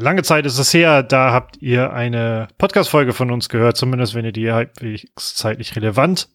lange 0.00 0.22
Zeit 0.22 0.46
ist 0.46 0.58
es 0.58 0.72
her, 0.72 1.02
da 1.02 1.32
habt 1.32 1.58
ihr 1.60 1.92
eine 1.92 2.48
Podcast-Folge 2.58 3.12
von 3.12 3.30
uns 3.30 3.48
gehört, 3.48 3.76
zumindest 3.76 4.14
wenn 4.14 4.24
ihr 4.24 4.32
die 4.32 4.50
halbwegs 4.50 5.34
zeitlich 5.34 5.76
relevant 5.76 6.28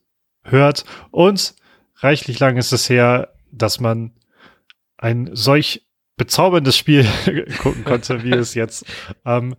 hört. 0.43 0.85
Und 1.11 1.55
reichlich 1.97 2.39
lang 2.39 2.57
ist 2.57 2.71
es 2.71 2.89
her, 2.89 3.33
dass 3.51 3.79
man 3.79 4.11
ein 4.97 5.29
solch 5.33 5.85
bezauberndes 6.17 6.77
Spiel 6.77 7.05
gucken 7.61 7.83
konnte, 7.83 8.23
wie 8.23 8.31
es 8.31 8.53
jetzt 8.53 8.85
am 9.23 9.55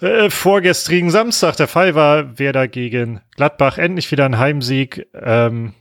äh, 0.00 0.28
vorgestrigen 0.28 1.10
Samstag 1.10 1.56
der 1.56 1.68
Fall 1.68 1.94
war. 1.94 2.38
Werder 2.38 2.68
gegen 2.68 3.20
Gladbach 3.36 3.78
endlich 3.78 4.10
wieder 4.10 4.26
ein 4.26 4.38
Heimsieg. 4.38 5.06
Ähm, 5.14 5.72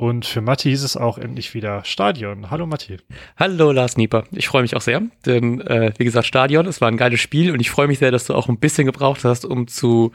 und 0.00 0.24
für 0.24 0.40
Matti 0.40 0.70
hieß 0.70 0.82
es 0.82 0.96
auch 0.96 1.18
endlich 1.18 1.52
wieder 1.52 1.84
Stadion. 1.84 2.50
Hallo 2.50 2.66
Matti. 2.66 2.96
Hallo 3.36 3.70
Lars 3.70 3.98
Nieper. 3.98 4.24
Ich 4.32 4.48
freue 4.48 4.62
mich 4.62 4.74
auch 4.74 4.80
sehr, 4.80 5.02
denn 5.26 5.60
äh, 5.60 5.92
wie 5.98 6.06
gesagt, 6.06 6.26
Stadion, 6.26 6.66
es 6.66 6.80
war 6.80 6.88
ein 6.88 6.96
geiles 6.96 7.20
Spiel 7.20 7.52
und 7.52 7.60
ich 7.60 7.70
freue 7.70 7.86
mich 7.86 7.98
sehr, 7.98 8.10
dass 8.10 8.24
du 8.24 8.34
auch 8.34 8.48
ein 8.48 8.58
bisschen 8.58 8.86
gebraucht 8.86 9.24
hast, 9.24 9.44
um 9.44 9.68
zu 9.68 10.12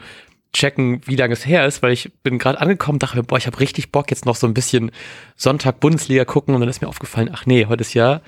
checken, 0.52 1.02
wie 1.06 1.14
lange 1.14 1.34
es 1.34 1.46
her 1.46 1.64
ist, 1.66 1.82
weil 1.82 1.92
ich 1.92 2.10
bin 2.24 2.38
gerade 2.38 2.60
angekommen, 2.60 2.98
dachte 2.98 3.16
mir, 3.16 3.22
boah, 3.22 3.38
ich 3.38 3.46
habe 3.46 3.60
richtig 3.60 3.92
Bock 3.92 4.10
jetzt 4.10 4.26
noch 4.26 4.34
so 4.34 4.48
ein 4.48 4.54
bisschen 4.54 4.90
Sonntag 5.36 5.78
Bundesliga 5.78 6.24
gucken 6.24 6.56
und 6.56 6.60
dann 6.60 6.68
ist 6.68 6.82
mir 6.82 6.88
aufgefallen, 6.88 7.30
ach 7.32 7.46
nee, 7.46 7.66
heute 7.66 7.82
ist 7.82 7.94
ja 7.94 8.22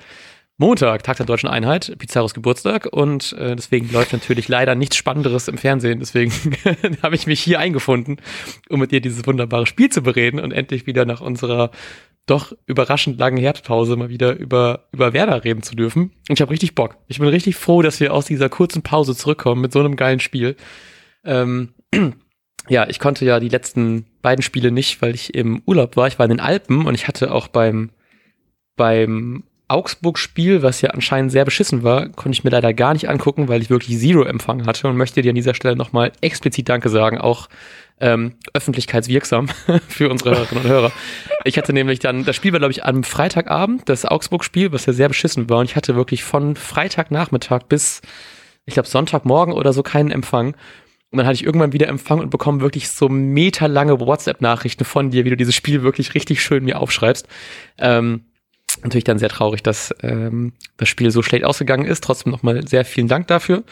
Montag, 0.61 1.03
Tag 1.03 1.15
der 1.15 1.25
Deutschen 1.25 1.47
Einheit, 1.47 1.95
Pizarros 1.99 2.33
Geburtstag 2.33 2.85
und 2.85 3.31
äh, 3.31 3.55
deswegen 3.55 3.89
läuft 3.93 4.11
natürlich 4.11 4.49
leider 4.49 4.75
nichts 4.75 4.97
Spannenderes 4.97 5.47
im 5.47 5.57
Fernsehen. 5.57 5.99
Deswegen 5.99 6.33
habe 7.01 7.15
ich 7.15 7.27
mich 7.27 7.39
hier 7.39 7.59
eingefunden, 7.59 8.17
um 8.67 8.81
mit 8.81 8.91
dir 8.91 8.99
dieses 8.99 9.25
wunderbare 9.25 9.65
Spiel 9.65 9.89
zu 9.89 10.03
bereden 10.03 10.37
und 10.37 10.51
endlich 10.51 10.85
wieder 10.85 11.05
nach 11.05 11.21
unserer 11.21 11.71
doch 12.25 12.51
überraschend 12.65 13.17
langen 13.17 13.37
Herbstpause 13.37 13.95
mal 13.95 14.09
wieder 14.09 14.35
über, 14.35 14.89
über 14.91 15.13
Werder 15.13 15.45
reden 15.45 15.63
zu 15.63 15.75
dürfen. 15.75 16.11
Und 16.27 16.35
ich 16.35 16.41
habe 16.41 16.51
richtig 16.51 16.75
Bock. 16.75 16.97
Ich 17.07 17.19
bin 17.19 17.29
richtig 17.29 17.55
froh, 17.55 17.81
dass 17.81 18.01
wir 18.01 18.13
aus 18.13 18.25
dieser 18.25 18.49
kurzen 18.49 18.81
Pause 18.81 19.15
zurückkommen 19.15 19.61
mit 19.61 19.71
so 19.71 19.79
einem 19.79 19.95
geilen 19.95 20.19
Spiel. 20.19 20.57
Ähm, 21.23 21.69
ja, 22.67 22.85
ich 22.89 22.99
konnte 22.99 23.23
ja 23.23 23.39
die 23.39 23.47
letzten 23.47 24.07
beiden 24.21 24.43
Spiele 24.43 24.71
nicht, 24.71 25.01
weil 25.01 25.15
ich 25.15 25.33
im 25.33 25.61
Urlaub 25.65 25.95
war. 25.95 26.07
Ich 26.07 26.19
war 26.19 26.25
in 26.25 26.31
den 26.31 26.41
Alpen 26.41 26.85
und 26.85 26.95
ich 26.95 27.07
hatte 27.07 27.33
auch 27.33 27.47
beim 27.47 27.91
beim 28.75 29.43
Augsburg-Spiel, 29.69 30.63
was 30.63 30.81
ja 30.81 30.89
anscheinend 30.89 31.31
sehr 31.31 31.45
beschissen 31.45 31.83
war, 31.83 32.09
konnte 32.09 32.31
ich 32.31 32.43
mir 32.43 32.49
leider 32.49 32.73
gar 32.73 32.93
nicht 32.93 33.07
angucken, 33.07 33.47
weil 33.47 33.61
ich 33.61 33.69
wirklich 33.69 33.97
Zero 33.99 34.23
Empfang 34.23 34.65
hatte 34.65 34.87
und 34.87 34.97
möchte 34.97 35.21
dir 35.21 35.29
an 35.29 35.35
dieser 35.35 35.53
Stelle 35.53 35.75
nochmal 35.75 36.11
explizit 36.21 36.67
Danke 36.67 36.89
sagen, 36.89 37.19
auch 37.19 37.47
ähm, 37.99 38.33
öffentlichkeitswirksam 38.53 39.47
für 39.87 40.09
unsere 40.09 40.31
Hörerinnen 40.31 40.63
und 40.63 40.69
Hörer. 40.69 40.91
Ich 41.43 41.57
hatte 41.57 41.73
nämlich 41.73 41.99
dann, 41.99 42.25
das 42.25 42.35
Spiel 42.35 42.51
war 42.51 42.59
glaube 42.59 42.71
ich 42.71 42.83
am 42.83 43.03
Freitagabend, 43.03 43.87
das 43.87 44.05
Augsburg-Spiel, 44.05 44.71
was 44.71 44.85
ja 44.85 44.93
sehr 44.93 45.07
beschissen 45.07 45.49
war 45.49 45.59
und 45.59 45.65
ich 45.65 45.75
hatte 45.75 45.95
wirklich 45.95 46.23
von 46.23 46.55
Freitagnachmittag 46.55 47.63
bis, 47.69 48.01
ich 48.65 48.73
glaube 48.73 48.89
Sonntagmorgen 48.89 49.53
oder 49.53 49.71
so 49.71 49.83
keinen 49.83 50.11
Empfang. 50.11 50.55
Und 51.11 51.17
dann 51.17 51.25
hatte 51.25 51.35
ich 51.35 51.43
irgendwann 51.43 51.73
wieder 51.73 51.87
Empfang 51.87 52.19
und 52.19 52.29
bekomme 52.29 52.61
wirklich 52.61 52.89
so 52.89 53.09
meterlange 53.09 53.99
WhatsApp-Nachrichten 53.99 54.85
von 54.85 55.09
dir, 55.09 55.25
wie 55.25 55.31
du 55.31 55.37
dieses 55.37 55.55
Spiel 55.55 55.81
wirklich 55.81 56.13
richtig 56.13 56.43
schön 56.43 56.63
mir 56.63 56.79
aufschreibst. 56.79 57.27
Ähm, 57.79 58.25
Natürlich 58.83 59.03
dann 59.03 59.19
sehr 59.19 59.29
traurig, 59.29 59.63
dass 59.63 59.93
ähm, 60.01 60.53
das 60.77 60.89
Spiel 60.89 61.11
so 61.11 61.21
schlecht 61.21 61.43
ausgegangen 61.43 61.85
ist. 61.85 62.03
Trotzdem 62.03 62.31
nochmal 62.31 62.67
sehr 62.67 62.85
vielen 62.85 63.07
Dank 63.07 63.27
dafür. 63.27 63.63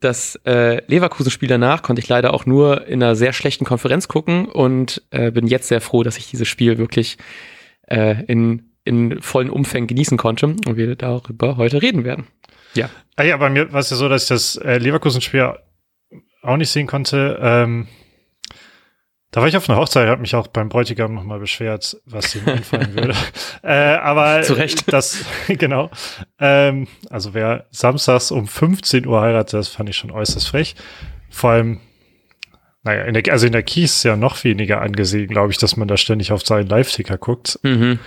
Das 0.00 0.36
äh, 0.44 0.80
Leverkusen-Spiel 0.86 1.48
danach 1.48 1.82
konnte 1.82 2.00
ich 2.00 2.08
leider 2.08 2.32
auch 2.32 2.46
nur 2.46 2.86
in 2.86 3.02
einer 3.02 3.16
sehr 3.16 3.32
schlechten 3.32 3.64
Konferenz 3.64 4.06
gucken 4.06 4.46
und 4.46 5.02
äh, 5.10 5.32
bin 5.32 5.46
jetzt 5.46 5.68
sehr 5.68 5.80
froh, 5.80 6.04
dass 6.04 6.18
ich 6.18 6.30
dieses 6.30 6.46
Spiel 6.46 6.78
wirklich 6.78 7.18
äh, 7.88 8.24
in, 8.26 8.70
in 8.84 9.20
vollen 9.20 9.50
Umfängen 9.50 9.88
genießen 9.88 10.16
konnte 10.16 10.46
und 10.46 10.76
wir 10.76 10.94
darüber 10.94 11.56
heute 11.56 11.82
reden 11.82 12.04
werden. 12.04 12.26
Ja. 12.74 12.90
Ah 13.16 13.24
ja, 13.24 13.36
bei 13.36 13.50
mir 13.50 13.72
war 13.72 13.80
es 13.80 13.90
ja 13.90 13.96
so, 13.96 14.08
dass 14.08 14.22
ich 14.24 14.28
das 14.28 14.56
äh, 14.56 14.78
Leverkusen-Spiel 14.78 15.54
auch 16.42 16.56
nicht 16.56 16.70
sehen 16.70 16.86
konnte. 16.86 17.38
Ähm, 17.42 17.88
da 19.30 19.40
war 19.42 19.48
ich 19.48 19.56
auf 19.56 19.68
einer 19.68 19.78
Hochzeit, 19.78 20.08
habe 20.08 20.22
mich 20.22 20.34
auch 20.34 20.46
beim 20.46 20.70
Bräutigam 20.70 21.12
nochmal 21.12 21.38
beschwert, 21.38 21.98
was 22.06 22.34
ihm 22.34 22.46
einfallen 22.46 22.94
würde. 22.94 23.14
äh, 23.62 23.96
aber 23.96 24.42
Zu 24.42 24.54
Recht. 24.54 24.90
das, 24.90 25.24
genau. 25.48 25.90
Ähm, 26.38 26.86
also 27.10 27.34
wer 27.34 27.66
samstags 27.70 28.30
um 28.30 28.46
15 28.46 29.06
Uhr 29.06 29.20
heiratet, 29.20 29.54
das 29.54 29.68
fand 29.68 29.90
ich 29.90 29.96
schon 29.96 30.10
äußerst 30.10 30.48
frech. 30.48 30.76
Vor 31.28 31.50
allem, 31.50 31.80
naja, 32.84 33.02
in 33.04 33.12
der, 33.12 33.22
also 33.30 33.46
in 33.46 33.52
der 33.52 33.62
Kies 33.62 33.96
ist 33.96 34.04
ja 34.04 34.16
noch 34.16 34.42
weniger 34.44 34.80
angesehen, 34.80 35.28
glaube 35.28 35.52
ich, 35.52 35.58
dass 35.58 35.76
man 35.76 35.88
da 35.88 35.98
ständig 35.98 36.32
auf 36.32 36.46
seinen 36.46 36.68
Live-Ticker 36.68 37.18
guckt. 37.18 37.58
Mhm. 37.62 37.98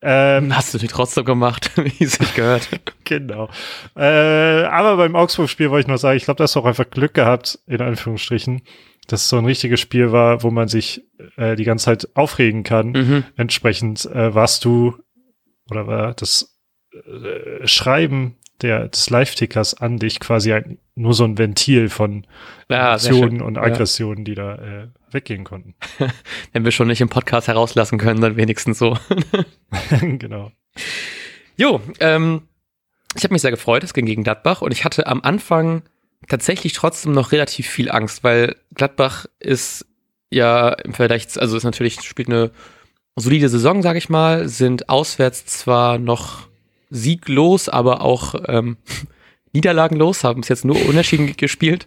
Ähm, 0.00 0.54
Hast 0.54 0.74
du 0.74 0.78
die 0.78 0.88
trotzdem 0.88 1.24
gemacht, 1.24 1.72
wie 1.76 2.04
es 2.04 2.12
sich 2.14 2.34
gehört. 2.34 2.68
genau. 3.04 3.48
Äh, 3.96 4.64
aber 4.64 4.96
beim 4.96 5.16
Augsburg-Spiel 5.16 5.70
wollte 5.70 5.86
ich 5.86 5.88
nur 5.88 5.98
sagen, 5.98 6.16
ich 6.16 6.24
glaube, 6.24 6.38
das 6.38 6.52
ist 6.52 6.56
auch 6.56 6.66
einfach 6.66 6.88
Glück 6.88 7.14
gehabt, 7.14 7.58
in 7.66 7.80
Anführungsstrichen 7.80 8.62
dass 9.06 9.28
so 9.28 9.36
ein 9.36 9.44
richtiges 9.44 9.80
Spiel 9.80 10.12
war, 10.12 10.42
wo 10.42 10.50
man 10.50 10.68
sich 10.68 11.04
äh, 11.36 11.56
die 11.56 11.64
ganze 11.64 11.86
Zeit 11.86 12.08
aufregen 12.14 12.62
kann. 12.62 12.92
Mhm. 12.92 13.24
Entsprechend 13.36 14.06
äh, 14.06 14.34
warst 14.34 14.64
du 14.64 14.96
oder 15.70 15.86
war 15.86 16.14
das 16.14 16.58
äh, 16.92 17.66
Schreiben 17.66 18.36
der, 18.62 18.88
des 18.88 19.10
Live-Tickers 19.10 19.74
an 19.74 19.98
dich 19.98 20.20
quasi 20.20 20.52
ein, 20.52 20.78
nur 20.94 21.14
so 21.14 21.24
ein 21.24 21.38
Ventil 21.38 21.88
von 21.88 22.26
ja, 22.68 22.90
Emotionen 22.90 23.42
und 23.42 23.58
Aggressionen, 23.58 24.18
ja. 24.18 24.24
die 24.24 24.34
da 24.34 24.54
äh, 24.54 24.88
weggehen 25.10 25.44
konnten. 25.44 25.74
Wenn 26.52 26.64
wir 26.64 26.70
schon 26.70 26.88
nicht 26.88 27.00
im 27.00 27.08
Podcast 27.08 27.48
herauslassen 27.48 27.98
können, 27.98 28.20
dann 28.20 28.36
wenigstens 28.36 28.78
so. 28.78 28.96
genau. 30.00 30.52
Jo, 31.56 31.80
ähm, 32.00 32.42
ich 33.14 33.24
habe 33.24 33.34
mich 33.34 33.42
sehr 33.42 33.50
gefreut, 33.50 33.84
es 33.84 33.94
ging 33.94 34.06
gegen 34.06 34.24
Gladbach 34.24 34.62
und 34.62 34.72
ich 34.72 34.84
hatte 34.84 35.06
am 35.06 35.20
Anfang 35.22 35.82
tatsächlich 36.28 36.72
trotzdem 36.72 37.12
noch 37.12 37.32
relativ 37.32 37.66
viel 37.66 37.90
Angst, 37.90 38.24
weil 38.24 38.56
Gladbach 38.74 39.26
ist 39.38 39.86
ja 40.30 40.70
im 40.70 40.94
Vergleich, 40.94 41.26
also 41.36 41.56
ist 41.56 41.64
natürlich, 41.64 42.00
spielt 42.02 42.28
eine 42.28 42.50
solide 43.16 43.48
Saison, 43.48 43.82
sag 43.82 43.96
ich 43.96 44.08
mal, 44.08 44.48
sind 44.48 44.88
auswärts 44.88 45.44
zwar 45.46 45.98
noch 45.98 46.48
sieglos, 46.90 47.68
aber 47.68 48.00
auch 48.00 48.34
ähm, 48.48 48.76
niederlagenlos, 49.52 50.24
haben 50.24 50.40
es 50.40 50.48
jetzt 50.48 50.64
nur 50.64 50.76
unentschieden 50.86 51.36
gespielt. 51.36 51.86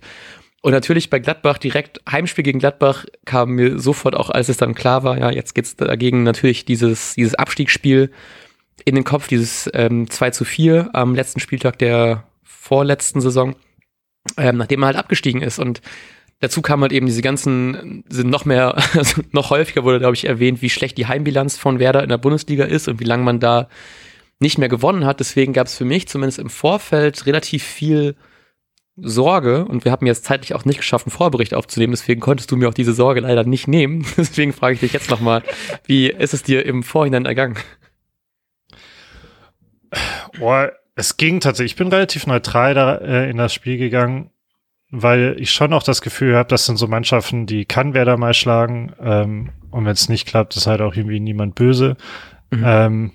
Und 0.61 0.71
natürlich 0.71 1.11
bei 1.11 1.19
Gladbach 1.19 1.59
direkt 1.59 2.01
Heimspiel 2.09 2.43
gegen 2.43 2.57
Gladbach 2.57 3.05
kam 3.25 3.51
mir 3.51 3.79
sofort 3.79 4.15
auch, 4.15 4.31
als 4.31 4.49
es 4.49 4.57
dann 4.57 4.73
klar 4.73 5.03
war, 5.03 5.17
ja, 5.17 5.29
jetzt 5.29 5.53
geht's 5.53 5.75
dagegen 5.75 6.23
natürlich 6.23 6.65
dieses, 6.65 7.13
dieses 7.13 7.35
Abstiegsspiel 7.35 8.11
in 8.83 8.95
den 8.95 9.03
Kopf, 9.03 9.27
dieses 9.27 9.69
ähm, 9.73 10.09
2 10.09 10.31
zu 10.31 10.43
4 10.43 10.89
am 10.93 11.13
letzten 11.13 11.39
Spieltag 11.39 11.77
der 11.77 12.23
vorletzten 12.43 13.21
Saison 13.21 13.55
ähm, 14.37 14.57
nachdem 14.57 14.83
er 14.83 14.87
halt 14.87 14.97
abgestiegen 14.97 15.41
ist. 15.41 15.59
Und 15.59 15.81
dazu 16.39 16.61
kam 16.61 16.81
halt 16.81 16.91
eben 16.91 17.05
diese 17.05 17.21
ganzen, 17.21 18.03
sind 18.09 18.29
noch 18.29 18.45
mehr, 18.45 18.75
also 18.93 19.21
noch 19.31 19.49
häufiger 19.49 19.83
wurde, 19.83 19.99
glaube 19.99 20.15
ich, 20.15 20.25
erwähnt, 20.25 20.61
wie 20.61 20.69
schlecht 20.69 20.97
die 20.97 21.07
Heimbilanz 21.07 21.57
von 21.57 21.79
Werder 21.79 22.03
in 22.03 22.09
der 22.09 22.17
Bundesliga 22.17 22.65
ist 22.65 22.87
und 22.87 22.99
wie 22.99 23.05
lange 23.05 23.23
man 23.23 23.39
da 23.39 23.69
nicht 24.39 24.57
mehr 24.57 24.69
gewonnen 24.69 25.05
hat. 25.05 25.19
Deswegen 25.19 25.53
gab 25.53 25.67
es 25.67 25.77
für 25.77 25.85
mich 25.85 26.07
zumindest 26.07 26.39
im 26.39 26.49
Vorfeld 26.49 27.25
relativ 27.25 27.63
viel 27.63 28.15
Sorge 28.97 29.65
und 29.65 29.83
wir 29.83 29.91
haben 29.91 30.05
jetzt 30.05 30.23
zeitlich 30.23 30.53
auch 30.53 30.63
nicht 30.63 30.77
geschafft, 30.77 31.05
einen 31.05 31.11
Vorbericht 31.11 31.53
aufzunehmen. 31.53 31.91
Deswegen 31.91 32.21
konntest 32.21 32.51
du 32.51 32.55
mir 32.55 32.69
auch 32.69 32.73
diese 32.73 32.93
Sorge 32.93 33.21
leider 33.21 33.43
nicht 33.43 33.67
nehmen. 33.67 34.05
Deswegen 34.17 34.53
frage 34.53 34.75
ich 34.75 34.79
dich 34.79 34.93
jetzt 34.93 35.09
nochmal, 35.09 35.43
wie 35.85 36.09
ist 36.09 36.33
es 36.33 36.43
dir 36.43 36.65
im 36.65 36.83
Vorhinein 36.83 37.25
ergangen? 37.25 37.57
Boah, 40.37 40.71
es 40.95 41.17
ging 41.17 41.39
tatsächlich. 41.41 41.73
Ich 41.73 41.77
bin 41.77 41.89
relativ 41.89 42.25
neutral 42.25 42.73
da 42.73 42.95
äh, 42.95 43.29
in 43.29 43.37
das 43.37 43.53
Spiel 43.53 43.77
gegangen, 43.77 44.31
weil 44.89 45.35
ich 45.39 45.51
schon 45.51 45.73
auch 45.73 45.83
das 45.83 46.01
Gefühl 46.01 46.35
habe, 46.35 46.49
das 46.49 46.65
sind 46.65 46.77
so 46.77 46.87
Mannschaften, 46.87 47.45
die 47.45 47.65
kann 47.65 47.93
wer 47.93 48.05
da 48.05 48.17
mal 48.17 48.33
schlagen. 48.33 48.93
Ähm, 48.99 49.49
und 49.71 49.85
wenn 49.85 49.91
es 49.91 50.09
nicht 50.09 50.27
klappt, 50.27 50.55
ist 50.55 50.67
halt 50.67 50.81
auch 50.81 50.95
irgendwie 50.95 51.19
niemand 51.19 51.55
böse. 51.55 51.97
Mhm. 52.49 52.63
Ähm, 52.65 53.11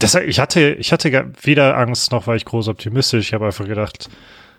deshalb, 0.00 0.28
ich 0.28 0.38
hatte, 0.38 0.74
ich 0.74 0.92
hatte 0.92 1.32
weder 1.42 1.76
Angst 1.76 2.12
noch 2.12 2.26
war 2.26 2.36
ich 2.36 2.44
groß 2.44 2.68
optimistisch. 2.68 3.28
Ich 3.28 3.34
habe 3.34 3.46
einfach 3.46 3.66
gedacht, 3.66 4.10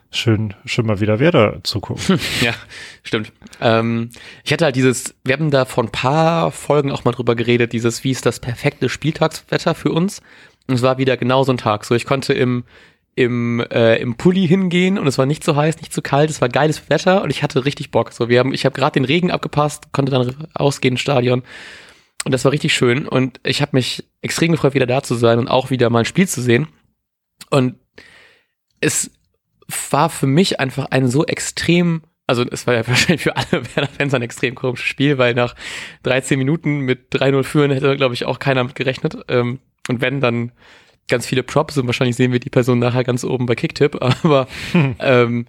schön, 0.10 0.56
schön 0.66 0.86
mal 0.86 1.00
wieder 1.00 1.20
Werder 1.20 1.60
zu 1.64 1.80
gucken. 1.80 2.20
ja, 2.42 2.54
stimmt. 3.04 3.32
Ähm, 3.60 4.10
ich 4.44 4.52
hatte 4.52 4.66
halt 4.66 4.76
dieses, 4.76 5.16
wir 5.24 5.36
haben 5.36 5.52
da 5.52 5.66
vor 5.66 5.84
ein 5.84 5.92
paar 5.92 6.52
Folgen 6.52 6.92
auch 6.92 7.04
mal 7.04 7.12
drüber 7.12 7.36
geredet, 7.36 7.74
dieses, 7.74 8.04
wie 8.04 8.12
ist 8.12 8.26
das 8.26 8.40
perfekte 8.40 8.90
Spieltagswetter 8.90 9.76
für 9.76 9.92
uns? 9.92 10.22
Und 10.72 10.78
es 10.78 10.84
war 10.84 10.98
wieder 10.98 11.18
genau 11.18 11.44
so 11.44 11.52
ein 11.52 11.58
Tag. 11.58 11.84
So, 11.84 11.96
ich 11.96 12.06
konnte 12.06 12.32
im, 12.32 12.64
im, 13.14 13.60
äh, 13.60 13.98
im 13.98 14.16
Pulli 14.16 14.48
hingehen 14.48 14.98
und 14.98 15.06
es 15.06 15.18
war 15.18 15.26
nicht 15.26 15.44
so 15.44 15.58
heiß, 15.58 15.82
nicht 15.82 15.92
so 15.92 16.02
kalt, 16.02 16.30
es 16.30 16.40
war 16.40 16.48
geiles 16.48 16.90
Wetter 16.90 17.24
und 17.24 17.30
ich 17.30 17.44
hatte 17.44 17.66
richtig 17.66 17.92
Bock. 17.92 18.14
So, 18.14 18.30
wir 18.30 18.40
haben, 18.40 18.54
ich 18.54 18.64
habe 18.64 18.74
gerade 18.74 18.94
den 18.94 19.04
Regen 19.04 19.32
abgepasst, 19.32 19.92
konnte 19.92 20.14
dann 20.14 20.34
ausgehen 20.54 20.94
ins 20.94 21.02
Stadion 21.02 21.44
und 22.24 22.32
das 22.32 22.46
war 22.46 22.54
richtig 22.54 22.74
schön 22.74 23.06
und 23.06 23.42
ich 23.44 23.62
habe 23.62 23.72
mich 23.74 24.06
extrem 24.22 24.54
gefreut, 24.54 24.74
wieder 24.74 24.86
da 24.86 25.04
zu 25.04 25.16
sein 25.16 25.40
und 25.40 25.50
auch 25.50 25.72
wieder 25.72 25.90
mal 25.90 26.00
ein 26.00 26.06
Spiel 26.06 26.30
zu 26.30 26.42
sehen. 26.42 26.70
Und 27.50 27.76
es 28.80 29.12
war 29.90 30.10
für 30.10 30.28
mich 30.28 30.62
einfach 30.62 30.86
ein 30.92 31.10
so 31.10 31.26
extrem 31.26 32.04
also 32.28 32.46
es 32.50 32.66
war 32.66 32.76
ja 32.76 32.88
wahrscheinlich 32.88 33.24
für 33.24 33.36
alle 33.36 33.52
Werder-Fans 33.52 34.14
ein 34.14 34.22
extrem 34.22 34.56
komisches 34.56 34.88
Spiel, 34.88 35.18
weil 35.18 35.34
nach 35.34 35.54
13 36.04 36.40
Minuten 36.40 36.80
mit 36.80 37.14
3-0 37.14 37.44
führen 37.44 37.72
hätte, 37.72 37.98
glaube 37.98 38.14
ich, 38.14 38.24
auch 38.24 38.40
keiner 38.40 38.64
mit 38.64 38.76
gerechnet. 38.76 39.18
Ähm, 39.28 39.60
und 39.90 40.02
wenn, 40.02 40.22
dann 40.22 40.52
ganz 41.08 41.26
viele 41.26 41.44
Props 41.44 41.78
und 41.78 41.88
wahrscheinlich 41.88 42.16
sehen 42.16 42.32
wir 42.32 42.40
die 42.40 42.50
Person 42.50 42.80
nachher 42.80 43.04
ganz 43.04 43.24
oben 43.24 43.46
bei 43.46 43.56
Kicktip, 43.56 44.02
aber 44.24 44.48
ähm, 44.74 45.46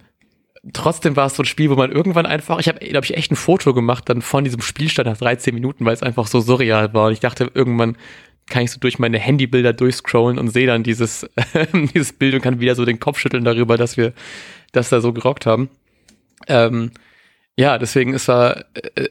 trotzdem 0.71 1.15
war 1.15 1.27
es 1.27 1.35
so 1.35 1.43
ein 1.43 1.47
Spiel, 1.47 1.69
wo 1.69 1.75
man 1.75 1.91
irgendwann 1.91 2.25
einfach, 2.25 2.59
ich 2.59 2.67
habe, 2.67 2.79
glaube 2.79 3.05
ich, 3.05 3.17
echt 3.17 3.31
ein 3.31 3.35
Foto 3.35 3.73
gemacht 3.73 4.07
dann 4.09 4.21
von 4.21 4.43
diesem 4.43 4.61
Spielstand 4.61 5.07
nach 5.07 5.17
13 5.17 5.53
Minuten, 5.53 5.85
weil 5.85 5.93
es 5.93 6.03
einfach 6.03 6.27
so 6.27 6.39
surreal 6.39 6.93
war. 6.93 7.07
Und 7.07 7.13
ich 7.13 7.19
dachte, 7.19 7.51
irgendwann 7.53 7.97
kann 8.47 8.63
ich 8.63 8.71
so 8.71 8.79
durch 8.79 8.99
meine 8.99 9.19
Handybilder 9.19 9.73
durchscrollen 9.73 10.37
und 10.37 10.49
sehe 10.49 10.67
dann 10.67 10.83
dieses, 10.83 11.27
dieses 11.93 12.13
Bild 12.13 12.35
und 12.35 12.41
kann 12.41 12.59
wieder 12.59 12.75
so 12.75 12.85
den 12.85 12.99
Kopf 12.99 13.19
schütteln 13.19 13.43
darüber, 13.43 13.77
dass 13.77 13.97
wir 13.97 14.13
das 14.71 14.89
da 14.89 15.01
so 15.01 15.13
gerockt 15.13 15.45
haben. 15.45 15.69
Ähm, 16.47 16.91
ja, 17.57 17.77
deswegen, 17.77 18.13
es 18.13 18.27
war, 18.27 18.65
äh, 18.95 19.09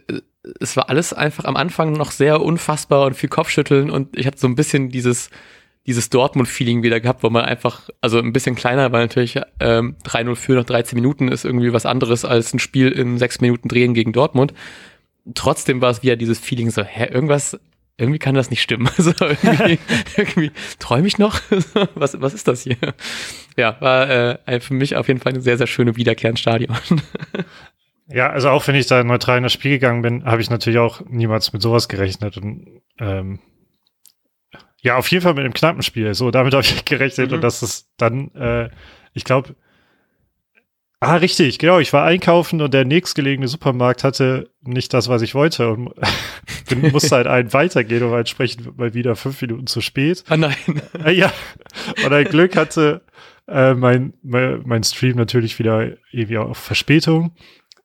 es 0.61 0.77
war 0.77 0.89
alles 0.89 1.13
einfach 1.13 1.45
am 1.45 1.57
Anfang 1.57 1.93
noch 1.93 2.11
sehr 2.11 2.41
unfassbar 2.43 3.07
und 3.07 3.15
viel 3.15 3.29
Kopfschütteln 3.29 3.91
und 3.91 4.17
ich 4.17 4.27
hatte 4.27 4.39
so 4.39 4.49
ein 4.49 4.55
bisschen 4.55 4.89
dieses, 4.89 5.31
dieses 5.87 6.11
Dortmund-Feeling 6.11 6.83
wieder 6.83 7.01
gehabt, 7.01 7.23
wo 7.23 7.31
man 7.31 7.45
einfach, 7.45 7.89
also 8.01 8.19
ein 8.19 8.33
bisschen 8.33 8.55
kleiner, 8.55 8.93
weil 8.93 9.03
natürlich 9.03 9.41
ähm, 9.61 9.97
3-0 10.05 10.35
für 10.37 10.55
nach 10.55 10.65
13 10.65 10.97
Minuten 10.97 11.29
ist 11.29 11.45
irgendwie 11.45 11.73
was 11.73 11.87
anderes 11.87 12.25
als 12.25 12.53
ein 12.53 12.59
Spiel 12.59 12.89
in 12.89 13.19
sechs 13.19 13.41
Minuten 13.41 13.69
drehen 13.69 13.95
gegen 13.95 14.13
Dortmund. 14.13 14.53
Trotzdem 15.35 15.81
war 15.81 15.91
es 15.91 16.03
wieder 16.03 16.17
dieses 16.17 16.39
Feeling 16.39 16.71
so, 16.71 16.83
hä, 16.83 17.09
irgendwas, 17.13 17.59
irgendwie 17.99 18.19
kann 18.19 18.35
das 18.35 18.51
nicht 18.51 18.63
stimmen. 18.63 18.89
Also 18.97 19.13
irgendwie, 19.21 19.79
irgendwie 20.17 20.51
träume 20.79 21.07
ich 21.07 21.19
noch? 21.19 21.41
was, 21.95 22.21
was 22.21 22.35
ist 22.35 22.49
das 22.49 22.63
hier? 22.63 22.77
Ja, 23.57 23.77
war 23.81 24.39
äh, 24.49 24.61
für 24.61 24.75
mich 24.75 24.97
auf 24.97 25.09
jeden 25.09 25.21
Fall 25.21 25.33
eine 25.33 25.43
sehr, 25.43 25.59
sehr 25.59 25.67
schöne 25.67 25.97
Wiederkehr 25.97 26.31
ins 26.31 26.41
Stadion. 26.41 26.77
Ja, 28.13 28.31
also 28.31 28.51
auch 28.51 28.67
wenn 28.67 28.75
ich 28.75 28.87
da 28.87 29.03
neutral 29.03 29.39
in 29.39 29.43
das 29.43 29.53
Spiel 29.53 29.73
gegangen 29.73 30.03
bin, 30.03 30.25
habe 30.25 30.43
ich 30.43 30.51
natürlich 30.51 30.79
auch 30.79 31.01
niemals 31.09 31.53
mit 31.53 31.63
sowas 31.63 31.89
gerechnet. 31.89 32.37
Und 32.37 32.83
ähm, 32.99 33.39
ja, 34.81 34.97
auf 34.97 35.11
jeden 35.11 35.23
Fall 35.23 35.35
mit 35.35 35.45
einem 35.45 35.55
knappen 35.55 35.83
Spiel. 35.83 36.13
So, 36.15 36.31
damit 36.31 36.53
habe 36.53 36.63
ich 36.63 36.85
gerechnet 36.85 37.31
mhm. 37.31 37.37
und 37.37 37.41
das 37.41 37.63
ist 37.63 37.89
dann, 37.97 38.35
äh, 38.35 38.69
ich 39.15 39.25
glaube, 39.25 39.55
ah, 41.01 41.17
richtig, 41.17 41.59
genau, 41.59 41.79
ich 41.79 41.93
war 41.93 42.05
einkaufen 42.05 42.61
und 42.61 42.75
der 42.75 42.85
nächstgelegene 42.85 43.49
Supermarkt 43.49 44.05
hatte 44.05 44.51
nicht 44.61 44.93
das, 44.93 45.09
was 45.09 45.23
ich 45.23 45.35
wollte 45.35 45.71
und 45.71 45.93
musste 46.93 47.17
halt 47.17 47.27
einen 47.27 47.53
weitergehen 47.53 48.03
und 48.03 48.13
entsprechend 48.13 48.77
mal 48.79 48.95
wieder 48.95 49.17
fünf 49.17 49.41
Minuten 49.41 49.67
zu 49.67 49.81
spät. 49.81 50.25
Ah 50.29 50.37
nein. 50.37 50.57
Ja, 51.13 51.33
und 52.05 52.13
ein 52.13 52.25
Glück 52.27 52.57
hatte 52.57 53.03
äh, 53.49 53.75
mein, 53.75 54.15
mein, 54.23 54.63
mein 54.65 54.85
Stream 54.85 55.17
natürlich 55.17 55.59
wieder 55.59 55.93
irgendwie 56.13 56.39
auf 56.39 56.59
Verspätung. 56.59 57.35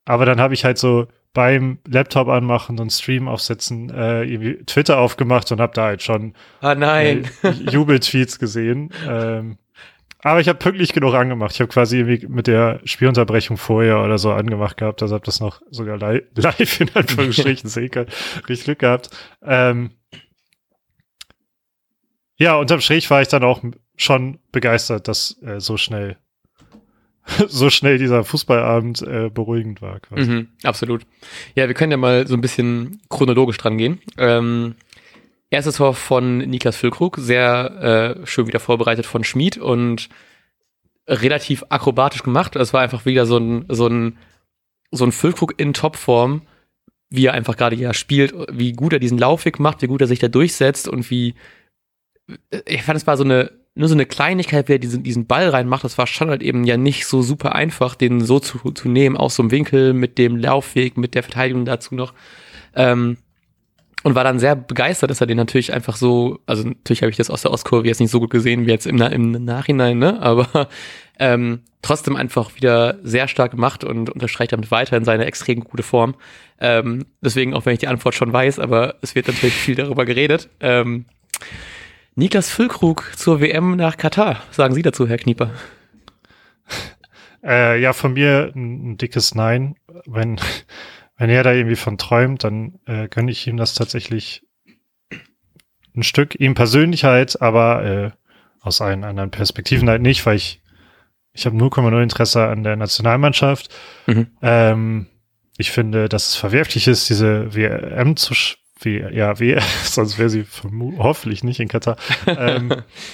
Aber 0.07 0.25
dann 0.25 0.39
habe 0.39 0.53
ich 0.53 0.63
halt 0.63 0.77
so 0.77 1.07
beim 1.33 1.79
Laptop 1.85 2.29
anmachen 2.29 2.79
und 2.79 2.91
Stream 2.91 3.27
aufsetzen, 3.27 3.89
äh, 3.89 4.23
irgendwie 4.23 4.63
Twitter 4.65 4.97
aufgemacht 4.99 5.51
und 5.51 5.59
habe 5.59 5.73
da 5.73 5.83
halt 5.83 6.01
schon 6.01 6.33
ah, 6.61 6.75
nein. 6.75 7.29
Äh, 7.43 7.49
Jubeltweets 7.49 8.39
gesehen. 8.39 8.89
Ähm, 9.07 9.57
aber 10.23 10.39
ich 10.39 10.47
habe 10.47 10.57
pünktlich 10.57 10.93
genug 10.93 11.13
angemacht. 11.13 11.51
Ich 11.53 11.59
habe 11.59 11.69
quasi 11.69 11.99
irgendwie 11.99 12.25
mit 12.27 12.47
der 12.47 12.79
Spielunterbrechung 12.85 13.57
vorher 13.57 14.01
oder 14.01 14.17
so 14.17 14.31
angemacht 14.31 14.77
gehabt. 14.77 15.01
Also 15.01 15.13
habe 15.13 15.25
das 15.25 15.41
noch 15.41 15.61
sogar 15.69 15.97
li 15.97 16.23
live 16.35 16.81
in 16.81 16.89
Anführungsstrichen 16.95 17.69
sehen 17.69 17.91
können. 17.91 18.09
Richtig 18.47 18.63
Glück 18.63 18.79
gehabt. 18.79 19.09
Ähm, 19.43 19.91
ja, 22.37 22.55
unterm 22.55 22.79
Strich 22.79 23.09
war 23.09 23.21
ich 23.21 23.27
dann 23.27 23.43
auch 23.43 23.61
schon 23.97 24.39
begeistert, 24.53 25.09
dass 25.09 25.41
äh, 25.43 25.59
so 25.59 25.75
schnell 25.75 26.17
so 27.47 27.69
schnell 27.69 27.97
dieser 27.97 28.23
Fußballabend 28.23 29.01
äh, 29.01 29.29
beruhigend 29.29 29.81
war. 29.81 29.99
Quasi. 29.99 30.29
Mhm, 30.29 30.47
absolut. 30.63 31.05
Ja, 31.55 31.67
wir 31.67 31.73
können 31.73 31.91
ja 31.91 31.97
mal 31.97 32.27
so 32.27 32.33
ein 32.33 32.41
bisschen 32.41 33.01
chronologisch 33.09 33.57
dran 33.57 33.77
gehen. 33.77 33.99
Ähm, 34.17 34.75
erstes 35.49 35.77
Tor 35.77 35.93
von 35.93 36.39
Niklas 36.39 36.77
Füllkrug, 36.77 37.17
sehr 37.19 38.17
äh, 38.21 38.27
schön 38.27 38.47
wieder 38.47 38.59
vorbereitet 38.59 39.05
von 39.05 39.23
Schmid 39.23 39.57
und 39.57 40.09
relativ 41.07 41.63
akrobatisch 41.69 42.23
gemacht. 42.23 42.55
Es 42.55 42.73
war 42.73 42.81
einfach 42.81 43.05
wieder 43.05 43.25
so 43.25 43.37
ein, 43.37 43.65
so 43.69 43.87
ein, 43.87 44.17
so 44.91 45.05
ein 45.05 45.11
Füllkrug 45.11 45.59
in 45.59 45.73
Topform, 45.73 46.41
wie 47.09 47.25
er 47.25 47.33
einfach 47.33 47.55
gerade 47.55 47.75
ja 47.75 47.93
spielt, 47.93 48.33
wie 48.51 48.73
gut 48.73 48.93
er 48.93 48.99
diesen 48.99 49.17
Laufweg 49.17 49.59
macht, 49.59 49.81
wie 49.81 49.87
gut 49.87 50.01
er 50.01 50.07
sich 50.07 50.19
da 50.19 50.27
durchsetzt 50.27 50.87
und 50.87 51.09
wie, 51.09 51.35
ich 52.65 52.83
fand, 52.83 52.97
es 52.97 53.07
war 53.07 53.15
so 53.15 53.23
eine 53.23 53.51
nur 53.77 53.87
so 53.87 53.95
eine 53.95 54.05
Kleinigkeit, 54.05 54.67
wer 54.69 54.79
diesen, 54.79 55.03
diesen 55.03 55.27
Ball 55.27 55.49
reinmacht, 55.49 55.83
das 55.83 55.97
war 55.97 56.07
schon 56.07 56.29
halt 56.29 56.41
eben 56.41 56.63
ja 56.63 56.77
nicht 56.77 57.05
so 57.05 57.21
super 57.21 57.55
einfach, 57.55 57.95
den 57.95 58.21
so 58.21 58.39
zu, 58.39 58.71
zu 58.71 58.89
nehmen, 58.89 59.15
aus 59.15 59.35
so 59.35 59.43
einem 59.43 59.51
Winkel, 59.51 59.93
mit 59.93 60.17
dem 60.17 60.35
Laufweg, 60.37 60.97
mit 60.97 61.15
der 61.15 61.23
Verteidigung 61.23 61.65
dazu 61.65 61.95
noch. 61.95 62.13
Ähm, 62.75 63.17
und 64.03 64.15
war 64.15 64.23
dann 64.23 64.39
sehr 64.39 64.55
begeistert, 64.55 65.09
dass 65.09 65.21
er 65.21 65.27
den 65.27 65.37
natürlich 65.37 65.73
einfach 65.73 65.95
so, 65.95 66.39
also 66.45 66.63
natürlich 66.63 67.01
habe 67.01 67.09
ich 67.09 67.17
das 67.17 67.29
aus 67.29 67.41
der 67.41 67.51
Ostkurve 67.51 67.87
jetzt 67.87 67.99
nicht 67.99 68.11
so 68.11 68.19
gut 68.19 68.29
gesehen 68.29 68.65
wie 68.65 68.71
jetzt 68.71 68.87
im, 68.87 69.01
im 69.01 69.31
Nachhinein, 69.43 69.97
ne? 69.97 70.21
Aber 70.21 70.69
ähm, 71.19 71.61
trotzdem 71.81 72.15
einfach 72.15 72.55
wieder 72.55 72.99
sehr 73.03 73.27
stark 73.27 73.51
gemacht 73.51 73.83
und 73.83 74.09
unterstreicht 74.09 74.53
damit 74.53 74.71
weiterhin 74.71 75.03
seine 75.03 75.25
extrem 75.25 75.61
gute 75.61 75.83
Form. 75.83 76.15
Ähm, 76.59 77.05
deswegen, 77.21 77.53
auch 77.53 77.65
wenn 77.65 77.73
ich 77.73 77.79
die 77.79 77.87
Antwort 77.87 78.15
schon 78.15 78.31
weiß, 78.31 78.59
aber 78.59 78.95
es 79.01 79.15
wird 79.15 79.27
natürlich 79.27 79.55
viel 79.55 79.75
darüber 79.75 80.05
geredet. 80.05 80.49
Ähm, 80.59 81.05
Niklas 82.17 82.49
Füllkrug 82.49 83.11
zur 83.15 83.41
WM 83.41 83.75
nach 83.75 83.95
Katar. 83.95 84.41
Sagen 84.49 84.73
Sie 84.73 84.81
dazu, 84.81 85.07
Herr 85.07 85.19
Knieper? 85.19 85.51
Äh, 87.43 87.79
ja, 87.79 87.93
von 87.93 88.13
mir 88.13 88.51
ein, 88.55 88.97
dickes 88.97 89.35
Nein. 89.35 89.75
Wenn, 90.07 90.39
wenn 91.17 91.29
er 91.29 91.43
da 91.43 91.53
irgendwie 91.53 91.75
von 91.75 91.99
träumt, 91.99 92.43
dann 92.43 92.79
äh, 92.87 93.07
gönne 93.07 93.29
ich 93.29 93.45
ihm 93.45 93.55
das 93.55 93.75
tatsächlich 93.75 94.43
ein 95.95 96.01
Stück. 96.01 96.33
Ihm 96.39 96.55
persönlich 96.55 97.03
halt, 97.03 97.39
aber 97.39 97.85
äh, 97.85 98.11
aus 98.61 98.81
allen 98.81 99.03
anderen 99.03 99.29
Perspektiven 99.29 99.87
halt 99.87 100.01
nicht, 100.01 100.25
weil 100.25 100.37
ich, 100.37 100.63
ich 101.33 101.45
habe 101.45 101.55
0,0 101.55 102.01
Interesse 102.01 102.47
an 102.47 102.63
der 102.63 102.77
Nationalmannschaft. 102.77 103.69
Mhm. 104.07 104.27
Ähm, 104.41 105.05
ich 105.59 105.69
finde, 105.69 106.09
dass 106.09 106.29
es 106.29 106.35
verwerflich 106.35 106.87
ist, 106.87 107.09
diese 107.09 107.53
WM 107.53 108.17
zu, 108.17 108.33
wie, 108.85 109.57
sonst 109.83 110.17
wäre 110.17 110.29
sie 110.29 110.45
hoffentlich 110.97 111.43
nicht 111.43 111.59
in 111.59 111.67
Katar. 111.67 111.97
ähm, 112.27 112.73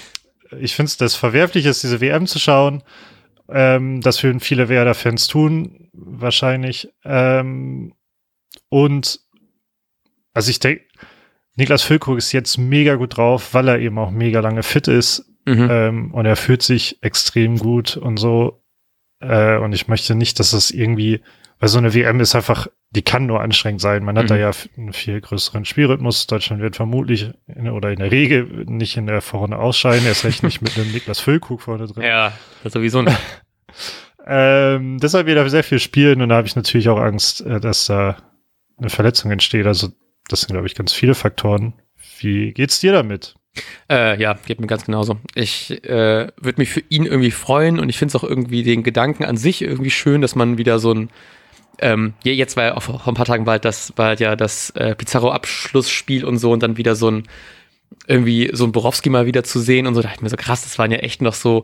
ich 0.60 0.76
finde 0.76 0.88
es 0.88 0.98
das 0.98 1.16
verwerflich 1.16 1.66
ist, 1.66 1.84
diese 1.84 2.02
WM 2.02 2.28
zu 2.28 2.40
schauen. 2.40 2.84
Ähm, 3.50 4.02
das 4.02 4.24
würden 4.24 4.40
viele 4.40 4.70
Werder-Fans 4.70 5.28
tun, 5.28 5.90
wahrscheinlich. 5.94 6.90
Ähm, 7.04 7.94
und 8.70 9.20
also 10.34 10.50
ich 10.50 10.60
denke, 10.60 10.86
Niklas 11.56 11.84
Füllkrug 11.84 12.18
ist 12.18 12.32
jetzt 12.32 12.58
mega 12.58 12.96
gut 12.96 13.18
drauf, 13.18 13.54
weil 13.54 13.68
er 13.68 13.80
eben 13.80 14.00
auch 14.00 14.12
mega 14.12 14.40
lange 14.40 14.64
fit 14.64 14.88
ist. 14.88 15.26
Mhm. 15.46 15.68
Ähm, 15.70 16.14
und 16.14 16.26
er 16.26 16.36
fühlt 16.36 16.64
sich 16.64 16.98
extrem 17.02 17.58
gut 17.58 17.98
und 17.98 18.18
so. 18.18 18.64
Äh, 19.20 19.58
und 19.58 19.74
ich 19.74 19.88
möchte 19.88 20.16
nicht, 20.16 20.40
dass 20.40 20.52
das 20.52 20.72
irgendwie, 20.72 21.22
weil 21.64 21.70
so 21.70 21.78
eine 21.78 21.94
WM 21.94 22.20
ist 22.20 22.36
einfach 22.36 22.68
die 22.92 23.04
kann 23.04 23.26
nur 23.26 23.40
anstrengend 23.40 23.80
sein. 23.80 24.04
Man 24.04 24.18
hat 24.18 24.26
mhm. 24.26 24.28
da 24.28 24.36
ja 24.36 24.52
einen 24.76 24.92
viel 24.92 25.22
größeren 25.22 25.64
Spielrhythmus. 25.64 26.28
Deutschland 26.28 26.62
wird 26.62 26.76
vermutlich 26.76 27.32
in, 27.48 27.70
oder 27.70 27.90
in 27.92 28.00
der 28.00 28.12
Regel 28.12 28.66
nicht 28.68 28.98
in 28.98 29.08
der 29.08 29.22
Vorrunde 29.22 29.58
ausscheiden. 29.58 30.06
Erst 30.06 30.26
recht 30.26 30.44
nicht 30.44 30.62
mit 30.62 30.78
einem 30.78 30.92
Niklas 30.94 31.22
Füllkrug 31.22 31.62
vorne 31.62 31.88
drin. 31.88 32.04
Ja, 32.04 32.34
das 32.66 32.74
sowieso 32.74 33.02
nicht. 33.02 33.18
ähm, 34.28 35.00
deshalb 35.00 35.26
wird 35.26 35.38
er 35.38 35.50
sehr 35.50 35.64
viel 35.64 35.80
spielen 35.80 36.22
und 36.22 36.28
da 36.28 36.36
habe 36.36 36.48
ich 36.48 36.58
natürlich 36.58 36.90
auch 36.90 37.00
Angst, 37.00 37.40
äh, 37.40 37.62
dass 37.62 37.86
da 37.86 38.18
eine 38.78 38.90
Verletzung 38.90 39.32
entsteht. 39.32 39.66
Also 39.66 39.88
das 40.28 40.42
sind, 40.42 40.52
glaube 40.52 40.68
ich, 40.68 40.76
ganz 40.76 40.92
viele 40.92 41.16
Faktoren. 41.16 41.76
Wie 42.20 42.52
geht's 42.52 42.82
dir 42.82 42.92
damit? 42.92 43.36
Äh, 43.90 44.20
ja, 44.22 44.34
geht 44.46 44.60
mir 44.60 44.68
ganz 44.68 44.84
genauso. 44.84 45.18
Ich 45.34 45.72
äh, 45.86 46.28
würde 46.36 46.60
mich 46.60 46.72
für 46.72 46.84
ihn 46.90 47.06
irgendwie 47.06 47.32
freuen 47.32 47.80
und 47.80 47.88
ich 47.88 47.98
finde 47.98 48.12
es 48.12 48.22
auch 48.22 48.28
irgendwie 48.28 48.64
den 48.64 48.84
Gedanken 48.84 49.24
an 49.24 49.38
sich 49.38 49.62
irgendwie 49.62 49.92
schön, 49.92 50.20
dass 50.20 50.36
man 50.36 50.58
wieder 50.58 50.80
so 50.80 50.94
ein 50.94 51.10
ähm, 51.80 52.14
jetzt 52.24 52.56
war 52.58 52.64
ja 52.64 52.80
vor 52.80 53.08
ein 53.08 53.14
paar 53.14 53.26
Tagen 53.26 53.46
war 53.46 53.54
halt 53.54 53.66
das, 53.66 53.94
war 53.96 54.08
halt 54.08 54.20
ja 54.20 54.36
das 54.36 54.70
äh, 54.72 54.96
Pizarro-Abschlussspiel 54.96 56.26
und 56.26 56.38
so 56.38 56.52
und 56.52 56.62
dann 56.62 56.78
wieder 56.78 56.96
so 56.96 57.10
ein, 57.10 57.24
irgendwie 58.08 58.50
so 58.54 58.66
ein 58.66 58.72
Borowski 58.72 59.10
mal 59.10 59.26
wieder 59.26 59.44
zu 59.44 59.60
sehen 59.60 59.88
und 59.88 59.96
so, 59.96 60.02
da 60.02 60.08
dachte 60.08 60.20
ich 60.20 60.24
mir 60.24 60.30
so 60.30 60.38
krass, 60.38 60.64
das 60.64 60.78
waren 60.78 60.92
ja 60.92 61.00
echt 61.00 61.22
noch 61.22 61.34
so 61.34 61.64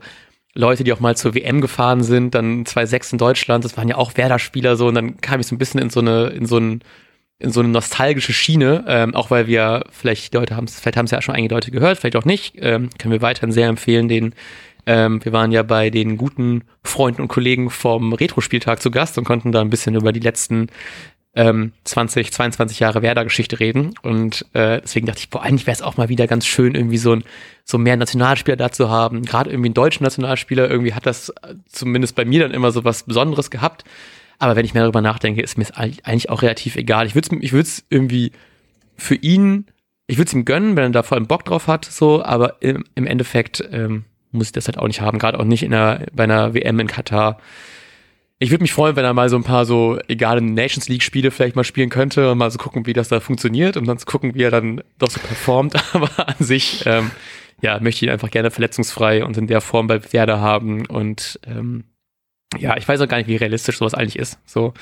Leute, 0.56 0.84
die 0.84 0.94
auch 0.94 1.00
mal 1.00 1.16
zur 1.16 1.36
WM 1.36 1.62
gefahren 1.62 2.04
sind, 2.04 2.34
dann 2.34 2.66
2-6 2.66 3.13
in 3.13 3.18
Deutschland, 3.18 3.66
das 3.66 3.78
waren 3.78 3.88
ja 3.88 3.96
auch 3.96 4.18
Werder-Spieler 4.18 4.75
so 4.75 4.88
und 4.88 4.96
dann 4.96 5.22
kam 5.22 5.39
ich 5.39 5.48
so 5.48 5.56
ein 5.56 5.60
bisschen 5.60 5.80
in 5.80 5.89
so 5.89 6.00
eine, 6.00 6.28
in 6.28 6.46
so 6.46 6.58
ein, 6.58 6.82
in 7.38 7.51
so 7.51 7.60
eine 7.60 7.70
nostalgische 7.70 8.34
Schiene, 8.34 8.84
ähm, 8.88 9.16
auch 9.16 9.32
weil 9.32 9.48
wir 9.48 9.84
vielleicht 9.92 10.34
die 10.34 10.38
Leute 10.38 10.56
haben 10.56 10.68
vielleicht 10.68 10.98
haben 10.98 11.06
es 11.06 11.12
ja 11.12 11.22
schon 11.22 11.36
einige 11.36 11.54
Leute 11.54 11.72
gehört, 11.72 12.00
vielleicht 12.00 12.16
auch 12.16 12.25
nicht, 12.25 12.56
ähm, 12.58 12.89
können 12.98 13.12
wir 13.12 13.22
weiterhin 13.22 13.51
sehr 13.51 13.68
empfehlen, 13.68 14.10
den 14.10 14.34
ähm, 14.86 15.24
wir 15.24 15.33
waren 15.33 15.51
ja 15.51 15.63
bei 15.63 15.89
den 15.89 16.17
guten 16.17 16.63
Freunden 16.83 17.21
und 17.21 17.27
Kollegen 17.27 17.69
vom 17.69 18.13
Retro-Spieltag 18.13 18.81
zu 18.81 18.91
Gast 18.91 19.17
und 19.17 19.24
konnten 19.24 19.51
da 19.51 19.62
ein 19.62 19.69
bisschen 19.69 19.95
über 19.95 20.12
die 20.12 20.19
letzten 20.19 20.67
ähm, 21.36 21.74
20, 21.83 22.31
22 22.31 22.79
Jahre 22.79 23.01
Werder-Geschichte 23.01 23.59
reden. 23.59 23.93
Und 24.01 24.45
äh, 24.53 24.81
deswegen 24.81 25.05
dachte 25.05 25.19
ich, 25.19 25.29
boah, 25.29 25.43
eigentlich 25.43 25.67
wäre 25.67 25.75
es 25.75 25.81
auch 25.81 25.98
mal 25.98 26.09
wieder 26.09 26.27
ganz 26.27 26.45
schön, 26.45 26.75
irgendwie 26.75 26.98
so 26.98 27.13
ein 27.13 27.24
so 27.63 27.77
mehr 27.77 27.98
Nationalspieler 27.98 28.57
da 28.57 28.71
zu 28.71 28.89
haben. 28.89 29.24
Gerade 29.24 29.51
irgendwie 29.51 29.67
einen 29.67 29.75
deutschen 29.75 30.03
Nationalspieler, 30.03 30.69
irgendwie 30.69 30.93
hat 30.93 31.05
das 31.05 31.29
äh, 31.29 31.55
zumindest 31.67 32.15
bei 32.15 32.25
mir 32.25 32.41
dann 32.41 32.51
immer 32.51 32.71
so 32.71 32.83
was 32.83 33.03
Besonderes 33.03 33.51
gehabt. 33.51 33.83
Aber 34.39 34.55
wenn 34.55 34.65
ich 34.65 34.74
mehr 34.74 34.83
darüber 34.83 35.01
nachdenke, 35.01 35.41
ist 35.41 35.57
mir 35.57 35.65
es 35.65 35.71
eigentlich 35.71 36.29
auch 36.29 36.41
relativ 36.41 36.75
egal. 36.77 37.05
Ich 37.05 37.15
würde 37.15 37.29
es 37.31 37.41
ich 37.41 37.51
würd's 37.51 37.86
irgendwie 37.89 38.31
für 38.95 39.15
ihn 39.15 39.65
ich 40.09 40.17
würde 40.17 40.27
es 40.27 40.33
ihm 40.33 40.43
gönnen, 40.43 40.75
wenn 40.75 40.86
er 40.86 40.89
da 40.89 41.03
vor 41.03 41.17
allem 41.17 41.27
Bock 41.27 41.45
drauf 41.45 41.67
hat, 41.67 41.86
so, 41.86 42.24
aber 42.24 42.63
im, 42.63 42.83
im 42.95 43.05
Endeffekt 43.05 43.63
ähm, 43.71 44.05
muss 44.31 44.48
ich 44.48 44.51
das 44.51 44.67
halt 44.67 44.77
auch 44.77 44.88
nicht 44.88 45.01
haben, 45.01 45.19
gerade 45.19 45.39
auch 45.39 45.43
nicht 45.43 45.63
in 45.63 45.74
einer, 45.74 46.05
bei 46.13 46.24
einer 46.24 46.53
WM 46.53 46.79
in 46.79 46.88
Katar. 46.88 47.39
Ich 48.38 48.51
würde 48.51 48.62
mich 48.62 48.71
freuen, 48.71 48.95
wenn 48.95 49.03
er 49.03 49.13
mal 49.13 49.29
so 49.29 49.36
ein 49.36 49.43
paar 49.43 49.65
so 49.65 50.00
egale 50.07 50.41
Nations 50.41 50.88
League 50.88 51.03
Spiele 51.03 51.31
vielleicht 51.31 51.55
mal 51.55 51.63
spielen 51.63 51.89
könnte 51.89 52.31
und 52.31 52.38
mal 52.38 52.51
so 52.51 52.57
gucken, 52.57 52.86
wie 52.86 52.93
das 52.93 53.09
da 53.09 53.19
funktioniert 53.19 53.75
und 53.75 53.86
dann 53.86 53.98
zu 53.98 54.05
gucken, 54.05 54.33
wie 54.33 54.43
er 54.43 54.51
dann 54.51 54.81
doch 54.98 55.09
so 55.09 55.19
performt. 55.19 55.75
Aber 55.93 56.09
an 56.17 56.36
sich, 56.39 56.86
ähm, 56.86 57.12
ja, 57.62 57.79
möchte 57.79 57.98
ich 57.98 58.03
ihn 58.03 58.13
einfach 58.13 58.31
gerne 58.31 58.51
verletzungsfrei 58.51 59.25
und 59.25 59.38
in 59.38 59.48
der 59.48 59.62
Form 59.62 59.88
bei 59.88 60.01
Werder 60.13 60.39
haben 60.39 60.86
und 60.86 61.39
ähm, 61.45 61.83
ja, 62.57 62.75
ich 62.77 62.88
weiß 62.88 63.00
auch 63.01 63.07
gar 63.07 63.17
nicht, 63.17 63.27
wie 63.27 63.36
realistisch 63.36 63.77
sowas 63.77 63.93
eigentlich 63.93 64.17
ist. 64.17 64.39
So, 64.45 64.74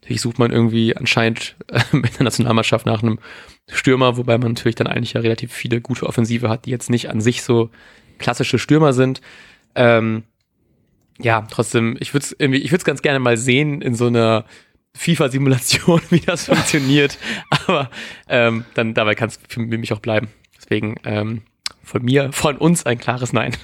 natürlich 0.00 0.20
sucht 0.20 0.38
man 0.38 0.52
irgendwie 0.52 0.96
anscheinend 0.96 1.56
äh, 1.68 1.80
mit 1.92 2.18
der 2.18 2.24
Nationalmannschaft 2.24 2.86
nach 2.86 3.02
einem 3.02 3.18
Stürmer, 3.68 4.16
wobei 4.16 4.38
man 4.38 4.52
natürlich 4.52 4.76
dann 4.76 4.86
eigentlich 4.86 5.14
ja 5.14 5.20
relativ 5.20 5.52
viele 5.52 5.80
gute 5.80 6.06
Offensive 6.06 6.48
hat, 6.48 6.66
die 6.66 6.70
jetzt 6.70 6.88
nicht 6.88 7.10
an 7.10 7.20
sich 7.20 7.42
so 7.42 7.70
klassische 8.18 8.58
Stürmer 8.58 8.92
sind. 8.92 9.20
Ähm, 9.74 10.24
ja, 11.18 11.46
trotzdem, 11.50 11.96
ich 12.00 12.12
würde 12.12 12.24
es 12.24 12.36
irgendwie, 12.38 12.58
ich 12.58 12.70
würde 12.70 12.80
es 12.80 12.84
ganz 12.84 13.02
gerne 13.02 13.18
mal 13.18 13.36
sehen 13.36 13.80
in 13.80 13.94
so 13.94 14.06
einer 14.06 14.44
FIFA-Simulation, 14.94 16.00
wie 16.10 16.20
das 16.20 16.46
funktioniert. 16.46 17.18
Aber 17.50 17.90
ähm, 18.28 18.64
dann 18.74 18.94
dabei 18.94 19.14
kann 19.14 19.28
es 19.28 19.38
für 19.48 19.60
mich 19.60 19.92
auch 19.92 20.00
bleiben. 20.00 20.28
Deswegen 20.56 20.96
ähm, 21.04 21.42
von 21.82 22.02
mir, 22.02 22.32
von 22.32 22.56
uns 22.56 22.86
ein 22.86 22.98
klares 22.98 23.32
Nein. 23.32 23.56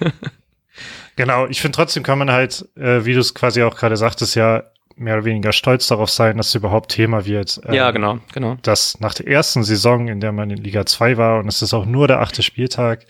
genau, 1.16 1.46
ich 1.46 1.60
finde 1.60 1.76
trotzdem 1.76 2.02
kann 2.02 2.18
man 2.18 2.30
halt, 2.30 2.68
äh, 2.76 3.04
wie 3.04 3.14
du 3.14 3.20
es 3.20 3.34
quasi 3.34 3.62
auch 3.62 3.76
gerade 3.76 3.96
sagtest, 3.96 4.36
ja 4.36 4.64
mehr 4.96 5.14
oder 5.16 5.24
weniger 5.24 5.52
stolz 5.52 5.88
darauf 5.88 6.10
sein, 6.10 6.36
dass 6.36 6.48
es 6.48 6.54
überhaupt 6.54 6.92
Thema 6.92 7.24
wird. 7.24 7.60
Ähm, 7.66 7.74
ja, 7.74 7.90
genau, 7.90 8.18
genau. 8.32 8.56
Dass 8.62 9.00
nach 9.00 9.14
der 9.14 9.26
ersten 9.26 9.64
Saison, 9.64 10.08
in 10.08 10.20
der 10.20 10.32
man 10.32 10.50
in 10.50 10.58
Liga 10.58 10.86
2 10.86 11.16
war, 11.16 11.40
und 11.40 11.48
es 11.48 11.62
ist 11.62 11.74
auch 11.74 11.86
nur 11.86 12.08
der 12.08 12.20
achte 12.20 12.42
Spieltag, 12.42 13.06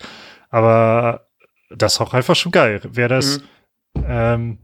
aber 0.49 1.27
das 1.75 1.93
ist 1.93 2.01
auch 2.01 2.13
einfach 2.13 2.35
schon 2.35 2.51
geil. 2.51 2.81
Wer 2.83 3.07
das, 3.07 3.39
mhm. 3.95 4.03
ähm, 4.07 4.57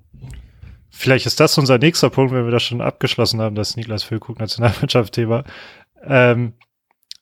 vielleicht 0.90 1.26
ist 1.26 1.40
das 1.40 1.58
unser 1.58 1.78
nächster 1.78 2.10
Punkt, 2.10 2.34
wenn 2.34 2.46
wir 2.46 2.52
das 2.52 2.64
schon 2.64 2.82
abgeschlossen 2.82 3.42
haben, 3.42 3.56
das 3.56 3.76
Niklas 3.76 4.04
Füllkrug 4.04 4.40
Nationalmannschaft-Thema. 4.40 5.44
Ähm, 6.04 6.54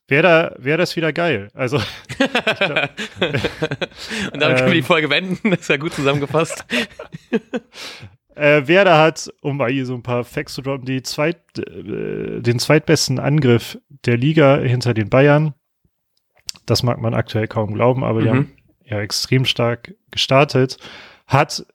wäre 0.08 0.24
da, 0.24 0.56
wäre 0.58 0.77
das 0.77 0.96
wieder 0.96 1.13
geil. 1.13 1.50
Also. 1.53 1.79
glaub, 2.17 2.89
Und 4.34 4.41
damit 4.41 4.58
können 4.58 4.67
wir 4.67 4.74
die 4.74 4.79
ähm, 4.79 4.84
Folge 4.84 5.10
wenden. 5.10 5.51
Das 5.51 5.62
ist 5.62 5.70
ja 5.70 5.77
gut 5.77 5.94
zusammengefasst. 5.94 6.65
äh, 8.36 8.67
Werder 8.67 8.98
hat, 8.98 9.29
um 9.41 9.58
mal 9.58 9.72
hier 9.72 9.86
so 9.86 9.96
ein 9.96 10.03
paar 10.03 10.24
Facts 10.24 10.53
zu 10.53 10.62
droppen, 10.62 10.86
die 10.86 11.01
zweit, 11.01 11.41
äh, 11.58 12.41
den 12.41 12.60
zweitbesten 12.60 13.20
Angriff 13.20 13.77
der 14.06 14.17
Liga 14.17 14.58
hinter 14.58 14.94
den 14.94 15.10
Bayern. 15.10 15.53
Das 16.65 16.84
mag 16.84 17.00
man 17.00 17.13
aktuell 17.13 17.48
kaum 17.48 17.74
glauben, 17.74 18.03
aber 18.03 18.20
mhm. 18.20 18.24
die 18.24 18.29
haben 18.29 18.57
ja 18.89 19.00
extrem 19.01 19.46
stark 19.46 19.94
gestartet, 20.12 20.77
hat 21.27 21.65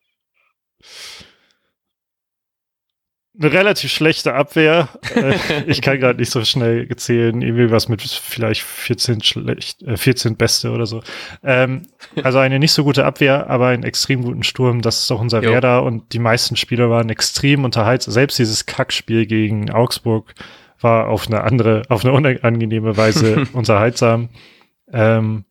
eine 3.39 3.53
relativ 3.53 3.91
schlechte 3.91 4.35
Abwehr. 4.35 4.89
Äh, 5.15 5.35
ich 5.67 5.81
kann 5.81 5.99
gerade 5.99 6.19
nicht 6.19 6.31
so 6.31 6.45
schnell 6.45 6.87
gezählen, 6.87 7.41
irgendwie 7.41 7.71
was 7.71 7.89
mit 7.89 8.03
vielleicht 8.03 8.63
14 8.63 9.23
schlecht, 9.23 9.83
äh, 9.83 9.97
14 9.97 10.37
Beste 10.37 10.71
oder 10.71 10.87
so. 10.87 11.03
Ähm, 11.43 11.83
also 12.23 12.39
eine 12.39 12.59
nicht 12.59 12.73
so 12.73 12.85
gute 12.85 13.05
Abwehr, 13.05 13.49
aber 13.49 13.69
einen 13.69 13.85
extrem 13.85 14.23
guten 14.23 14.43
Sturm. 14.43 14.83
Das 14.83 15.01
ist 15.01 15.11
auch 15.11 15.21
unser 15.21 15.43
jo. 15.43 15.51
Werder 15.51 15.83
und 15.83 16.13
die 16.13 16.19
meisten 16.19 16.57
Spieler 16.57 16.91
waren 16.91 17.09
extrem 17.09 17.65
unterhaltsam. 17.65 18.13
Selbst 18.13 18.39
dieses 18.39 18.67
Kackspiel 18.67 19.27
gegen 19.27 19.71
Augsburg 19.71 20.35
war 20.81 21.09
auf 21.09 21.27
eine 21.27 21.43
andere, 21.43 21.83
auf 21.89 22.05
eine 22.05 22.13
unangenehme 22.13 22.97
Weise 22.97 23.47
unterhaltsam. 23.53 24.29
Ähm, 24.93 25.45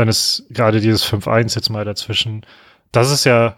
dann 0.00 0.08
ist 0.08 0.44
gerade 0.50 0.80
dieses 0.80 1.04
5-1 1.04 1.54
jetzt 1.54 1.70
mal 1.70 1.84
dazwischen. 1.84 2.46
Das 2.90 3.10
ist 3.10 3.24
ja 3.24 3.56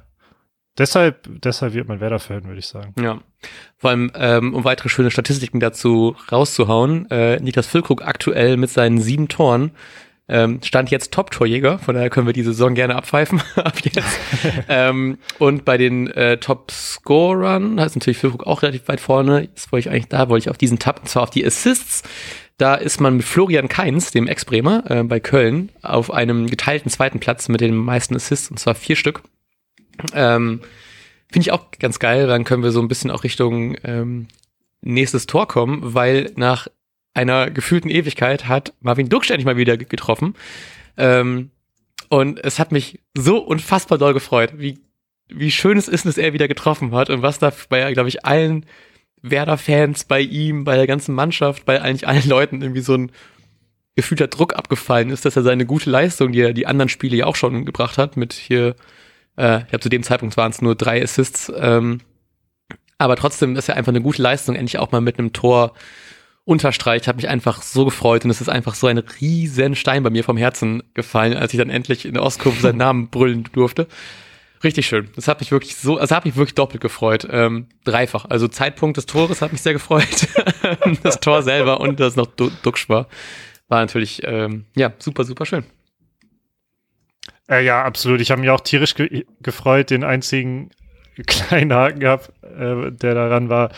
deshalb, 0.77 1.29
deshalb 1.41 1.73
wird 1.73 1.89
man 1.89 2.01
Werder-Fan, 2.01 2.45
würde 2.45 2.59
ich 2.59 2.67
sagen. 2.67 2.95
Ja. 3.01 3.21
Vor 3.79 3.91
allem, 3.91 4.11
ähm, 4.15 4.55
um 4.55 4.65
weitere 4.65 4.89
schöne 4.89 5.11
Statistiken 5.11 5.61
dazu 5.61 6.17
rauszuhauen, 6.31 7.11
äh, 7.11 7.41
Niklas 7.41 7.67
Füllkrug 7.67 8.03
aktuell 8.03 8.57
mit 8.57 8.71
seinen 8.71 9.01
sieben 9.01 9.29
Toren 9.29 9.73
ähm, 10.29 10.61
stand 10.63 10.91
jetzt 10.91 11.13
Top-Torjäger, 11.13 11.79
von 11.79 11.95
daher 11.95 12.09
können 12.09 12.27
wir 12.27 12.33
die 12.33 12.43
Saison 12.43 12.75
gerne 12.75 12.95
abpfeifen 12.95 13.43
ab 13.57 13.75
jetzt. 13.83 14.19
ähm, 14.69 15.19
und 15.39 15.65
bei 15.65 15.77
den 15.77 16.09
äh, 16.09 16.39
Top-Scorern 16.39 17.79
ist 17.79 17.97
natürlich 17.97 18.19
Füllkrug 18.19 18.47
auch 18.47 18.63
relativ 18.63 18.89
weit 18.89 19.01
vorne. 19.01 19.43
Jetzt 19.43 19.73
wollte 19.73 19.89
ich 19.89 19.93
eigentlich 19.93 20.09
da, 20.09 20.29
wollte 20.29 20.45
ich 20.45 20.51
auf 20.51 20.59
diesen 20.59 20.79
Tab, 20.79 21.01
und 21.01 21.09
zwar 21.09 21.25
auf 21.25 21.31
die 21.31 21.45
Assists. 21.45 22.03
Da 22.63 22.77
ist 22.77 23.01
man 23.01 23.17
mit 23.17 23.27
Florian 23.27 23.67
Kainz, 23.67 24.13
dem 24.13 24.29
Ex-Bremer, 24.29 24.85
äh, 24.89 25.03
bei 25.03 25.19
Köln, 25.19 25.71
auf 25.83 26.13
einem 26.13 26.47
geteilten 26.47 26.93
zweiten 26.93 27.19
Platz 27.19 27.49
mit 27.49 27.61
den 27.61 27.75
meisten 27.75 28.15
Assists, 28.15 28.53
und 28.53 28.61
zwar 28.61 28.77
vier 28.77 28.95
Stück. 28.95 29.23
Ähm, 30.15 30.61
Finde 31.27 31.41
ich 31.41 31.51
auch 31.51 31.73
ganz 31.81 31.99
geil, 31.99 32.29
dann 32.29 32.45
können 32.45 32.63
wir 32.63 32.71
so 32.71 32.81
ein 32.81 32.87
bisschen 32.87 33.11
auch 33.11 33.25
Richtung 33.25 33.77
ähm, 33.83 34.29
nächstes 34.81 35.27
Tor 35.27 35.49
kommen, 35.49 35.81
weil 35.83 36.31
nach 36.37 36.69
einer 37.15 37.51
gefühlten 37.51 37.91
Ewigkeit 37.91 38.47
hat 38.47 38.75
Marvin 38.79 39.09
Ducksch 39.09 39.31
endlich 39.31 39.45
mal 39.47 39.57
wieder 39.57 39.77
getroffen. 39.77 40.37
Ähm, 40.97 41.51
und 42.11 42.39
es 42.45 42.61
hat 42.61 42.71
mich 42.71 43.01
so 43.13 43.39
unfassbar 43.39 43.99
doll 43.99 44.15
gefreut, 44.15 44.53
wie, 44.59 44.79
wie 45.27 45.51
schön 45.51 45.79
es 45.79 45.89
ist, 45.89 46.07
dass 46.07 46.17
er 46.17 46.33
wieder 46.33 46.47
getroffen 46.47 46.95
hat 46.95 47.11
und 47.11 47.23
was 47.23 47.41
da 47.41 47.53
bei, 47.69 47.93
glaube 47.93 48.09
ich, 48.09 48.25
allen 48.25 48.67
Werder-Fans 49.23 50.05
bei 50.05 50.21
ihm, 50.21 50.65
bei 50.65 50.77
der 50.77 50.87
ganzen 50.87 51.15
Mannschaft, 51.15 51.65
bei 51.65 51.81
eigentlich 51.81 52.07
allen 52.07 52.29
Leuten 52.29 52.61
irgendwie 52.61 52.81
so 52.81 52.95
ein 52.95 53.13
gefühlter 53.95 54.27
Druck 54.27 54.55
abgefallen 54.55 55.11
ist, 55.11 55.25
dass 55.25 55.37
er 55.37 55.43
seine 55.43 55.67
gute 55.67 55.91
Leistung, 55.91 56.33
die 56.33 56.41
er 56.41 56.53
die 56.53 56.67
anderen 56.67 56.89
Spiele 56.89 57.17
ja 57.17 57.27
auch 57.27 57.37
schon 57.37 57.65
gebracht 57.65 57.99
hat, 57.99 58.17
mit 58.17 58.33
hier, 58.33 58.75
äh, 59.37 59.61
ich 59.61 59.69
glaube 59.69 59.81
zu 59.81 59.89
dem 59.89 60.03
Zeitpunkt 60.03 60.37
waren 60.37 60.51
es 60.51 60.63
nur 60.63 60.75
drei 60.75 61.03
Assists, 61.03 61.53
ähm, 61.55 62.01
aber 62.99 63.17
trotzdem 63.17 63.57
ist 63.57 63.69
er 63.69 63.77
einfach 63.77 63.93
eine 63.93 64.01
gute 64.01 64.23
Leistung, 64.23 64.55
endlich 64.55 64.79
auch 64.79 64.93
mal 64.93 65.01
mit 65.01 65.19
einem 65.19 65.33
Tor 65.33 65.75
unterstreicht, 66.45 67.07
hat 67.07 67.17
mich 67.17 67.29
einfach 67.29 67.63
so 67.63 67.85
gefreut 67.85 68.25
und 68.25 68.31
es 68.31 68.41
ist 68.41 68.49
einfach 68.49 68.75
so 68.75 68.87
ein 68.87 68.99
riesen 68.99 69.77
Stein 69.77 70.03
bei 70.03 70.11
mir 70.11 70.25
vom 70.25 70.37
Herzen 70.37 70.83
gefallen, 70.95 71.37
als 71.37 71.53
ich 71.53 71.59
dann 71.59 71.71
endlich 71.71 72.05
in 72.05 72.15
der 72.15 72.23
Ostkurve 72.23 72.61
seinen 72.61 72.79
Namen 72.79 73.09
brüllen 73.09 73.45
durfte. 73.53 73.87
Richtig 74.65 74.87
schön. 74.87 75.09
Das 75.17 75.27
hat 75.27 75.41
mich 75.41 75.51
wirklich 75.51 75.75
so, 75.77 75.99
also 75.99 76.15
hat 76.15 76.25
mich 76.25 76.37
wirklich 76.37 76.55
doppelt 76.55 76.81
gefreut. 76.81 77.27
Ähm, 77.29 77.67
dreifach. 77.85 78.27
Also 78.29 78.47
Zeitpunkt 78.47 78.97
des 78.97 79.07
Tores 79.07 79.43
hat 79.43 79.53
mich 79.53 79.63
sehr 79.63 79.73
gefreut. 79.73 80.29
das 81.03 81.19
Tor 81.21 81.43
selber 81.43 81.81
und 81.81 81.99
das 81.99 82.15
noch 82.15 82.27
Duxch 82.27 82.89
war. 82.89 83.09
War 83.69 83.81
natürlich, 83.81 84.23
ähm, 84.25 84.67
ja, 84.77 84.93
super, 84.99 85.25
super 85.25 85.47
schön. 85.47 85.65
Äh, 87.49 87.65
ja, 87.65 87.83
absolut. 87.83 88.21
Ich 88.21 88.31
habe 88.31 88.41
mich 88.41 88.51
auch 88.51 88.61
tierisch 88.61 88.95
ge 88.95 89.25
gefreut, 89.41 89.91
den 89.91 90.05
einzigen 90.05 90.71
kleinen 91.27 91.73
Haken 91.73 92.01
gehabt, 92.01 92.33
äh, 92.43 92.93
der 92.93 93.15
daran 93.15 93.49
war. 93.49 93.71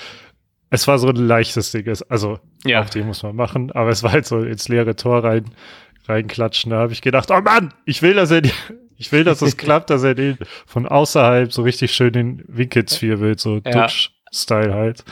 Es 0.71 0.87
war 0.89 0.99
so 0.99 1.09
ein 1.09 1.17
leichtes 1.17 1.71
Ding. 1.71 1.91
Also, 2.09 2.41
ja. 2.65 2.83
auch 2.83 2.91
den 2.91 3.07
muss 3.07 3.23
man 3.23 3.37
machen, 3.37 3.73
aber 3.73 3.91
es 3.91 4.03
war 4.03 4.13
halt 4.13 4.27
so 4.27 4.41
ins 4.41 4.69
leere 4.69 4.97
Tor 4.97 5.25
rein, 5.25 5.45
reinklatschen. 6.07 6.71
Da 6.71 6.79
habe 6.79 6.93
ich 6.93 7.01
gedacht, 7.01 7.31
oh 7.31 7.41
Mann, 7.41 7.73
ich 7.87 8.03
will, 8.03 8.15
dass 8.15 8.31
er 8.31 8.43
die, 8.43 8.53
ich 9.05 9.13
will, 9.13 9.25
dass 9.25 9.43
es 9.43 9.57
klappt, 9.59 9.91
dass 9.91 10.03
er 10.03 10.15
den 10.15 10.39
von 10.67 10.87
außerhalb 10.87 11.53
so 11.53 11.63
richtig 11.63 11.93
schön 11.93 12.13
den 12.13 12.45
Winkel 12.49 12.87
zwirbelt, 12.87 13.39
so 13.39 13.61
ja. 13.65 13.71
Dutch-Style 13.71 14.73
halt. 14.73 15.05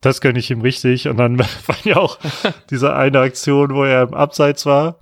Das 0.00 0.20
gönne 0.20 0.38
ich 0.38 0.50
ihm 0.50 0.60
richtig. 0.60 1.08
Und 1.08 1.16
dann 1.16 1.38
war 1.66 1.76
ja 1.84 1.96
auch 1.96 2.18
diese 2.70 2.94
eine 2.94 3.20
Aktion, 3.20 3.74
wo 3.74 3.84
er 3.84 4.02
im 4.02 4.14
Abseits 4.14 4.66
war 4.66 4.98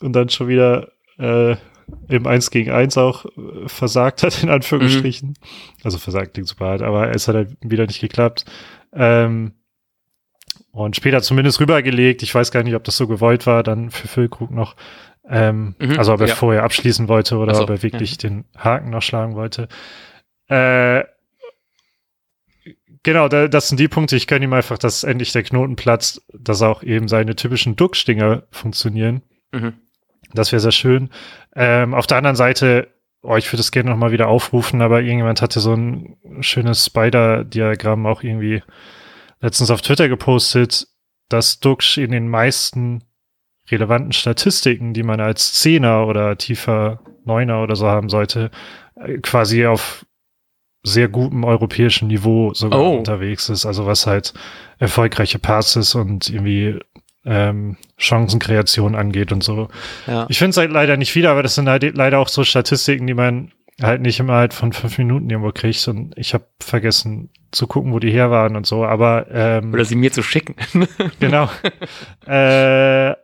und 0.00 0.12
dann 0.12 0.28
schon 0.28 0.48
wieder 0.48 0.88
äh, 1.18 1.56
im 2.08 2.26
1 2.26 2.50
gegen 2.50 2.70
1 2.70 2.98
auch 2.98 3.24
äh, 3.24 3.30
versagt 3.66 4.22
hat, 4.22 4.42
in 4.42 4.50
Anführungsstrichen. 4.50 5.30
Mhm. 5.30 5.34
Also 5.82 5.96
versagt 5.96 6.34
klingt 6.34 6.48
super 6.48 6.66
hart, 6.66 6.82
aber 6.82 7.14
es 7.14 7.26
hat 7.26 7.34
halt 7.34 7.56
wieder 7.62 7.86
nicht 7.86 8.00
geklappt. 8.00 8.44
Ähm, 8.92 9.52
und 10.72 10.94
später 10.94 11.22
zumindest 11.22 11.58
rübergelegt. 11.60 12.22
Ich 12.22 12.34
weiß 12.34 12.52
gar 12.52 12.62
nicht, 12.62 12.74
ob 12.74 12.84
das 12.84 12.96
so 12.96 13.08
gewollt 13.08 13.46
war, 13.46 13.62
dann 13.62 13.90
für 13.90 14.06
Füllkrug 14.06 14.50
noch. 14.50 14.76
Ähm, 15.28 15.74
mhm, 15.78 15.98
also 15.98 16.14
ob 16.14 16.20
er 16.20 16.28
ja. 16.28 16.34
vorher 16.34 16.62
abschließen 16.64 17.08
wollte 17.08 17.36
oder 17.36 17.54
so, 17.54 17.64
ob 17.64 17.70
er 17.70 17.82
wirklich 17.82 18.12
ja. 18.12 18.28
den 18.28 18.44
Haken 18.56 18.90
noch 18.90 19.02
schlagen 19.02 19.34
wollte. 19.34 19.68
Äh, 20.48 21.04
genau, 23.02 23.28
da, 23.28 23.48
das 23.48 23.68
sind 23.68 23.78
die 23.78 23.88
Punkte. 23.88 24.16
Ich 24.16 24.26
kann 24.26 24.42
ihm 24.42 24.54
einfach, 24.54 24.78
dass 24.78 25.04
endlich 25.04 25.32
der 25.32 25.42
Knoten 25.42 25.76
platzt, 25.76 26.22
dass 26.32 26.62
auch 26.62 26.82
eben 26.82 27.08
seine 27.08 27.36
typischen 27.36 27.76
Duckstinger 27.76 28.44
funktionieren. 28.50 29.22
Mhm. 29.52 29.74
Das 30.32 30.52
wäre 30.52 30.60
sehr 30.60 30.72
schön. 30.72 31.10
Ähm, 31.54 31.94
auf 31.94 32.06
der 32.06 32.16
anderen 32.18 32.36
Seite, 32.36 32.88
oh, 33.22 33.36
ich 33.36 33.50
würde 33.52 33.60
es 33.60 33.72
gerne 33.72 33.90
nochmal 33.90 34.12
wieder 34.12 34.28
aufrufen, 34.28 34.80
aber 34.80 35.00
irgendjemand 35.00 35.42
hatte 35.42 35.60
so 35.60 35.74
ein 35.74 36.16
schönes 36.40 36.86
Spider-Diagramm 36.86 38.06
auch 38.06 38.22
irgendwie 38.22 38.62
letztens 39.40 39.70
auf 39.70 39.82
Twitter 39.82 40.08
gepostet, 40.08 40.88
dass 41.28 41.60
Duxch 41.60 41.98
in 41.98 42.10
den 42.10 42.28
meisten 42.28 43.04
relevanten 43.70 44.12
Statistiken, 44.12 44.94
die 44.94 45.02
man 45.02 45.20
als 45.20 45.52
Zehner 45.54 46.06
oder 46.06 46.36
tiefer 46.36 47.00
Neuner 47.24 47.62
oder 47.62 47.76
so 47.76 47.86
haben 47.86 48.08
sollte, 48.08 48.50
äh, 48.96 49.18
quasi 49.18 49.66
auf 49.66 50.04
sehr 50.82 51.08
gutem 51.08 51.44
europäischen 51.44 52.08
Niveau 52.08 52.54
sogar 52.54 52.80
oh. 52.80 52.98
unterwegs 52.98 53.48
ist. 53.48 53.66
Also 53.66 53.86
was 53.86 54.06
halt 54.06 54.32
erfolgreiche 54.78 55.38
Passes 55.38 55.94
und 55.94 56.30
irgendwie 56.30 56.78
ähm, 57.24 57.76
Chancenkreation 57.98 58.94
angeht 58.94 59.32
und 59.32 59.42
so. 59.42 59.68
Ja. 60.06 60.26
Ich 60.28 60.38
finde 60.38 60.50
es 60.50 60.56
halt 60.56 60.70
leider 60.70 60.96
nicht 60.96 61.14
wieder, 61.14 61.30
aber 61.30 61.42
das 61.42 61.54
sind 61.54 61.68
halt 61.68 61.82
leider 61.96 62.18
auch 62.18 62.28
so 62.28 62.44
Statistiken, 62.44 63.06
die 63.06 63.14
man 63.14 63.52
halt 63.80 64.00
nicht 64.02 64.18
immer 64.18 64.34
halt 64.34 64.54
von 64.54 64.72
fünf 64.72 64.98
Minuten 64.98 65.28
irgendwo 65.28 65.52
kriegt. 65.52 65.86
Und 65.88 66.16
ich 66.16 66.34
habe 66.34 66.44
vergessen 66.60 67.30
zu 67.50 67.66
gucken, 67.66 67.92
wo 67.92 67.98
die 67.98 68.10
her 68.10 68.30
waren 68.30 68.56
und 68.56 68.66
so. 68.66 68.84
Aber 68.84 69.26
ähm, 69.30 69.72
Oder 69.72 69.84
sie 69.84 69.96
mir 69.96 70.12
zu 70.12 70.22
schicken. 70.22 70.56
genau. 71.20 71.50
äh, 72.26 73.14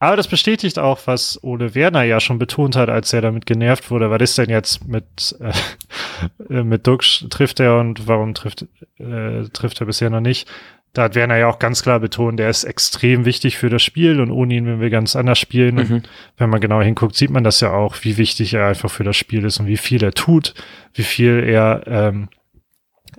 aber 0.00 0.16
das 0.16 0.28
bestätigt 0.28 0.78
auch, 0.78 1.00
was 1.04 1.38
Ole 1.44 1.74
Werner 1.74 2.04
ja 2.04 2.20
schon 2.20 2.38
betont 2.38 2.74
hat, 2.74 2.88
als 2.88 3.12
er 3.12 3.20
damit 3.20 3.44
genervt 3.44 3.90
wurde. 3.90 4.10
Was 4.10 4.22
ist 4.22 4.38
denn 4.38 4.48
jetzt 4.48 4.88
mit, 4.88 5.36
äh, 6.48 6.62
mit 6.62 6.86
Dux 6.86 7.26
trifft 7.28 7.60
er 7.60 7.78
und 7.78 8.08
warum 8.08 8.32
trifft, 8.32 8.64
äh, 8.98 9.44
trifft 9.52 9.78
er 9.80 9.86
bisher 9.86 10.08
noch 10.08 10.22
nicht? 10.22 10.50
Da 10.94 11.02
hat 11.02 11.14
Werner 11.14 11.36
ja 11.36 11.48
auch 11.48 11.58
ganz 11.58 11.82
klar 11.82 12.00
betont, 12.00 12.40
er 12.40 12.48
ist 12.48 12.64
extrem 12.64 13.26
wichtig 13.26 13.58
für 13.58 13.68
das 13.68 13.82
Spiel 13.82 14.20
und 14.20 14.32
ohne 14.32 14.54
ihn 14.54 14.66
wenn 14.66 14.80
wir 14.80 14.90
ganz 14.90 15.14
anders 15.14 15.38
spielen. 15.38 15.74
Mhm. 15.74 16.02
Wenn 16.38 16.50
man 16.50 16.60
genau 16.60 16.80
hinguckt, 16.80 17.14
sieht 17.14 17.30
man 17.30 17.44
das 17.44 17.60
ja 17.60 17.70
auch, 17.70 17.96
wie 18.00 18.16
wichtig 18.16 18.54
er 18.54 18.68
einfach 18.68 18.90
für 18.90 19.04
das 19.04 19.18
Spiel 19.18 19.44
ist 19.44 19.60
und 19.60 19.66
wie 19.66 19.76
viel 19.76 20.02
er 20.02 20.12
tut, 20.12 20.54
wie 20.94 21.04
viel 21.04 21.44
er 21.46 21.82
ähm, 21.86 22.28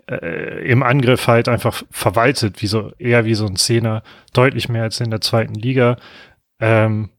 äh, 0.10 0.70
im 0.70 0.84
Angriff 0.84 1.28
halt 1.28 1.48
einfach 1.48 1.84
verwaltet, 1.92 2.62
wie 2.62 2.68
so, 2.68 2.92
eher 2.98 3.26
wie 3.26 3.36
so 3.36 3.46
ein 3.46 3.56
Zehner, 3.56 4.04
deutlich 4.34 4.68
mehr 4.68 4.84
als 4.84 5.00
in 5.00 5.12
der 5.12 5.22
zweiten 5.22 5.54
Liga. 5.54 5.98
Ähm, 6.62 7.10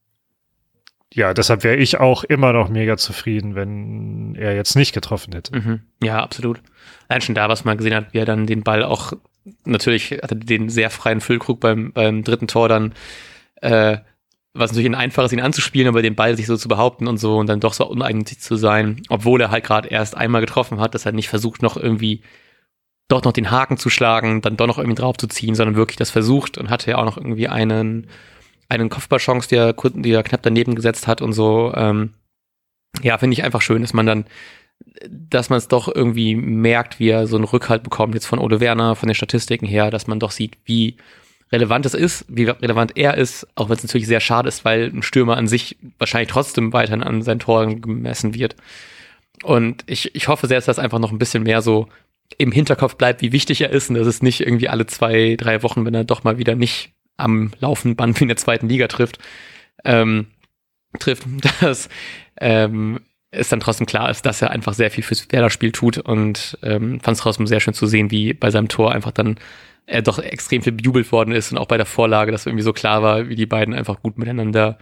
ja, 1.14 1.34
deshalb 1.34 1.62
wäre 1.62 1.76
ich 1.76 2.00
auch 2.00 2.24
immer 2.24 2.52
noch 2.52 2.68
mega 2.68 2.96
zufrieden, 2.96 3.54
wenn 3.54 4.34
er 4.34 4.54
jetzt 4.54 4.76
nicht 4.76 4.94
getroffen 4.94 5.34
hätte. 5.34 5.58
Mhm. 5.58 5.80
Ja, 6.02 6.22
absolut. 6.22 6.60
Allein 7.08 7.20
schon 7.20 7.34
da, 7.34 7.48
was 7.48 7.64
man 7.64 7.76
gesehen 7.76 7.94
hat, 7.94 8.14
wie 8.14 8.18
er 8.18 8.24
dann 8.24 8.46
den 8.46 8.62
Ball 8.62 8.82
auch, 8.82 9.12
natürlich 9.64 10.12
hatte 10.22 10.36
den 10.36 10.70
sehr 10.70 10.88
freien 10.88 11.20
Füllkrug 11.20 11.60
beim, 11.60 11.92
beim 11.92 12.24
dritten 12.24 12.48
Tor 12.48 12.68
dann, 12.68 12.94
äh, 13.60 13.98
was 14.54 14.70
natürlich 14.70 14.88
ein 14.88 14.94
einfaches, 14.94 15.32
ihn 15.32 15.40
anzuspielen, 15.40 15.88
aber 15.88 16.02
den 16.02 16.14
Ball 16.14 16.36
sich 16.36 16.46
so 16.46 16.56
zu 16.56 16.68
behaupten 16.68 17.06
und 17.08 17.18
so 17.18 17.36
und 17.36 17.46
dann 17.46 17.60
doch 17.60 17.72
so 17.74 17.86
uneigentlich 17.86 18.40
zu 18.40 18.56
sein, 18.56 19.02
obwohl 19.08 19.40
er 19.40 19.50
halt 19.50 19.64
gerade 19.64 19.88
erst 19.88 20.16
einmal 20.16 20.40
getroffen 20.40 20.80
hat, 20.80 20.94
dass 20.94 21.06
er 21.06 21.12
nicht 21.12 21.28
versucht, 21.28 21.62
noch 21.62 21.76
irgendwie 21.76 22.22
doch 23.08 23.22
noch 23.22 23.32
den 23.32 23.50
Haken 23.50 23.76
zu 23.76 23.90
schlagen, 23.90 24.40
dann 24.40 24.56
doch 24.56 24.66
noch 24.66 24.78
irgendwie 24.78 25.00
drauf 25.00 25.16
zu 25.18 25.26
ziehen, 25.26 25.54
sondern 25.54 25.76
wirklich 25.76 25.96
das 25.96 26.10
versucht 26.10 26.56
und 26.56 26.70
hatte 26.70 26.90
ja 26.90 26.98
auch 26.98 27.04
noch 27.04 27.18
irgendwie 27.18 27.48
einen, 27.48 28.06
einen 28.80 28.90
Kopfballchance, 28.90 29.48
die 29.48 29.56
er, 29.56 29.74
die 29.74 30.12
er 30.12 30.22
knapp 30.22 30.42
daneben 30.42 30.74
gesetzt 30.74 31.06
hat 31.06 31.22
und 31.22 31.32
so. 31.32 31.72
Ähm, 31.74 32.14
ja, 33.02 33.18
finde 33.18 33.34
ich 33.34 33.44
einfach 33.44 33.62
schön, 33.62 33.82
dass 33.82 33.92
man 33.92 34.06
dann, 34.06 34.24
dass 35.08 35.50
man 35.50 35.58
es 35.58 35.68
doch 35.68 35.92
irgendwie 35.92 36.34
merkt, 36.34 36.98
wie 36.98 37.08
er 37.08 37.26
so 37.26 37.36
einen 37.36 37.44
Rückhalt 37.44 37.82
bekommt, 37.82 38.14
jetzt 38.14 38.26
von 38.26 38.38
Ole 38.38 38.60
Werner, 38.60 38.96
von 38.96 39.08
den 39.08 39.14
Statistiken 39.14 39.66
her, 39.66 39.90
dass 39.90 40.06
man 40.06 40.20
doch 40.20 40.30
sieht, 40.30 40.58
wie 40.64 40.96
relevant 41.52 41.86
es 41.86 41.94
ist, 41.94 42.24
wie 42.28 42.44
relevant 42.44 42.96
er 42.96 43.16
ist, 43.16 43.46
auch 43.54 43.68
wenn 43.68 43.76
es 43.76 43.82
natürlich 43.82 44.06
sehr 44.06 44.20
schade 44.20 44.48
ist, 44.48 44.64
weil 44.64 44.90
ein 44.92 45.02
Stürmer 45.02 45.36
an 45.36 45.46
sich 45.46 45.76
wahrscheinlich 45.98 46.30
trotzdem 46.30 46.72
weiterhin 46.72 47.02
an 47.02 47.22
seinen 47.22 47.40
Toren 47.40 47.82
gemessen 47.82 48.34
wird. 48.34 48.56
Und 49.42 49.84
ich, 49.86 50.14
ich 50.14 50.28
hoffe 50.28 50.46
sehr, 50.46 50.58
dass 50.58 50.66
das 50.66 50.78
einfach 50.78 50.98
noch 50.98 51.12
ein 51.12 51.18
bisschen 51.18 51.42
mehr 51.42 51.62
so 51.62 51.88
im 52.38 52.52
Hinterkopf 52.52 52.96
bleibt, 52.96 53.20
wie 53.20 53.32
wichtig 53.32 53.60
er 53.60 53.70
ist 53.70 53.90
und 53.90 53.96
dass 53.96 54.06
es 54.06 54.22
nicht 54.22 54.40
irgendwie 54.40 54.68
alle 54.68 54.86
zwei, 54.86 55.36
drei 55.36 55.62
Wochen, 55.62 55.84
wenn 55.84 55.94
er 55.94 56.04
doch 56.04 56.24
mal 56.24 56.38
wieder 56.38 56.54
nicht 56.54 56.92
am 57.22 57.52
laufenden 57.58 57.96
Band 57.96 58.18
wie 58.18 58.24
in 58.24 58.28
der 58.28 58.36
zweiten 58.36 58.68
Liga 58.68 58.88
trifft, 58.88 59.18
ähm, 59.84 60.26
trifft, 60.98 61.24
dass 61.60 61.88
ähm, 62.40 63.00
es 63.30 63.48
dann 63.48 63.60
trotzdem 63.60 63.86
klar 63.86 64.10
ist, 64.10 64.26
dass 64.26 64.42
er 64.42 64.50
einfach 64.50 64.74
sehr 64.74 64.90
viel 64.90 65.04
fürs 65.04 65.26
Werder-Spiel 65.30 65.72
tut 65.72 65.98
und 65.98 66.58
ähm, 66.62 67.00
fand 67.00 67.16
es 67.16 67.22
trotzdem 67.22 67.46
sehr 67.46 67.60
schön 67.60 67.74
zu 67.74 67.86
sehen, 67.86 68.10
wie 68.10 68.34
bei 68.34 68.50
seinem 68.50 68.68
Tor 68.68 68.92
einfach 68.92 69.12
dann 69.12 69.36
er 69.86 70.02
doch 70.02 70.18
extrem 70.18 70.62
viel 70.62 70.72
bejubelt 70.72 71.10
worden 71.10 71.32
ist 71.32 71.50
und 71.50 71.58
auch 71.58 71.66
bei 71.66 71.76
der 71.76 71.86
Vorlage, 71.86 72.30
dass 72.30 72.46
irgendwie 72.46 72.62
so 72.62 72.72
klar 72.72 73.02
war, 73.02 73.28
wie 73.28 73.34
die 73.34 73.46
beiden 73.46 73.74
einfach 73.74 74.00
gut 74.00 74.18
miteinander 74.18 74.78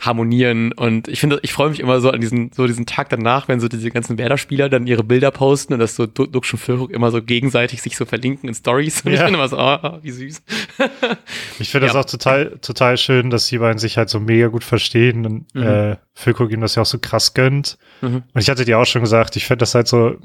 harmonieren 0.00 0.72
und 0.72 1.06
ich 1.08 1.20
finde, 1.20 1.38
ich 1.42 1.52
freue 1.52 1.68
mich 1.68 1.78
immer 1.78 2.00
so 2.00 2.10
an 2.10 2.20
diesen, 2.20 2.50
so 2.52 2.66
diesen 2.66 2.86
Tag 2.86 3.10
danach, 3.10 3.46
wenn 3.48 3.60
so 3.60 3.68
diese 3.68 3.90
ganzen 3.90 4.16
Werder-Spieler 4.16 4.68
dann 4.70 4.86
ihre 4.86 5.04
Bilder 5.04 5.30
posten 5.30 5.74
und 5.74 5.80
das 5.80 5.94
so 5.96 6.06
Du- 6.06 6.26
Dux 6.26 6.50
und 6.52 6.58
Füllkrug 6.58 6.90
immer 6.92 7.10
so 7.10 7.22
gegenseitig 7.22 7.82
sich 7.82 7.96
so 7.96 8.06
verlinken 8.06 8.48
in 8.48 8.54
Stories 8.54 9.02
und 9.04 9.12
ich 9.12 9.18
Ja. 9.18 9.26
finde 9.26 9.38
immer 9.38 9.48
so, 9.48 9.58
ah, 9.58 9.98
wie 10.02 10.10
süß. 10.10 10.42
Ich 11.58 11.70
finde 11.70 11.86
das 11.86 11.94
Ja. 11.94 12.00
auch 12.00 12.04
total, 12.06 12.58
total 12.62 12.96
schön, 12.96 13.30
dass 13.30 13.46
die 13.48 13.58
beiden 13.58 13.78
sich 13.78 13.98
halt 13.98 14.08
so 14.08 14.18
mega 14.18 14.48
gut 14.48 14.64
verstehen 14.64 15.26
und 15.26 15.54
Mhm. 15.54 15.62
äh, 15.62 15.96
Füllkrug 16.14 16.50
ihm 16.52 16.60
das 16.60 16.74
ja 16.74 16.82
auch 16.82 16.86
so 16.86 16.98
krass 16.98 17.34
gönnt. 17.34 17.78
Mhm. 18.00 18.22
Und 18.32 18.40
ich 18.40 18.48
hatte 18.50 18.64
dir 18.64 18.78
auch 18.78 18.84
schon 18.86 19.02
gesagt, 19.02 19.36
ich 19.36 19.46
fände 19.46 19.60
das 19.62 19.74
halt 19.74 19.88
so, 19.88 20.16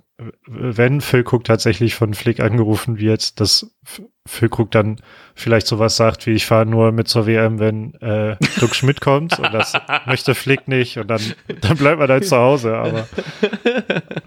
wenn 0.48 1.02
Füllkrug 1.02 1.44
tatsächlich 1.44 1.96
von 1.96 2.13
Flick 2.13 2.39
angerufen 2.39 2.98
wird, 3.00 3.39
dass 3.39 3.63
F- 3.63 3.70
Füllkrug 4.26 4.71
dann 4.71 4.97
vielleicht 5.34 5.67
sowas 5.67 5.95
sagt 5.95 6.26
wie, 6.26 6.32
ich 6.32 6.45
fahre 6.45 6.65
nur 6.65 6.91
mit 6.91 7.08
zur 7.08 7.26
WM, 7.26 7.60
wenn 7.60 7.93
äh, 7.95 8.36
Duck 8.60 8.76
Schmidt 8.76 9.02
kommt 9.02 9.39
und 9.39 9.54
das 9.54 9.73
möchte 10.06 10.36
Flick 10.36 10.67
nicht 10.67 10.97
und 10.97 11.08
dann, 11.08 11.21
dann 11.62 11.78
bleibt 11.78 12.00
man 12.00 12.10
halt 12.10 12.28
zu 12.28 12.36
Hause, 12.38 12.76
aber 12.76 13.08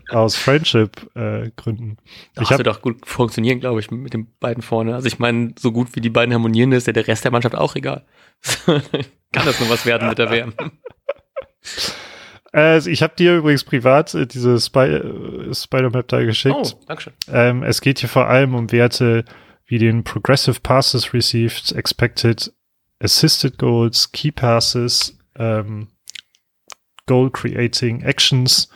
aus 0.08 0.36
Friendship-Gründen. 0.36 1.98
Das 2.34 2.44
ich 2.44 2.50
habe 2.50 2.64
wird 2.64 2.74
doch 2.74 2.82
gut 2.82 3.06
funktionieren, 3.06 3.60
glaube 3.60 3.80
ich, 3.80 3.90
mit 3.90 4.14
den 4.14 4.28
beiden 4.40 4.62
vorne. 4.62 4.94
Also 4.94 5.06
ich 5.06 5.18
meine, 5.18 5.54
so 5.58 5.72
gut 5.72 5.94
wie 5.94 6.00
die 6.00 6.10
beiden 6.10 6.32
harmonieren, 6.32 6.72
ist 6.72 6.86
ja 6.86 6.92
der 6.92 7.06
Rest 7.06 7.24
der 7.24 7.30
Mannschaft 7.30 7.54
auch 7.54 7.76
egal. 7.76 8.04
Kann 8.66 9.44
das 9.44 9.60
nur 9.60 9.68
was 9.68 9.84
werden 9.84 10.08
mit 10.08 10.18
der 10.18 10.30
WM? 10.30 10.54
äh, 12.54 12.78
ich 12.88 13.02
hab 13.02 13.16
dir 13.16 13.36
übrigens 13.36 13.64
privat 13.64 14.14
äh, 14.14 14.26
diese 14.26 14.58
Spy 14.58 14.86
äh, 14.86 15.54
Spider-Map 15.54 16.08
da 16.08 16.24
geschickt. 16.24 16.56
Oh, 16.56 16.84
Dankeschön. 16.86 17.12
Ähm, 17.30 17.62
es 17.62 17.80
geht 17.80 18.00
hier 18.00 18.08
vor 18.08 18.26
allem 18.26 18.54
um 18.54 18.72
Werte 18.72 19.24
wie 19.70 19.78
den 19.78 20.02
Progressive 20.02 20.60
Passes 20.60 21.14
Received, 21.14 21.72
Expected 21.72 22.52
Assisted 22.98 23.56
Goals, 23.56 24.10
Key 24.10 24.32
Passes, 24.32 25.16
ähm, 25.36 25.88
Goal 27.06 27.30
Creating 27.30 28.02
Actions 28.02 28.68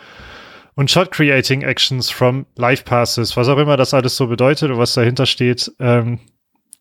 und 0.76 0.90
Shot 0.90 1.10
Creating 1.10 1.62
Actions 1.62 2.10
from 2.10 2.46
Live 2.56 2.84
Passes, 2.84 3.36
was 3.36 3.48
auch 3.48 3.58
immer 3.58 3.76
das 3.76 3.92
alles 3.92 4.16
so 4.16 4.28
bedeutet 4.28 4.70
und 4.70 4.78
was 4.78 4.94
dahinter 4.94 5.26
steht. 5.26 5.72
Ähm, 5.80 6.20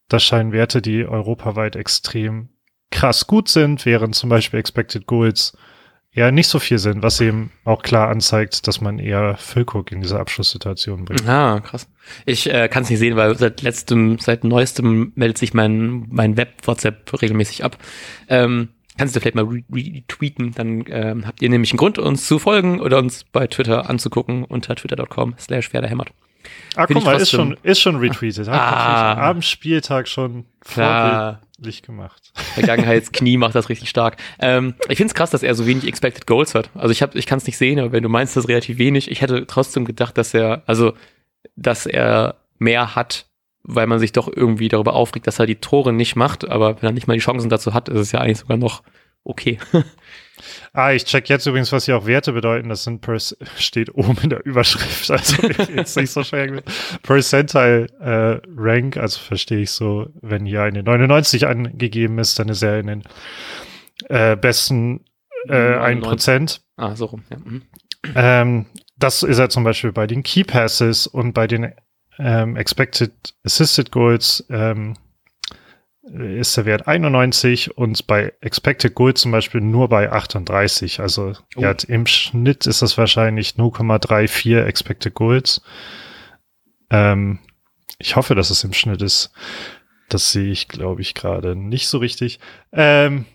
das 0.09 0.23
scheinen 0.23 0.51
Werte, 0.51 0.83
die 0.83 1.05
europaweit 1.05 1.75
extrem 1.75 2.49
krass 2.91 3.25
gut 3.25 3.49
sind, 3.49 3.83
während 3.87 4.13
zum 4.13 4.29
Beispiel 4.29 4.59
Expected 4.59 5.07
Goals 5.07 5.57
ja 6.13 6.31
nicht 6.31 6.47
so 6.47 6.59
viel 6.59 6.77
sind, 6.77 7.01
was 7.03 7.19
eben 7.21 7.51
auch 7.65 7.81
klar 7.81 8.09
anzeigt, 8.09 8.67
dass 8.67 8.81
man 8.81 8.99
eher 8.99 9.35
Füllkrug 9.37 9.91
in 9.91 10.01
diese 10.01 10.19
Abschlusssituation 10.19 11.05
bringt. 11.05 11.27
Ah, 11.27 11.59
krass. 11.59 11.87
Ich 12.25 12.51
äh, 12.51 12.67
kann 12.67 12.83
es 12.83 12.89
nicht 12.89 12.99
sehen, 12.99 13.15
weil 13.15 13.35
seit 13.37 13.61
letztem, 13.61 14.19
seit 14.19 14.43
neuestem 14.43 15.11
meldet 15.15 15.37
sich 15.37 15.53
mein, 15.53 16.05
mein 16.09 16.37
Web-WhatsApp 16.37 17.21
regelmäßig 17.21 17.63
ab. 17.63 17.77
Ähm, 18.29 18.69
kannst 18.97 19.15
du 19.15 19.19
vielleicht 19.19 19.35
mal 19.35 19.45
re- 19.45 19.63
retweeten, 19.73 20.53
dann 20.53 20.83
ähm, 20.87 21.25
habt 21.25 21.41
ihr 21.41 21.49
nämlich 21.49 21.71
einen 21.71 21.77
Grund, 21.79 21.97
uns 21.97 22.27
zu 22.27 22.37
folgen 22.37 22.79
oder 22.79 22.99
uns 22.99 23.23
bei 23.23 23.47
Twitter 23.47 23.89
anzugucken 23.89 24.43
unter 24.43 24.75
twitter.com 24.75 25.33
slash 25.39 25.73
werderhämmert. 25.73 26.09
Ah, 26.75 26.85
Find 26.87 26.99
guck 26.99 27.05
mal, 27.05 27.15
ist 27.19 27.31
schon, 27.31 27.57
ist 27.63 27.79
schon 27.79 27.95
retweetet. 27.95 28.47
Ah. 28.49 28.53
natürlich 28.53 29.25
am 29.29 29.41
Spieltag 29.41 30.07
schon 30.07 30.45
Klar. 30.59 31.41
Vorbildlich 31.63 31.81
gemacht. 31.81 32.31
Vergangenheitsknie 32.55 33.37
macht 33.37 33.55
das 33.55 33.69
richtig 33.69 33.89
stark. 33.89 34.17
Ähm, 34.39 34.75
ich 34.89 34.97
finde 34.97 35.11
es 35.11 35.13
krass, 35.13 35.31
dass 35.31 35.43
er 35.43 35.55
so 35.55 35.65
wenig 35.65 35.87
Expected 35.87 36.27
Goals 36.27 36.55
hat. 36.55 36.69
Also 36.75 36.91
ich 36.91 37.01
hab, 37.01 37.15
ich 37.15 37.25
kann 37.25 37.37
es 37.37 37.45
nicht 37.45 37.57
sehen, 37.57 37.79
aber 37.79 37.91
wenn 37.91 38.03
du 38.03 38.09
meinst, 38.09 38.35
das 38.35 38.43
ist 38.43 38.49
relativ 38.49 38.77
wenig. 38.77 39.09
Ich 39.09 39.21
hätte 39.21 39.47
trotzdem 39.47 39.85
gedacht, 39.85 40.17
dass 40.17 40.33
er, 40.33 40.63
also, 40.65 40.93
dass 41.55 41.85
er 41.85 42.35
mehr 42.59 42.95
hat, 42.95 43.27
weil 43.63 43.87
man 43.87 43.99
sich 43.99 44.11
doch 44.11 44.27
irgendwie 44.27 44.67
darüber 44.67 44.93
aufregt, 44.93 45.25
dass 45.25 45.39
er 45.39 45.45
die 45.45 45.55
Tore 45.55 45.93
nicht 45.93 46.15
macht. 46.15 46.49
Aber 46.49 46.81
wenn 46.81 46.89
er 46.89 46.93
nicht 46.93 47.07
mal 47.07 47.13
die 47.13 47.23
Chancen 47.23 47.49
dazu 47.49 47.73
hat, 47.73 47.87
ist 47.87 47.99
es 47.99 48.11
ja 48.11 48.19
eigentlich 48.19 48.39
sogar 48.39 48.57
noch 48.57 48.83
okay. 49.23 49.57
Ah, 50.73 50.91
ich 50.91 51.05
check 51.05 51.29
jetzt 51.29 51.45
übrigens, 51.45 51.71
was 51.71 51.85
hier 51.85 51.97
auch 51.97 52.05
Werte 52.05 52.33
bedeuten. 52.33 52.69
Das 52.69 52.83
sind 52.83 53.01
per, 53.01 53.19
steht 53.57 53.93
oben 53.95 54.17
in 54.23 54.29
der 54.29 54.45
Überschrift. 54.45 55.09
Also 55.09 55.47
jetzt 55.75 55.95
nicht 55.97 56.11
so 56.11 56.23
schwer. 56.23 56.47
gewesen. 56.47 56.65
Percentile 57.03 57.87
äh, 57.99 58.41
Rank, 58.55 58.97
also 58.97 59.19
verstehe 59.19 59.59
ich 59.59 59.71
so, 59.71 60.07
wenn 60.21 60.45
hier 60.45 60.63
eine 60.63 60.83
99 60.83 61.45
angegeben 61.47 62.19
ist, 62.19 62.39
dann 62.39 62.49
ist 62.49 62.63
er 62.63 62.79
in 62.79 62.87
den 62.87 63.03
äh, 64.09 64.35
besten 64.35 65.05
äh, 65.47 65.53
1%. 65.53 66.61
Ah, 66.77 66.95
so 66.95 67.05
rum. 67.05 67.23
Ja. 67.29 67.37
Mhm. 67.37 67.61
Ähm, 68.15 68.65
das 68.97 69.23
ist 69.23 69.39
er 69.39 69.49
zum 69.49 69.63
Beispiel 69.63 69.91
bei 69.91 70.07
den 70.07 70.23
Key 70.23 70.43
Passes 70.43 71.07
und 71.07 71.33
bei 71.33 71.47
den 71.47 71.73
ähm, 72.19 72.55
Expected 72.55 73.11
Assisted 73.43 73.91
Goals 73.91 74.45
ähm, 74.49 74.95
ist 76.03 76.57
der 76.57 76.65
Wert 76.65 76.87
91 76.87 77.77
und 77.77 78.05
bei 78.07 78.33
Expected 78.41 78.93
Goals 78.93 79.21
zum 79.21 79.31
Beispiel 79.31 79.61
nur 79.61 79.87
bei 79.89 80.11
38. 80.11 80.99
Also 80.99 81.33
Oh. 81.55 81.63
hat 81.63 81.85
im 81.85 82.05
Schnitt 82.07 82.65
ist 82.67 82.81
das 82.81 82.97
wahrscheinlich 82.97 83.51
0,34 83.57 84.63
Expected 84.65 85.13
Goals. 85.13 85.61
Ähm, 86.89 87.39
ich 87.99 88.15
hoffe, 88.15 88.35
dass 88.35 88.49
es 88.49 88.63
im 88.63 88.73
Schnitt 88.73 89.01
ist. 89.01 89.31
Das 90.09 90.31
sehe 90.31 90.51
ich, 90.51 90.67
glaube 90.67 91.01
ich, 91.01 91.13
gerade 91.13 91.55
nicht 91.55 91.87
so 91.87 91.97
richtig. 91.99 92.39
Ähm, 92.73 93.25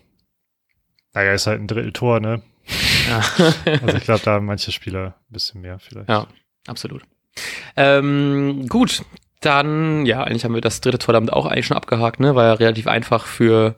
naja, 1.13 1.33
ist 1.33 1.47
halt 1.47 1.59
ein 1.59 1.67
Drittel 1.67 1.91
Tor, 1.91 2.19
ne? 2.19 2.41
Ja. 3.09 3.23
Also 3.81 3.97
ich 3.97 4.03
glaube, 4.03 4.21
da 4.23 4.33
haben 4.33 4.45
manche 4.45 4.71
Spieler 4.71 5.15
ein 5.29 5.33
bisschen 5.33 5.61
mehr 5.61 5.79
vielleicht. 5.79 6.07
Ja, 6.09 6.27
absolut. 6.67 7.01
Ähm, 7.75 8.67
gut, 8.69 9.03
dann, 9.39 10.05
ja, 10.05 10.23
eigentlich 10.23 10.43
haben 10.45 10.53
wir 10.53 10.61
das 10.61 10.81
dritte 10.81 10.99
Tor 10.99 11.13
damit 11.13 11.31
auch 11.31 11.45
eigentlich 11.45 11.67
schon 11.67 11.77
abgehakt, 11.77 12.19
ne? 12.19 12.35
War 12.35 12.45
ja 12.45 12.53
relativ 12.53 12.87
einfach 12.87 13.25
für, 13.25 13.75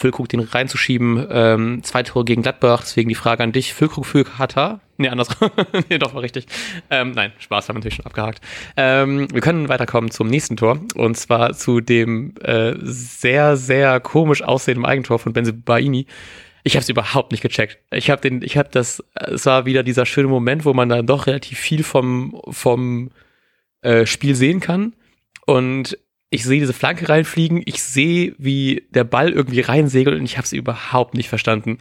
Füllkrug 0.00 0.28
den 0.28 0.40
reinzuschieben. 0.40 1.26
Ähm, 1.30 1.82
zwei 1.82 2.02
Tore 2.02 2.24
gegen 2.24 2.42
Gladbach, 2.42 2.80
deswegen 2.80 3.10
die 3.10 3.14
Frage 3.14 3.42
an 3.42 3.52
dich. 3.52 3.74
Füllkrug 3.74 4.06
für 4.06 4.24
Katar? 4.24 4.80
Nee, 4.96 5.08
andersrum. 5.08 5.50
nee, 5.90 5.98
doch, 5.98 6.14
war 6.14 6.22
richtig. 6.22 6.46
Ähm, 6.90 7.12
nein, 7.12 7.32
Spaß, 7.38 7.68
haben 7.68 7.76
wir 7.76 7.80
natürlich 7.80 7.96
schon 7.96 8.06
abgehakt. 8.06 8.40
Ähm, 8.76 9.28
wir 9.30 9.42
können 9.42 9.68
weiterkommen 9.68 10.10
zum 10.10 10.28
nächsten 10.28 10.56
Tor. 10.56 10.80
Und 10.94 11.16
zwar 11.16 11.52
zu 11.52 11.80
dem 11.80 12.34
äh, 12.40 12.74
sehr, 12.80 13.56
sehr 13.56 14.00
komisch 14.00 14.42
aussehenden 14.42 14.86
Eigentor 14.86 15.18
von 15.18 15.34
Benze 15.34 15.52
Baini. 15.52 16.06
Ich 16.62 16.76
habe 16.76 16.82
es 16.82 16.88
überhaupt 16.88 17.32
nicht 17.32 17.42
gecheckt. 17.42 17.78
Ich 17.90 18.10
habe 18.10 18.22
den, 18.22 18.42
ich 18.42 18.56
habe 18.56 18.70
das, 18.72 19.04
es 19.14 19.44
war 19.44 19.66
wieder 19.66 19.82
dieser 19.82 20.06
schöne 20.06 20.28
Moment, 20.28 20.64
wo 20.64 20.72
man 20.72 20.88
dann 20.88 21.06
doch 21.06 21.26
relativ 21.26 21.58
viel 21.58 21.82
vom, 21.82 22.40
vom 22.48 23.10
äh, 23.82 24.06
Spiel 24.06 24.34
sehen 24.34 24.60
kann. 24.60 24.94
Und 25.46 25.98
ich 26.30 26.44
sehe 26.44 26.60
diese 26.60 26.72
Flanke 26.72 27.08
reinfliegen, 27.08 27.62
ich 27.64 27.82
sehe, 27.82 28.34
wie 28.38 28.86
der 28.90 29.04
Ball 29.04 29.30
irgendwie 29.30 29.60
reinsegelt 29.60 30.18
und 30.18 30.24
ich 30.24 30.36
habe 30.36 30.44
es 30.44 30.52
überhaupt 30.52 31.14
nicht 31.14 31.28
verstanden. 31.28 31.78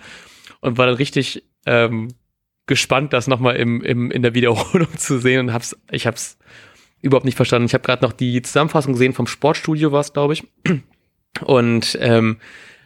Und 0.62 0.78
war 0.78 0.88
dann 0.88 0.96
richtig 0.96 1.44
ähm, 1.66 2.10
gespannt, 2.66 3.14
das 3.14 3.28
nochmal 3.28 3.56
im, 3.58 3.82
im, 3.82 4.12
in 4.12 4.22
der 4.22 4.34
Wiederholung 4.34 4.88
zu 4.98 5.20
sehen 5.20 5.42
und 5.42 5.54
hab's, 5.54 5.76
ich 5.92 6.08
habe 6.08 6.16
es 6.16 6.38
überhaupt 7.02 7.26
nicht 7.26 7.36
verstanden. 7.36 7.66
Ich 7.68 7.74
habe 7.74 7.84
gerade 7.84 8.04
noch 8.04 8.14
die 8.14 8.42
Zusammenfassung 8.42 8.94
gesehen 8.94 9.14
vom 9.14 9.28
Sportstudio, 9.28 9.92
war 9.92 10.02
es, 10.02 10.14
glaube 10.14 10.34
ich. 10.34 10.44
Und 11.46 11.98
ähm, 12.02 12.40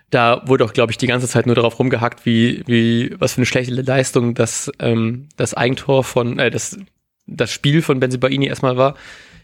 da 0.10 0.44
wurde 0.46 0.66
auch, 0.66 0.74
glaube 0.74 0.92
ich, 0.92 0.98
die 0.98 1.08
ganze 1.08 1.28
Zeit 1.28 1.48
nur 1.48 1.56
darauf 1.56 1.80
rumgehackt, 1.80 2.26
wie, 2.26 2.62
wie, 2.68 3.16
was 3.18 3.34
für 3.34 3.38
eine 3.40 3.46
schlechte 3.48 3.74
Leistung 3.74 4.36
das, 4.36 4.72
ähm, 4.80 5.28
das 5.38 5.56
Eigentor 5.56 6.04
von, 6.04 6.38
äh, 6.38 6.52
das, 6.52 6.78
das 7.28 7.52
Spiel 7.52 7.82
von 7.82 8.00
Benzibaini 8.00 8.48
erstmal 8.48 8.78
war 8.78 8.96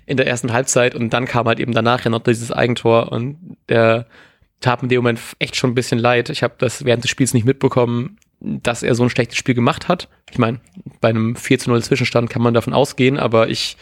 in 0.06 0.18
der 0.18 0.28
ersten 0.28 0.52
Halbzeit 0.52 0.96
und 0.96 1.12
dann 1.12 1.26
kam 1.26 1.48
halt 1.48 1.60
eben 1.60 1.74
danach 1.74 2.04
ja 2.04 2.10
noch 2.10 2.24
dieses 2.24 2.52
Eigentor 2.52 3.12
und 3.12 3.58
der 3.70 4.08
tat 4.60 4.82
mir 4.82 4.86
in 4.86 4.90
dem 4.90 4.98
Moment 5.04 5.20
echt 5.40 5.56
schon 5.56 5.72
ein 5.72 5.76
bisschen 5.76 6.00
leid. 6.00 6.30
Ich 6.30 6.44
habe 6.44 6.56
das 6.58 6.84
während 6.84 7.04
des 7.04 7.12
Spiels 7.12 7.34
nicht 7.34 7.46
mitbekommen, 7.46 8.18
dass 8.40 8.84
er 8.84 8.96
so 8.96 9.04
ein 9.04 9.10
schlechtes 9.10 9.38
Spiel 9.38 9.56
gemacht 9.56 9.88
hat. 9.88 10.10
Ich 10.32 10.38
meine, 10.38 10.60
bei 11.00 11.10
einem 11.10 11.36
4 11.36 11.60
zu 11.60 11.70
0 11.70 11.84
Zwischenstand 11.84 12.30
kann 12.30 12.42
man 12.42 12.54
davon 12.54 12.74
ausgehen, 12.74 13.18
aber 13.18 13.50
ich 13.50 13.78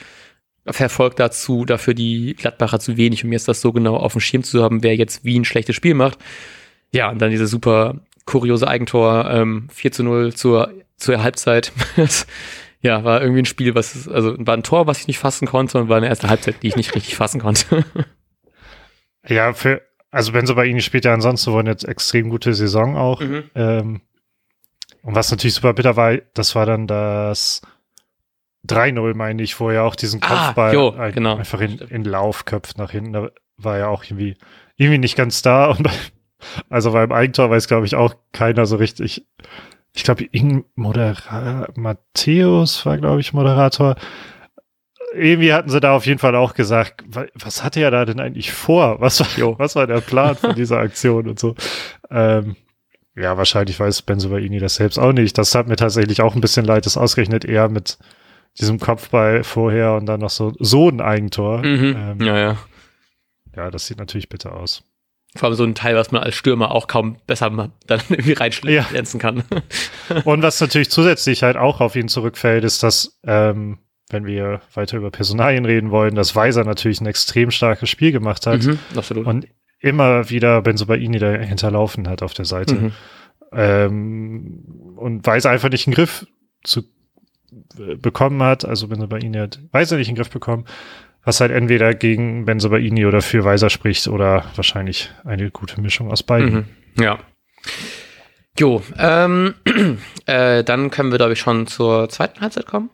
verfolge 0.65 1.15
dazu 1.15 1.65
dafür 1.65 1.93
die 1.93 2.35
Gladbacher 2.37 2.79
zu 2.79 2.97
wenig, 2.97 3.23
um 3.23 3.31
jetzt 3.31 3.47
das 3.47 3.61
so 3.61 3.71
genau 3.71 3.95
auf 3.95 4.11
dem 4.13 4.21
Schirm 4.21 4.43
zu 4.43 4.61
haben, 4.63 4.83
wer 4.83 4.95
jetzt 4.95 5.23
wie 5.23 5.39
ein 5.39 5.45
schlechtes 5.45 5.75
Spiel 5.75 5.93
macht. 5.93 6.17
Ja, 6.91 7.09
und 7.09 7.19
dann 7.19 7.31
diese 7.31 7.47
super 7.47 8.01
kuriose 8.25 8.67
Eigentor, 8.67 9.29
ähm, 9.29 9.67
4 9.71 9.91
zu 9.91 10.03
0 10.03 10.33
zur, 10.33 10.73
zur 10.97 11.23
Halbzeit. 11.23 11.71
ja, 12.81 13.03
war 13.03 13.21
irgendwie 13.21 13.41
ein 13.41 13.45
Spiel, 13.45 13.75
was, 13.75 14.07
also 14.07 14.35
war 14.37 14.55
ein 14.55 14.63
Tor, 14.63 14.87
was 14.87 14.99
ich 14.99 15.07
nicht 15.07 15.19
fassen 15.19 15.47
konnte 15.47 15.79
und 15.79 15.89
war 15.89 15.97
eine 15.97 16.07
erste 16.07 16.29
Halbzeit, 16.29 16.61
die 16.61 16.67
ich 16.67 16.75
nicht 16.75 16.93
richtig 16.95 17.15
fassen 17.15 17.41
konnte. 17.41 17.85
ja, 19.27 19.53
für, 19.53 19.81
also 20.11 20.31
Benzo 20.31 20.55
bei 20.55 20.65
Ihnen 20.65 20.81
spielt 20.81 21.05
ja 21.05 21.13
ansonsten 21.13 21.51
wohl 21.51 21.61
eine 21.61 21.71
extrem 21.71 22.29
gute 22.29 22.53
Saison 22.53 22.95
auch. 22.95 23.21
Mhm. 23.21 23.43
Ähm, 23.55 24.01
und 25.01 25.15
was 25.15 25.31
natürlich 25.31 25.55
super 25.55 25.73
bitter 25.73 25.95
war, 25.95 26.17
das 26.33 26.53
war 26.55 26.65
dann 26.65 26.85
das 26.85 27.61
3-0, 28.67 29.13
meine 29.15 29.41
ich, 29.41 29.59
wo 29.59 29.69
er 29.69 29.83
auch 29.83 29.95
diesen 29.95 30.21
ah, 30.21 30.27
Kopfball 30.27 30.71
ah, 30.71 30.73
jo, 30.73 31.11
genau. 31.13 31.37
einfach 31.37 31.61
in, 31.61 31.79
in 31.79 32.03
Lauf 32.03 32.45
köpft 32.45 32.77
nach 32.77 32.91
hinten. 32.91 33.13
Da 33.13 33.29
war 33.57 33.77
ja 33.77 33.87
auch 33.87 34.03
irgendwie, 34.03 34.37
irgendwie 34.75 34.99
nicht 34.99 35.15
ganz 35.15 35.41
da. 35.41 35.65
Und 35.71 35.83
bei, 35.83 35.91
also 36.69 36.91
beim 36.91 37.11
Eigentor 37.11 37.49
weiß, 37.49 37.67
glaube 37.67 37.85
ich, 37.85 37.95
auch 37.95 38.15
keiner 38.33 38.65
so 38.65 38.75
richtig, 38.75 39.25
ich 39.97 40.03
glaube, 40.03 40.25
Ing 40.25 40.63
Moderator, 40.75 41.69
Matthäus 41.75 42.85
war, 42.85 42.99
glaube 42.99 43.19
ich, 43.19 43.33
Moderator. 43.33 43.95
Irgendwie 45.15 45.51
hatten 45.51 45.69
sie 45.69 45.79
da 45.79 45.95
auf 45.95 46.05
jeden 46.05 46.19
Fall 46.19 46.35
auch 46.35 46.53
gesagt, 46.53 47.03
was 47.33 47.63
hatte 47.63 47.81
er 47.81 47.89
da 47.89 48.05
denn 48.05 48.19
eigentlich 48.19 48.51
vor? 48.51 49.01
Was 49.01 49.19
war, 49.19 49.57
was 49.57 49.75
war 49.75 49.87
der 49.87 50.01
Plan 50.01 50.35
von 50.35 50.53
dieser 50.55 50.77
Aktion 50.77 51.27
und 51.27 51.39
so? 51.39 51.55
Ähm, 52.11 52.55
ja, 53.15 53.37
wahrscheinlich 53.37 53.79
weiß 53.79 54.03
Benzobaini 54.03 54.59
das 54.59 54.75
selbst 54.75 54.99
auch 54.99 55.13
nicht. 55.13 55.35
Das 55.39 55.55
hat 55.55 55.67
mir 55.67 55.77
tatsächlich 55.77 56.21
auch 56.21 56.35
ein 56.35 56.41
bisschen 56.41 56.65
leid, 56.65 56.85
das 56.85 56.97
ausgerechnet 56.97 57.43
eher 57.43 57.67
mit 57.67 57.97
diesem 58.59 58.79
Kopfball 58.79 59.43
vorher 59.43 59.95
und 59.95 60.05
dann 60.05 60.19
noch 60.19 60.29
so, 60.29 60.53
so 60.59 60.89
ein 60.89 61.01
Eigentor. 61.01 61.63
Mhm. 61.65 61.95
Ähm, 61.97 62.21
ja, 62.21 62.37
ja. 62.37 62.57
Ja, 63.55 63.71
das 63.71 63.87
sieht 63.87 63.97
natürlich 63.97 64.29
bitter 64.29 64.55
aus. 64.55 64.83
Vor 65.37 65.47
allem 65.49 65.55
so 65.55 65.63
ein 65.63 65.75
Teil, 65.75 65.95
was 65.95 66.11
man 66.11 66.23
als 66.23 66.35
Stürmer 66.35 66.71
auch 66.71 66.87
kaum 66.87 67.17
besser 67.27 67.49
dann 67.49 68.01
irgendwie 68.09 68.33
reinschlänzen 68.33 69.19
ja. 69.19 69.31
kann. 69.31 69.43
Und 70.23 70.41
was 70.41 70.59
natürlich 70.59 70.89
zusätzlich 70.89 71.43
halt 71.43 71.57
auch 71.57 71.81
auf 71.81 71.95
ihn 71.95 72.07
zurückfällt, 72.07 72.63
ist, 72.63 72.83
dass, 72.83 73.19
ähm, 73.23 73.79
wenn 74.09 74.25
wir 74.25 74.61
weiter 74.73 74.97
über 74.97 75.11
Personalien 75.11 75.65
reden 75.65 75.91
wollen, 75.91 76.15
dass 76.15 76.35
Weiser 76.35 76.63
natürlich 76.63 77.01
ein 77.01 77.07
extrem 77.07 77.51
starkes 77.51 77.89
Spiel 77.89 78.11
gemacht 78.11 78.45
hat. 78.47 78.63
Mhm, 78.63 78.79
absolut. 78.95 79.25
Und 79.25 79.47
immer 79.79 80.29
wieder 80.29 80.61
Benzobaini 80.61 81.19
da 81.19 81.31
hinterlaufen 81.33 82.07
hat 82.07 82.23
auf 82.23 82.33
der 82.33 82.45
Seite. 82.45 82.75
Mhm. 82.75 82.91
Ähm, 83.51 84.95
und 84.97 85.25
Weiser 85.25 85.51
einfach 85.51 85.69
nicht 85.69 85.87
einen 85.87 85.93
Griff 85.93 86.25
zu 86.63 86.81
äh, 87.77 87.95
bekommen 87.95 88.41
hat, 88.41 88.65
also 88.65 88.87
Benzobaini 88.87 89.37
hat 89.37 89.59
Weiser 89.71 89.97
nicht 89.97 90.09
in 90.09 90.15
den 90.15 90.21
Griff 90.21 90.31
bekommen 90.31 90.65
was 91.27 91.41
halt 91.41 91.51
entweder 91.51 91.93
gegen 91.93 92.45
Benzobaini 92.45 93.05
oder 93.05 93.21
für 93.21 93.43
Weiser 93.43 93.69
spricht 93.69 94.07
oder 94.07 94.45
wahrscheinlich 94.55 95.11
eine 95.25 95.51
gute 95.51 95.81
Mischung 95.81 96.09
aus 96.09 96.23
beiden. 96.23 96.53
Mhm. 96.95 97.03
Ja. 97.03 97.19
Jo, 98.57 98.81
ähm, 98.97 99.53
äh, 100.25 100.63
dann 100.63 100.89
können 100.89 101.11
wir, 101.11 101.17
glaube 101.17 101.33
ich, 101.33 101.39
schon 101.39 101.67
zur 101.67 102.07
zweiten 102.07 102.39
Halbzeit 102.39 102.65
kommen. 102.65 102.91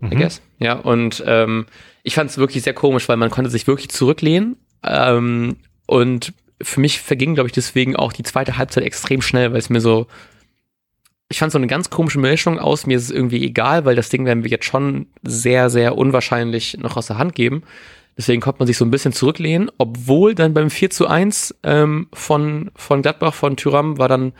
Mhm. 0.00 0.12
I 0.12 0.16
guess. 0.16 0.42
Ja, 0.58 0.74
und 0.74 1.24
ähm, 1.26 1.64
ich 2.02 2.14
fand 2.16 2.28
es 2.28 2.36
wirklich 2.36 2.64
sehr 2.64 2.74
komisch, 2.74 3.08
weil 3.08 3.16
man 3.16 3.30
konnte 3.30 3.50
sich 3.50 3.66
wirklich 3.66 3.88
zurücklehnen. 3.88 4.56
Ähm, 4.84 5.56
und 5.86 6.34
für 6.60 6.80
mich 6.80 7.00
verging, 7.00 7.32
glaube 7.32 7.48
ich, 7.48 7.54
deswegen 7.54 7.96
auch 7.96 8.12
die 8.12 8.24
zweite 8.24 8.58
Halbzeit 8.58 8.84
extrem 8.84 9.22
schnell, 9.22 9.52
weil 9.52 9.58
es 9.58 9.70
mir 9.70 9.80
so 9.80 10.06
ich 11.32 11.38
fand 11.38 11.50
so 11.50 11.58
eine 11.58 11.66
ganz 11.66 11.88
komische 11.88 12.18
Mischung 12.18 12.58
aus. 12.58 12.86
Mir 12.86 12.98
ist 12.98 13.04
es 13.04 13.10
irgendwie 13.10 13.42
egal, 13.42 13.86
weil 13.86 13.96
das 13.96 14.10
Ding 14.10 14.26
werden 14.26 14.44
wir 14.44 14.50
jetzt 14.50 14.66
schon 14.66 15.06
sehr, 15.22 15.70
sehr 15.70 15.96
unwahrscheinlich 15.96 16.76
noch 16.78 16.98
aus 16.98 17.06
der 17.06 17.16
Hand 17.16 17.34
geben. 17.34 17.62
Deswegen 18.18 18.42
konnte 18.42 18.58
man 18.58 18.66
sich 18.66 18.76
so 18.76 18.84
ein 18.84 18.90
bisschen 18.90 19.14
zurücklehnen, 19.14 19.70
obwohl 19.78 20.34
dann 20.34 20.52
beim 20.52 20.68
4 20.68 20.90
zu 20.90 21.06
1 21.06 21.54
ähm, 21.62 22.08
von, 22.12 22.70
von 22.76 23.00
Gladbach, 23.00 23.32
von 23.32 23.56
Tyram, 23.56 23.96
war 23.96 24.08
dann 24.08 24.34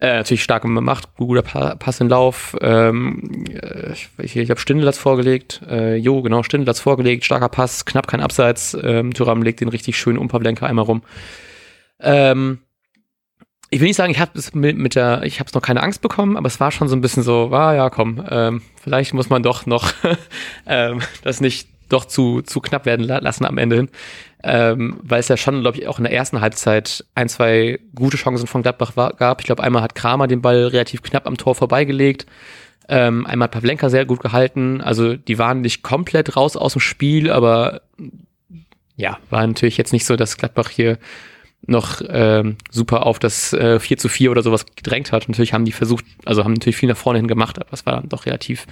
äh, 0.00 0.16
natürlich 0.16 0.42
starke 0.42 0.66
Macht, 0.66 1.14
guter 1.16 1.42
Pass 1.42 2.00
in 2.00 2.08
Lauf. 2.08 2.56
Ähm, 2.62 3.44
äh, 3.50 3.92
ich 3.92 4.34
ich 4.36 4.50
habe 4.50 4.58
Stindelatz 4.58 4.96
vorgelegt. 4.96 5.60
Äh, 5.68 5.96
jo, 5.96 6.22
genau, 6.22 6.42
Stindelatz 6.42 6.80
vorgelegt. 6.80 7.26
Starker 7.26 7.50
Pass, 7.50 7.84
knapp 7.84 8.06
kein 8.06 8.22
Abseits. 8.22 8.74
Ähm, 8.82 9.12
Tyram 9.12 9.42
legt 9.42 9.60
den 9.60 9.68
richtig 9.68 9.98
schönen 9.98 10.16
Umpavlenka 10.16 10.64
einmal 10.64 10.86
rum. 10.86 11.02
Ähm, 12.00 12.60
ich 13.74 13.80
will 13.80 13.88
nicht 13.88 13.96
sagen, 13.96 14.12
ich 14.12 14.20
habe 14.20 14.38
es 14.38 14.54
mit, 14.54 14.78
mit 14.78 14.94
der, 14.94 15.24
ich 15.24 15.40
habe 15.40 15.48
es 15.48 15.54
noch 15.54 15.60
keine 15.60 15.82
Angst 15.82 16.00
bekommen, 16.00 16.36
aber 16.36 16.46
es 16.46 16.60
war 16.60 16.70
schon 16.70 16.86
so 16.86 16.94
ein 16.94 17.00
bisschen 17.00 17.24
so, 17.24 17.50
ah 17.52 17.74
ja, 17.74 17.90
komm, 17.90 18.24
ähm, 18.30 18.62
vielleicht 18.80 19.14
muss 19.14 19.30
man 19.30 19.42
doch 19.42 19.66
noch 19.66 19.92
ähm, 20.66 21.00
das 21.24 21.40
nicht 21.40 21.68
doch 21.88 22.04
zu, 22.04 22.40
zu 22.42 22.60
knapp 22.60 22.86
werden 22.86 23.04
lassen 23.04 23.44
am 23.44 23.58
Ende 23.58 23.76
hin. 23.76 23.88
Ähm, 24.44 25.00
weil 25.02 25.18
es 25.18 25.28
ja 25.28 25.36
schon, 25.36 25.60
glaube 25.60 25.78
ich, 25.78 25.88
auch 25.88 25.98
in 25.98 26.04
der 26.04 26.12
ersten 26.12 26.40
Halbzeit 26.40 27.04
ein, 27.16 27.28
zwei 27.28 27.80
gute 27.96 28.16
Chancen 28.16 28.46
von 28.46 28.62
Gladbach 28.62 28.92
war, 28.94 29.12
gab. 29.14 29.40
Ich 29.40 29.46
glaube, 29.46 29.62
einmal 29.62 29.82
hat 29.82 29.96
Kramer 29.96 30.28
den 30.28 30.40
Ball 30.40 30.66
relativ 30.66 31.02
knapp 31.02 31.26
am 31.26 31.36
Tor 31.36 31.56
vorbeigelegt. 31.56 32.26
Ähm, 32.88 33.26
einmal 33.26 33.46
hat 33.46 33.52
Pavlenka 33.52 33.88
sehr 33.88 34.04
gut 34.04 34.20
gehalten. 34.20 34.82
Also 34.82 35.16
die 35.16 35.38
waren 35.38 35.62
nicht 35.62 35.82
komplett 35.82 36.36
raus 36.36 36.56
aus 36.56 36.74
dem 36.74 36.80
Spiel, 36.80 37.30
aber 37.30 37.82
ja, 38.96 39.18
war 39.30 39.44
natürlich 39.44 39.78
jetzt 39.78 39.92
nicht 39.92 40.06
so, 40.06 40.14
dass 40.14 40.36
Gladbach 40.36 40.70
hier 40.70 40.98
noch 41.66 42.02
ähm, 42.08 42.56
super 42.70 43.06
auf 43.06 43.18
das 43.18 43.52
äh, 43.52 43.78
4 43.78 43.98
zu 43.98 44.08
4 44.08 44.30
oder 44.30 44.42
sowas 44.42 44.66
gedrängt 44.76 45.12
hat. 45.12 45.28
Natürlich 45.28 45.52
haben 45.52 45.64
die 45.64 45.72
versucht, 45.72 46.04
also 46.24 46.44
haben 46.44 46.54
natürlich 46.54 46.76
viel 46.76 46.88
nach 46.88 46.96
vorne 46.96 47.18
hin 47.18 47.28
gemacht, 47.28 47.58
aber 47.58 47.72
es 47.72 47.86
war 47.86 47.94
dann 47.94 48.08
doch 48.08 48.26
relativ 48.26 48.66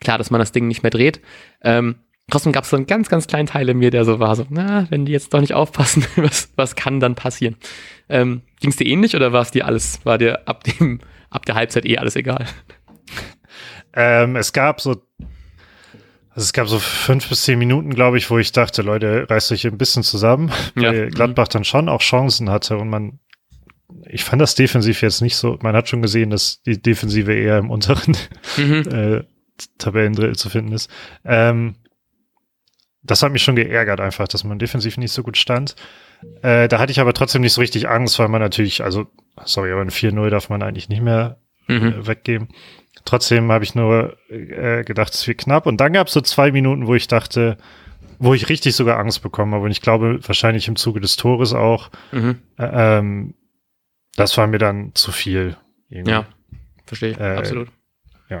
klar, 0.00 0.18
dass 0.18 0.30
man 0.30 0.38
das 0.38 0.52
Ding 0.52 0.68
nicht 0.68 0.82
mehr 0.82 0.90
dreht. 0.90 1.20
Ähm, 1.62 1.96
trotzdem 2.30 2.52
gab 2.52 2.64
es 2.64 2.70
so 2.70 2.76
einen 2.76 2.86
ganz, 2.86 3.08
ganz 3.08 3.26
kleinen 3.26 3.46
Teil 3.46 3.68
in 3.68 3.78
mir, 3.78 3.90
der 3.90 4.04
so 4.04 4.18
war, 4.18 4.36
so, 4.36 4.46
na, 4.50 4.86
wenn 4.90 5.06
die 5.06 5.12
jetzt 5.12 5.32
doch 5.32 5.40
nicht 5.40 5.54
aufpassen, 5.54 6.04
was, 6.16 6.50
was 6.56 6.76
kann 6.76 7.00
dann 7.00 7.14
passieren? 7.14 7.56
Ähm, 8.08 8.42
Ging 8.60 8.70
es 8.70 8.76
dir 8.76 8.86
ähnlich 8.86 9.14
oder 9.16 9.32
war 9.32 9.42
es 9.42 9.50
dir 9.50 9.66
alles, 9.66 10.00
war 10.04 10.18
dir 10.18 10.46
ab 10.48 10.64
dem, 10.64 11.00
ab 11.30 11.46
der 11.46 11.54
Halbzeit 11.54 11.86
eh 11.86 11.98
alles 11.98 12.16
egal? 12.16 12.46
Ähm, 13.98 14.36
es 14.36 14.52
gab 14.52 14.82
so 14.82 15.02
also 16.36 16.44
es 16.44 16.52
gab 16.52 16.68
so 16.68 16.78
fünf 16.78 17.30
bis 17.30 17.44
zehn 17.44 17.58
Minuten, 17.58 17.94
glaube 17.94 18.18
ich, 18.18 18.30
wo 18.30 18.36
ich 18.36 18.52
dachte, 18.52 18.82
Leute, 18.82 19.26
reißt 19.30 19.52
euch 19.52 19.66
ein 19.66 19.78
bisschen 19.78 20.02
zusammen, 20.02 20.52
ja. 20.76 20.92
weil 20.92 21.08
Gladbach 21.08 21.48
dann 21.48 21.64
schon 21.64 21.88
auch 21.88 22.02
Chancen 22.02 22.50
hatte 22.50 22.76
und 22.76 22.90
man, 22.90 23.20
ich 24.06 24.22
fand 24.22 24.42
das 24.42 24.54
defensiv 24.54 25.00
jetzt 25.00 25.22
nicht 25.22 25.34
so, 25.34 25.58
man 25.62 25.74
hat 25.74 25.88
schon 25.88 26.02
gesehen, 26.02 26.28
dass 26.28 26.60
die 26.62 26.80
Defensive 26.80 27.32
eher 27.32 27.56
im 27.56 27.70
unteren 27.70 28.18
mhm. 28.58 28.82
äh, 28.90 29.24
Tabellendrittel 29.78 30.36
zu 30.36 30.50
finden 30.50 30.72
ist. 30.72 30.90
Ähm, 31.24 31.76
das 33.02 33.22
hat 33.22 33.32
mich 33.32 33.42
schon 33.42 33.56
geärgert 33.56 34.00
einfach, 34.00 34.28
dass 34.28 34.44
man 34.44 34.58
defensiv 34.58 34.98
nicht 34.98 35.12
so 35.12 35.22
gut 35.22 35.38
stand. 35.38 35.74
Äh, 36.42 36.68
da 36.68 36.78
hatte 36.78 36.92
ich 36.92 37.00
aber 37.00 37.14
trotzdem 37.14 37.40
nicht 37.40 37.54
so 37.54 37.62
richtig 37.62 37.88
Angst, 37.88 38.18
weil 38.18 38.28
man 38.28 38.42
natürlich, 38.42 38.84
also, 38.84 39.06
sorry, 39.46 39.72
aber 39.72 39.80
ein 39.80 39.90
4-0 39.90 40.28
darf 40.28 40.50
man 40.50 40.62
eigentlich 40.62 40.90
nicht 40.90 41.02
mehr 41.02 41.38
mhm. 41.66 41.94
äh, 41.94 42.06
weggeben. 42.06 42.48
Trotzdem 43.04 43.52
habe 43.52 43.64
ich 43.64 43.74
nur 43.74 44.16
äh, 44.28 44.82
gedacht, 44.84 45.14
es 45.14 45.26
wird 45.26 45.38
knapp. 45.38 45.66
Und 45.66 45.78
dann 45.80 45.92
gab 45.92 46.08
es 46.08 46.12
so 46.12 46.20
zwei 46.20 46.50
Minuten, 46.50 46.86
wo 46.86 46.94
ich 46.94 47.06
dachte, 47.08 47.56
wo 48.18 48.34
ich 48.34 48.48
richtig 48.48 48.74
sogar 48.74 48.98
Angst 48.98 49.22
bekommen 49.22 49.54
habe. 49.54 49.64
Und 49.64 49.70
ich 49.70 49.80
glaube, 49.82 50.18
wahrscheinlich 50.26 50.68
im 50.68 50.76
Zuge 50.76 51.00
des 51.00 51.16
Tores 51.16 51.52
auch, 51.52 51.90
mhm. 52.12 52.40
äh, 52.58 52.98
ähm, 52.98 53.34
Das 54.16 54.36
war 54.38 54.46
mir 54.46 54.58
dann 54.58 54.92
zu 54.94 55.12
viel. 55.12 55.56
Irgendwie. 55.88 56.10
Ja, 56.12 56.26
verstehe 56.86 57.10
ich, 57.12 57.18
Äh, 57.20 57.36
absolut. 57.36 57.68
ja. 58.28 58.40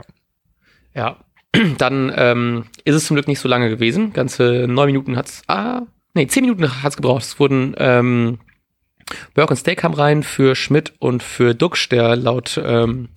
Ja, 0.94 1.16
dann 1.78 2.10
ähm, 2.16 2.64
ist 2.84 2.94
es 2.94 3.06
zum 3.06 3.16
Glück 3.16 3.28
nicht 3.28 3.40
so 3.40 3.48
lange 3.48 3.68
gewesen. 3.68 4.12
Ganze 4.12 4.66
neun 4.66 4.86
Minuten 4.86 5.16
hat's, 5.16 5.42
ah, 5.46 5.82
nee, 6.14 6.26
zehn 6.26 6.42
Minuten 6.44 6.82
hat's 6.82 6.96
gebraucht. 6.96 7.22
Es 7.22 7.38
wurden 7.38 7.74
ähm, 7.78 8.38
Burke 9.34 9.50
und 9.52 9.56
Steak 9.56 9.78
kam 9.78 9.92
rein 9.94 10.22
für 10.22 10.56
Schmidt 10.56 10.94
und 10.98 11.22
für 11.22 11.54
Duxch, 11.54 11.88
der 11.88 12.16
laut 12.16 12.60
ähm, 12.64 13.10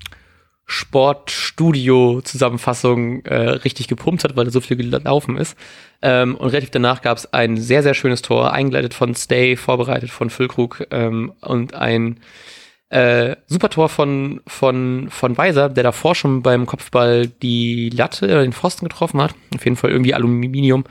Sportstudio-Zusammenfassung 0.69 3.25
äh, 3.25 3.49
richtig 3.49 3.87
gepumpt 3.87 4.23
hat, 4.23 4.37
weil 4.37 4.45
er 4.45 4.51
so 4.51 4.61
viel 4.61 4.77
gelaufen 4.77 5.35
ist. 5.35 5.57
Ähm, 6.03 6.35
und 6.35 6.49
relativ 6.49 6.69
danach 6.69 7.01
gab 7.01 7.17
es 7.17 7.33
ein 7.33 7.57
sehr, 7.57 7.81
sehr 7.81 7.95
schönes 7.95 8.21
Tor, 8.21 8.53
eingeleitet 8.53 8.93
von 8.93 9.15
Stay, 9.15 9.55
vorbereitet 9.55 10.11
von 10.11 10.29
Füllkrug 10.29 10.85
ähm, 10.91 11.33
und 11.41 11.73
ein 11.73 12.19
äh, 12.89 13.35
super 13.47 13.69
Tor 13.69 13.89
von, 13.89 14.41
von, 14.45 15.07
von 15.09 15.39
Weiser, 15.39 15.69
der 15.69 15.83
davor 15.83 16.13
schon 16.13 16.43
beim 16.43 16.67
Kopfball 16.67 17.25
die 17.27 17.89
Latte 17.89 18.25
oder 18.25 18.43
den 18.43 18.53
Pfosten 18.53 18.87
getroffen 18.87 19.19
hat. 19.21 19.33
Auf 19.55 19.65
jeden 19.65 19.75
Fall 19.75 19.89
irgendwie 19.89 20.13
Aluminium. 20.13 20.83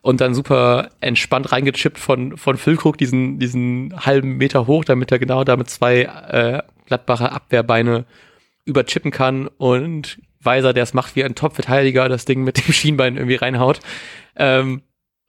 Und 0.00 0.22
dann 0.22 0.34
super 0.34 0.88
entspannt 1.00 1.52
reingechippt 1.52 1.98
von, 1.98 2.38
von 2.38 2.56
Füllkrug, 2.56 2.96
diesen, 2.96 3.38
diesen 3.38 3.92
halben 4.06 4.38
Meter 4.38 4.66
hoch, 4.66 4.84
damit 4.84 5.12
er 5.12 5.18
genau 5.18 5.44
da 5.44 5.56
mit 5.56 5.68
zwei 5.68 6.02
äh, 6.02 6.62
Gladbacher 6.86 7.32
Abwehrbeine 7.32 8.06
überchippen 8.66 9.10
kann 9.10 9.48
und 9.48 10.18
Weiser, 10.40 10.72
der 10.72 10.82
es 10.82 10.94
macht 10.94 11.16
wie 11.16 11.24
ein 11.24 11.34
Top-Verteidiger, 11.34 12.08
das 12.08 12.24
Ding 12.24 12.44
mit 12.44 12.58
dem 12.58 12.72
Schienbein 12.72 13.16
irgendwie 13.16 13.36
reinhaut. 13.36 13.80
Ähm, 14.36 14.82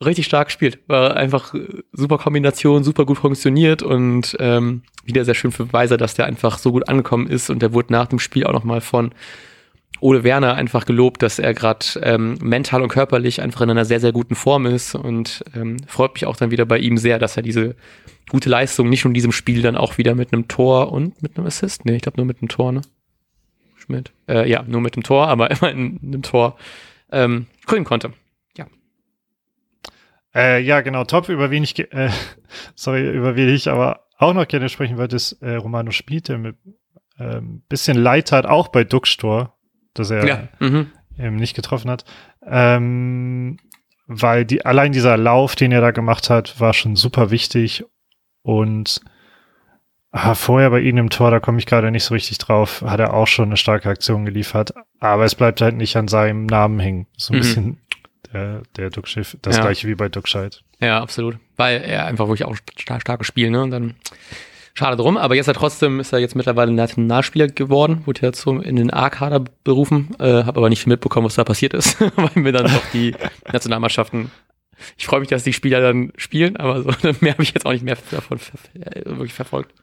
richtig 0.03 0.25
stark 0.25 0.47
gespielt. 0.47 0.79
War 0.87 1.15
einfach 1.15 1.53
äh, 1.53 1.67
super 1.91 2.17
Kombination, 2.17 2.83
super 2.83 3.05
gut 3.05 3.17
funktioniert 3.17 3.81
und 3.81 4.35
ähm, 4.39 4.83
wieder 5.03 5.25
sehr 5.25 5.35
schön 5.35 5.51
für 5.51 5.71
Weiser, 5.73 5.97
dass 5.97 6.13
der 6.13 6.25
einfach 6.25 6.57
so 6.57 6.71
gut 6.71 6.89
angekommen 6.89 7.27
ist 7.27 7.49
und 7.49 7.61
der 7.61 7.73
wurde 7.73 7.93
nach 7.93 8.07
dem 8.07 8.19
Spiel 8.19 8.45
auch 8.45 8.53
nochmal 8.53 8.81
von 8.81 9.11
Ole 9.99 10.23
Werner 10.23 10.53
einfach 10.53 10.85
gelobt, 10.85 11.23
dass 11.23 11.39
er 11.39 11.55
gerade 11.55 11.85
ähm, 12.03 12.37
mental 12.41 12.83
und 12.83 12.89
körperlich 12.89 13.41
einfach 13.41 13.61
in 13.61 13.71
einer 13.71 13.85
sehr, 13.85 13.99
sehr 13.99 14.11
guten 14.11 14.35
Form 14.35 14.67
ist 14.67 14.93
und 14.93 15.43
ähm, 15.55 15.77
freut 15.87 16.13
mich 16.13 16.27
auch 16.27 16.35
dann 16.35 16.51
wieder 16.51 16.65
bei 16.65 16.77
ihm 16.77 16.97
sehr, 16.97 17.17
dass 17.17 17.35
er 17.35 17.41
diese 17.41 17.75
gute 18.29 18.49
Leistung 18.49 18.89
nicht 18.89 19.05
nur 19.05 19.09
in 19.09 19.15
diesem 19.15 19.31
Spiel 19.31 19.63
dann 19.63 19.75
auch 19.75 19.97
wieder 19.97 20.13
mit 20.13 20.33
einem 20.33 20.47
Tor 20.47 20.91
und 20.91 21.23
mit 21.23 21.37
einem 21.37 21.47
Assist, 21.47 21.85
nee, 21.85 21.95
ich 21.95 22.03
glaube 22.03 22.17
nur 22.17 22.25
mit 22.27 22.41
einem 22.41 22.49
Tor, 22.49 22.71
ne? 22.71 22.81
Schmidt. 23.87 24.11
Äh, 24.29 24.47
ja, 24.49 24.61
nur 24.63 24.81
mit 24.81 24.95
dem 24.95 25.01
Tor, 25.03 25.27
aber 25.27 25.49
immer 25.51 25.71
in 25.71 25.99
einem 26.03 26.21
Tor 26.21 26.57
ähm, 27.11 27.47
kriegen 27.65 27.83
konnte. 27.85 28.13
Äh, 30.35 30.61
ja, 30.61 30.81
genau, 30.81 31.03
top, 31.05 31.29
über 31.29 31.49
wen 31.49 31.63
ich, 31.63 31.73
ge- 31.73 31.89
äh, 31.89 32.11
sorry, 32.75 33.09
über 33.09 33.35
wen 33.35 33.49
ich 33.49 33.69
aber 33.69 34.01
auch 34.19 34.33
noch 34.33 34.47
gerne 34.47 34.69
sprechen 34.69 34.97
wollte, 34.97 35.15
ist 35.15 35.31
äh, 35.41 35.55
Romano 35.55 35.89
der 36.27 36.37
mit 36.37 36.57
ähm, 37.17 37.63
bisschen 37.69 37.97
Leid 37.97 38.31
hat, 38.31 38.45
auch 38.45 38.67
bei 38.67 38.83
Duxtor, 38.83 39.57
dass 39.95 40.11
er 40.11 40.27
Ja, 40.27 40.47
mhm. 40.59 40.91
eben 41.17 41.37
nicht 41.37 41.55
getroffen 41.55 41.89
hat. 41.89 42.05
Ähm, 42.45 43.57
weil 44.05 44.45
die, 44.45 44.63
allein 44.65 44.91
dieser 44.91 45.17
Lauf, 45.17 45.55
den 45.55 45.71
er 45.71 45.81
da 45.81 45.91
gemacht 45.91 46.29
hat, 46.29 46.59
war 46.59 46.73
schon 46.73 46.95
super 46.95 47.31
wichtig. 47.31 47.83
Und 48.43 49.01
ah, 50.17 50.35
vorher 50.35 50.69
bei 50.69 50.79
ihm 50.81 50.97
im 50.97 51.09
Tor, 51.09 51.31
da 51.31 51.39
komme 51.39 51.59
ich 51.59 51.65
gerade 51.65 51.91
nicht 51.91 52.03
so 52.03 52.13
richtig 52.13 52.37
drauf, 52.37 52.81
hat 52.85 52.99
er 52.99 53.13
auch 53.13 53.27
schon 53.27 53.45
eine 53.45 53.57
starke 53.57 53.89
Aktion 53.89 54.25
geliefert. 54.25 54.73
Aber 54.99 55.25
es 55.25 55.35
bleibt 55.35 55.61
halt 55.61 55.75
nicht 55.75 55.95
an 55.95 56.07
seinem 56.07 56.45
Namen 56.45 56.79
hängen. 56.79 57.07
So 57.17 57.33
ein 57.33 57.37
Mhm. 57.37 57.41
bisschen 57.41 57.77
der, 58.33 58.61
der 58.75 58.89
Duckschiff, 58.89 59.37
das 59.41 59.55
Ja. 59.57 59.61
gleiche 59.61 59.87
wie 59.87 59.95
bei 59.95 60.09
Duckscheid. 60.09 60.61
Ja, 60.79 60.99
absolut. 61.01 61.37
Weil 61.55 61.81
er 61.81 62.05
einfach 62.05 62.27
wirklich 62.27 62.45
auch 62.45 62.55
star 62.79 62.99
starkes 63.01 63.27
Spiel, 63.27 63.49
ne? 63.49 63.63
Und 63.63 63.71
dann 63.71 63.95
schade 64.73 64.95
drum. 64.97 65.17
Aber 65.17 65.33
jetzt 65.35 65.47
hat 65.47 65.55
trotzdem 65.55 65.99
ist 65.99 66.13
er 66.13 66.19
jetzt 66.19 66.35
mittlerweile 66.35 66.71
Nationalspieler 66.71 67.47
geworden, 67.47 68.01
wurde 68.05 68.21
ja 68.21 68.31
zum 68.33 68.61
in 68.61 68.75
den 68.75 68.91
A-Kader 68.93 69.43
berufen, 69.63 70.09
äh, 70.19 70.43
habe 70.43 70.59
aber 70.59 70.69
nicht 70.69 70.83
viel 70.83 70.91
mitbekommen, 70.91 71.25
was 71.25 71.35
da 71.35 71.43
passiert 71.43 71.73
ist, 71.73 71.99
weil 72.15 72.29
mir 72.35 72.51
dann 72.51 72.65
doch 72.71 72.83
die 72.93 73.15
Nationalmannschaften. 73.51 74.29
Ich 74.97 75.07
freue 75.07 75.21
mich, 75.21 75.29
dass 75.29 75.43
die 75.43 75.53
Spieler 75.53 75.81
dann 75.81 76.11
spielen, 76.17 76.57
aber 76.57 76.83
so 76.83 76.89
mehr 77.21 77.33
habe 77.33 77.41
ich 77.43 77.53
jetzt 77.53 77.65
auch 77.65 77.71
nicht 77.71 77.83
mehr 77.83 77.97
davon 78.11 78.37
ver 78.37 78.57
äh, 78.75 79.05
wirklich 79.05 79.33
verfolgt. 79.33 79.73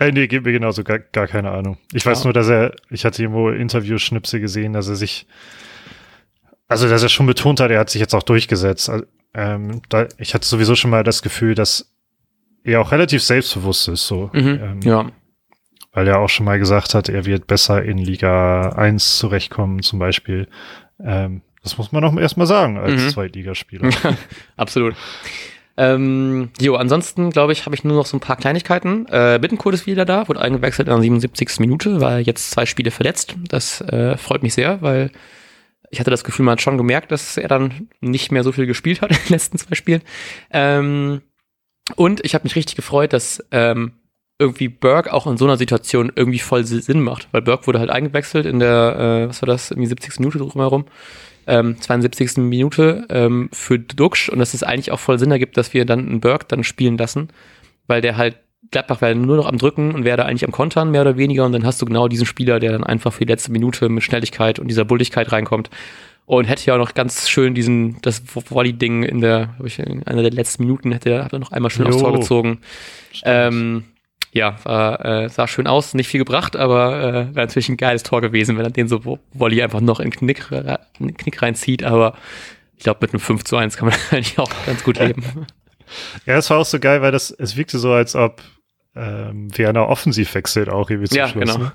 Äh, 0.00 0.10
nee, 0.12 0.26
gibt 0.26 0.46
mir 0.46 0.52
genauso 0.52 0.82
gar, 0.82 0.98
gar 0.98 1.26
keine 1.28 1.50
Ahnung. 1.52 1.76
Ich 1.92 2.04
weiß 2.04 2.20
Ja. 2.20 2.24
nur, 2.24 2.32
dass 2.32 2.48
er, 2.48 2.74
ich 2.90 3.04
hatte 3.04 3.22
irgendwo 3.22 3.50
Interviewschnipse 3.50 4.40
gesehen, 4.40 4.72
dass 4.72 4.88
er 4.88 4.96
sich, 4.96 5.26
also 6.68 6.88
dass 6.88 7.02
er 7.02 7.08
schon 7.10 7.26
betont 7.26 7.60
hat, 7.60 7.70
er 7.70 7.78
hat 7.80 7.90
sich 7.90 8.00
jetzt 8.00 8.14
auch 8.14 8.22
durchgesetzt. 8.22 8.88
Also, 8.88 9.04
ähm, 9.34 9.82
da, 9.88 10.08
ich 10.18 10.34
hatte 10.34 10.46
sowieso 10.48 10.74
schon 10.74 10.90
mal 10.90 11.04
das 11.04 11.22
Gefühl, 11.22 11.54
dass 11.54 11.92
er 12.64 12.80
auch 12.80 12.92
relativ 12.92 13.22
selbstbewusst 13.22 13.88
ist, 13.88 14.06
so. 14.06 14.30
Mhm. 14.32 14.60
Ähm, 14.62 14.80
Ja, 14.82 15.10
Weil 15.92 16.08
er 16.08 16.18
auch 16.20 16.28
schon 16.28 16.46
mal 16.46 16.58
gesagt 16.58 16.94
hat, 16.94 17.08
er 17.08 17.26
wird 17.26 17.46
besser 17.46 17.82
in 17.82 17.98
Liga 17.98 18.70
1 18.70 19.18
zurechtkommen, 19.18 19.82
zum 19.82 19.98
Beispiel. 19.98 20.46
Ähm, 21.02 21.42
das 21.62 21.76
muss 21.78 21.92
man 21.92 22.04
auch 22.04 22.16
erstmal 22.16 22.46
sagen 22.46 22.78
als 22.78 23.02
Mhm. 23.02 23.08
Zweitligaspieler. 23.10 23.90
absolut. 24.56 24.94
Ähm, 25.76 26.50
jo, 26.60 26.74
ansonsten 26.74 27.30
glaube 27.30 27.52
ich, 27.52 27.64
habe 27.64 27.74
ich 27.74 27.84
nur 27.84 27.96
noch 27.96 28.06
so 28.06 28.16
ein 28.16 28.20
paar 28.20 28.36
Kleinigkeiten. 28.36 29.06
Äh, 29.08 29.38
Bittencourt 29.40 29.74
ist 29.74 29.86
wieder 29.86 30.04
da, 30.04 30.28
wurde 30.28 30.40
eingewechselt 30.40 30.88
in 30.88 30.94
der 30.94 31.00
77. 31.00 31.60
Minute, 31.60 32.00
war 32.00 32.18
jetzt 32.18 32.50
zwei 32.50 32.66
Spiele 32.66 32.90
verletzt. 32.90 33.36
Das 33.48 33.80
äh, 33.80 34.16
freut 34.16 34.42
mich 34.42 34.54
sehr, 34.54 34.82
weil 34.82 35.10
ich 35.90 35.98
hatte 35.98 36.10
das 36.10 36.24
Gefühl, 36.24 36.44
man 36.44 36.52
hat 36.52 36.62
schon 36.62 36.76
gemerkt, 36.76 37.10
dass 37.12 37.36
er 37.36 37.48
dann 37.48 37.88
nicht 38.00 38.30
mehr 38.30 38.44
so 38.44 38.52
viel 38.52 38.66
gespielt 38.66 39.00
hat 39.00 39.10
in 39.10 39.16
den 39.16 39.32
letzten 39.32 39.58
zwei 39.58 39.74
Spielen. 39.74 40.02
Ähm, 40.50 41.22
und 41.96 42.24
ich 42.24 42.34
habe 42.34 42.44
mich 42.44 42.56
richtig 42.56 42.76
gefreut, 42.76 43.12
dass 43.12 43.44
ähm, 43.50 43.92
irgendwie 44.40 44.68
Burke 44.68 45.12
auch 45.12 45.26
in 45.26 45.36
so 45.36 45.44
einer 45.44 45.56
Situation 45.56 46.10
irgendwie 46.14 46.38
voll 46.40 46.64
Sinn 46.64 47.00
macht, 47.00 47.28
weil 47.30 47.42
Burke 47.42 47.66
wurde 47.66 47.78
halt 47.78 47.90
eingewechselt 47.90 48.46
in 48.46 48.58
der, 48.58 49.24
äh, 49.24 49.28
was 49.28 49.42
war 49.42 49.46
das, 49.46 49.70
irgendwie 49.70 49.86
70. 49.86 50.18
Minute 50.18 50.38
drumherum 50.38 50.86
ähm, 51.46 51.80
72. 51.80 52.38
Minute 52.38 53.06
ähm, 53.10 53.48
für 53.52 53.78
Duxch 53.78 54.28
und 54.28 54.38
dass 54.38 54.54
es 54.54 54.62
eigentlich 54.62 54.92
auch 54.92 55.00
voll 55.00 55.18
Sinn 55.18 55.30
ergibt, 55.30 55.56
dass 55.56 55.74
wir 55.74 55.84
dann 55.84 56.00
einen 56.00 56.20
Burke 56.20 56.46
dann 56.48 56.64
spielen 56.64 56.96
lassen, 56.96 57.28
weil 57.86 58.00
der 58.00 58.16
halt 58.16 58.36
Gladbach 58.70 59.00
wäre 59.00 59.16
nur 59.16 59.36
noch 59.36 59.46
am 59.46 59.58
Drücken 59.58 59.94
und 59.94 60.04
wäre 60.04 60.16
da 60.16 60.26
eigentlich 60.26 60.44
am 60.44 60.52
Kontern, 60.52 60.92
mehr 60.92 61.00
oder 61.00 61.16
weniger. 61.16 61.44
Und 61.44 61.52
dann 61.52 61.64
hast 61.64 61.82
du 61.82 61.86
genau 61.86 62.06
diesen 62.06 62.26
Spieler, 62.26 62.60
der 62.60 62.70
dann 62.70 62.84
einfach 62.84 63.12
für 63.12 63.24
die 63.24 63.32
letzte 63.32 63.50
Minute 63.50 63.88
mit 63.88 64.04
Schnelligkeit 64.04 64.60
und 64.60 64.68
dieser 64.68 64.84
Bulligkeit 64.84 65.32
reinkommt. 65.32 65.70
Und 66.24 66.44
hätte 66.44 66.66
ja 66.66 66.74
auch 66.74 66.78
noch 66.78 66.94
ganz 66.94 67.28
schön 67.28 67.54
diesen, 67.54 68.00
das 68.02 68.22
Volley-Ding 68.32 69.02
in 69.02 69.20
der, 69.20 69.56
ich, 69.64 69.80
in 69.80 70.06
einer 70.06 70.22
der 70.22 70.30
letzten 70.30 70.62
Minuten 70.62 70.92
hätte 70.92 71.10
er, 71.10 71.24
hat 71.24 71.32
er 71.32 71.40
noch 71.40 71.50
einmal 71.50 71.72
schön 71.72 71.88
aufs 71.88 71.96
Jo. 71.96 72.02
Tor 72.02 72.12
gezogen. 72.12 72.58
Ähm, 73.24 73.86
ja, 74.32 74.56
war, 74.64 75.04
äh, 75.04 75.28
sah 75.28 75.46
schön 75.48 75.66
aus, 75.66 75.94
nicht 75.94 76.08
viel 76.08 76.18
gebracht, 76.20 76.54
aber 76.56 76.98
äh, 77.00 77.12
wäre 77.34 77.46
natürlich 77.46 77.68
ein 77.68 77.76
geiles 77.76 78.02
Tor 78.04 78.20
gewesen, 78.20 78.56
wenn 78.56 78.64
er 78.64 78.70
den 78.70 78.88
so 78.88 79.18
Volley 79.32 79.62
einfach 79.62 79.80
noch 79.80 79.98
in 80.00 80.10
den 80.10 80.16
Knick, 80.18 80.50
in 80.50 81.06
den 81.08 81.16
Knick 81.16 81.42
reinzieht, 81.42 81.82
aber 81.82 82.14
ich 82.76 82.84
glaube, 82.84 83.00
mit 83.02 83.12
einem 83.12 83.20
5 83.20 83.44
zu 83.44 83.56
1 83.56 83.76
kann 83.76 83.88
man 83.88 83.98
eigentlich 84.10 84.38
auch 84.38 84.50
ganz 84.66 84.82
gut 84.84 84.98
leben. 84.98 85.24
Ja, 86.24 86.36
es 86.36 86.48
war 86.50 86.58
auch 86.58 86.64
so 86.64 86.78
geil, 86.78 87.02
weil 87.02 87.10
das, 87.10 87.32
es 87.32 87.56
wirkte 87.56 87.80
so, 87.80 87.92
als 87.92 88.14
ob 88.14 88.42
ähm, 88.94 89.48
Werner 89.58 89.88
offensiv 89.88 90.32
wechselt 90.36 90.68
auch 90.68 90.88
irgendwie 90.88 91.08
zum 91.08 91.18
Ja, 91.18 91.26
Schluss. 91.26 91.52
genau. 91.52 91.70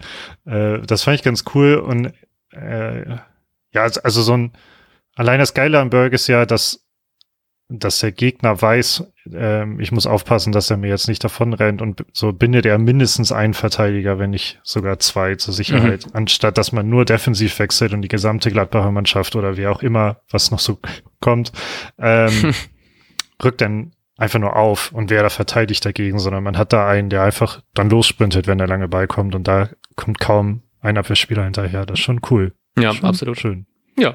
Ne? 0.46 0.80
Äh, 0.82 0.86
das 0.88 1.04
fand 1.04 1.16
ich 1.18 1.24
ganz 1.24 1.44
cool 1.54 1.76
und 1.76 2.14
äh, 2.54 3.10
ja, 3.10 3.82
also- 3.82 4.00
also 4.04 4.22
so 4.22 4.32
ein 4.38 4.54
allein 5.16 5.40
das 5.42 5.54
Geile 5.54 5.80
am 5.80 5.90
Berg 5.90 6.14
ist 6.14 6.28
ja, 6.28 6.46
dass 6.46 6.85
dass 7.68 8.00
der 8.00 8.12
Gegner 8.12 8.62
weiß, 8.62 9.12
ähm, 9.34 9.80
ich 9.80 9.92
muss 9.92 10.06
aufpassen, 10.06 10.52
dass 10.52 10.70
er 10.70 10.78
mir 10.78 10.90
jetzt 10.90 11.08
nicht 11.08 11.24
davon 11.24 11.54
rennt 11.54 11.82
und 11.82 12.06
so 12.14 12.32
bindet 12.32 12.66
er 12.66 12.78
mindestens 12.78 13.32
einen 13.32 13.56
Verteidiger, 13.56 14.20
wenn 14.20 14.30
nicht 14.30 14.60
sogar 14.64 15.00
zwei 15.00 15.36
zur 15.36 15.54
Sicherheit, 15.54 16.06
anstatt 16.14 16.58
dass 16.58 16.72
man 16.72 16.90
nur 16.90 17.06
defensiv 17.06 17.58
wechselt 17.58 17.94
und 17.94 18.04
die 18.04 18.08
gesamte 18.08 18.52
Gladbacher 18.52 18.92
Mannschaft 18.92 19.36
oder 19.36 19.58
wie 19.58 19.68
auch 19.68 19.82
immer, 19.82 20.22
was 20.30 20.52
noch 20.52 20.60
so 20.60 20.80
kommt, 21.22 21.52
ähm, 21.98 22.54
rückt 23.44 23.62
dann 23.62 23.94
einfach 24.18 24.40
nur 24.40 24.56
auf 24.56 24.92
und 24.92 25.10
wer 25.10 25.24
da 25.24 25.30
verteidigt 25.30 25.84
dagegen, 25.86 26.20
sondern 26.20 26.44
man 26.44 26.58
hat 26.58 26.72
da 26.72 26.88
einen, 26.88 27.10
der 27.10 27.24
einfach 27.24 27.62
dann 27.74 27.90
lossprintet, 27.90 28.48
wenn 28.48 28.60
der 28.60 28.68
lange 28.68 28.88
beikommt 28.88 29.36
und 29.36 29.48
da 29.48 29.70
kommt 29.96 30.20
kaum 30.20 30.62
ein 30.82 30.98
Abwehrspieler 30.98 31.44
hinterher. 31.44 31.86
Das 31.86 32.00
ist 32.00 32.06
schon 32.06 32.22
cool. 32.30 32.54
Ja, 32.78 32.94
schon 32.94 33.10
absolut. 33.10 33.40
Schön. 33.40 33.66
Ja. 33.98 34.14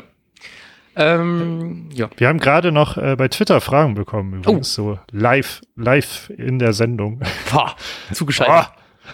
Ähm, 0.96 1.88
ja. 1.92 2.10
Wir 2.16 2.28
haben 2.28 2.40
gerade 2.40 2.72
noch 2.72 2.96
äh, 2.96 3.16
bei 3.16 3.28
Twitter 3.28 3.60
Fragen 3.60 3.94
bekommen, 3.94 4.34
übrigens 4.34 4.74
so 4.74 4.98
live, 5.10 5.60
live 5.76 6.30
in 6.36 6.58
der 6.58 6.72
Sendung. 6.72 7.20
Boah, 7.52 7.76
zugeschaltet. 8.12 8.72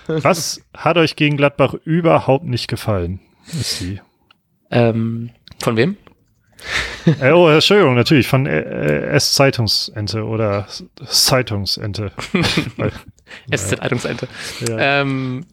Oh, 0.08 0.14
was 0.22 0.60
hat 0.76 0.96
euch 0.96 1.16
gegen 1.16 1.36
Gladbach 1.36 1.74
überhaupt 1.84 2.44
nicht 2.44 2.68
gefallen? 2.68 3.20
Ist 3.46 3.80
die. 3.80 4.00
Ähm, 4.70 5.30
von 5.62 5.76
wem? 5.76 5.96
Äh, 7.20 7.32
oh, 7.32 7.48
Entschuldigung, 7.48 7.94
natürlich, 7.94 8.26
von 8.26 8.46
äh, 8.46 8.60
äh, 8.60 9.06
S-Zeitungsente 9.14 10.24
oder 10.24 10.66
Zeitungsente. 11.06 12.10
SZ-Leitungsente. 13.54 14.28
ja. 14.68 15.00
Ähm, 15.00 15.46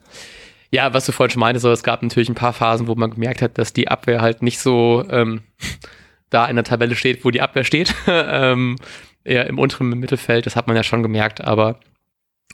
ja, 0.71 0.91
was 0.91 1.05
du 1.05 1.11
vorhin 1.11 1.31
schon 1.31 1.39
meintest, 1.41 1.61
so, 1.61 1.71
es 1.71 1.83
gab 1.83 2.01
natürlich 2.01 2.29
ein 2.29 2.35
paar 2.35 2.53
Phasen, 2.53 2.87
wo 2.87 2.95
man 2.95 3.11
gemerkt 3.11 3.43
hat, 3.43 3.59
dass 3.59 3.73
die 3.73 3.89
Abwehr 3.89 4.21
halt 4.21 4.41
nicht 4.41 4.59
so 4.59 5.05
ähm, 5.11 5.41
da 6.33 6.45
in 6.45 6.55
der 6.55 6.65
Tabelle 6.65 6.95
steht, 6.95 7.23
wo 7.23 7.31
die 7.31 7.41
Abwehr 7.41 7.63
steht. 7.63 7.93
ähm, 8.07 8.77
eher 9.23 9.47
im 9.47 9.59
unteren 9.59 9.89
Mittelfeld, 9.89 10.45
das 10.45 10.55
hat 10.55 10.67
man 10.67 10.75
ja 10.75 10.83
schon 10.83 11.03
gemerkt, 11.03 11.41
aber 11.41 11.79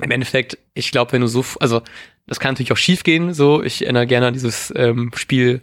im 0.01 0.11
Endeffekt, 0.11 0.57
ich 0.73 0.91
glaube, 0.91 1.11
wenn 1.11 1.21
du 1.21 1.27
so, 1.27 1.43
also 1.59 1.81
das 2.27 2.39
kann 2.39 2.53
natürlich 2.53 2.71
auch 2.71 2.77
schief 2.77 3.03
gehen. 3.03 3.33
So, 3.33 3.63
ich 3.63 3.81
erinnere 3.81 4.07
gerne 4.07 4.27
an 4.27 4.33
dieses 4.33 4.71
ähm, 4.75 5.11
Spiel 5.15 5.61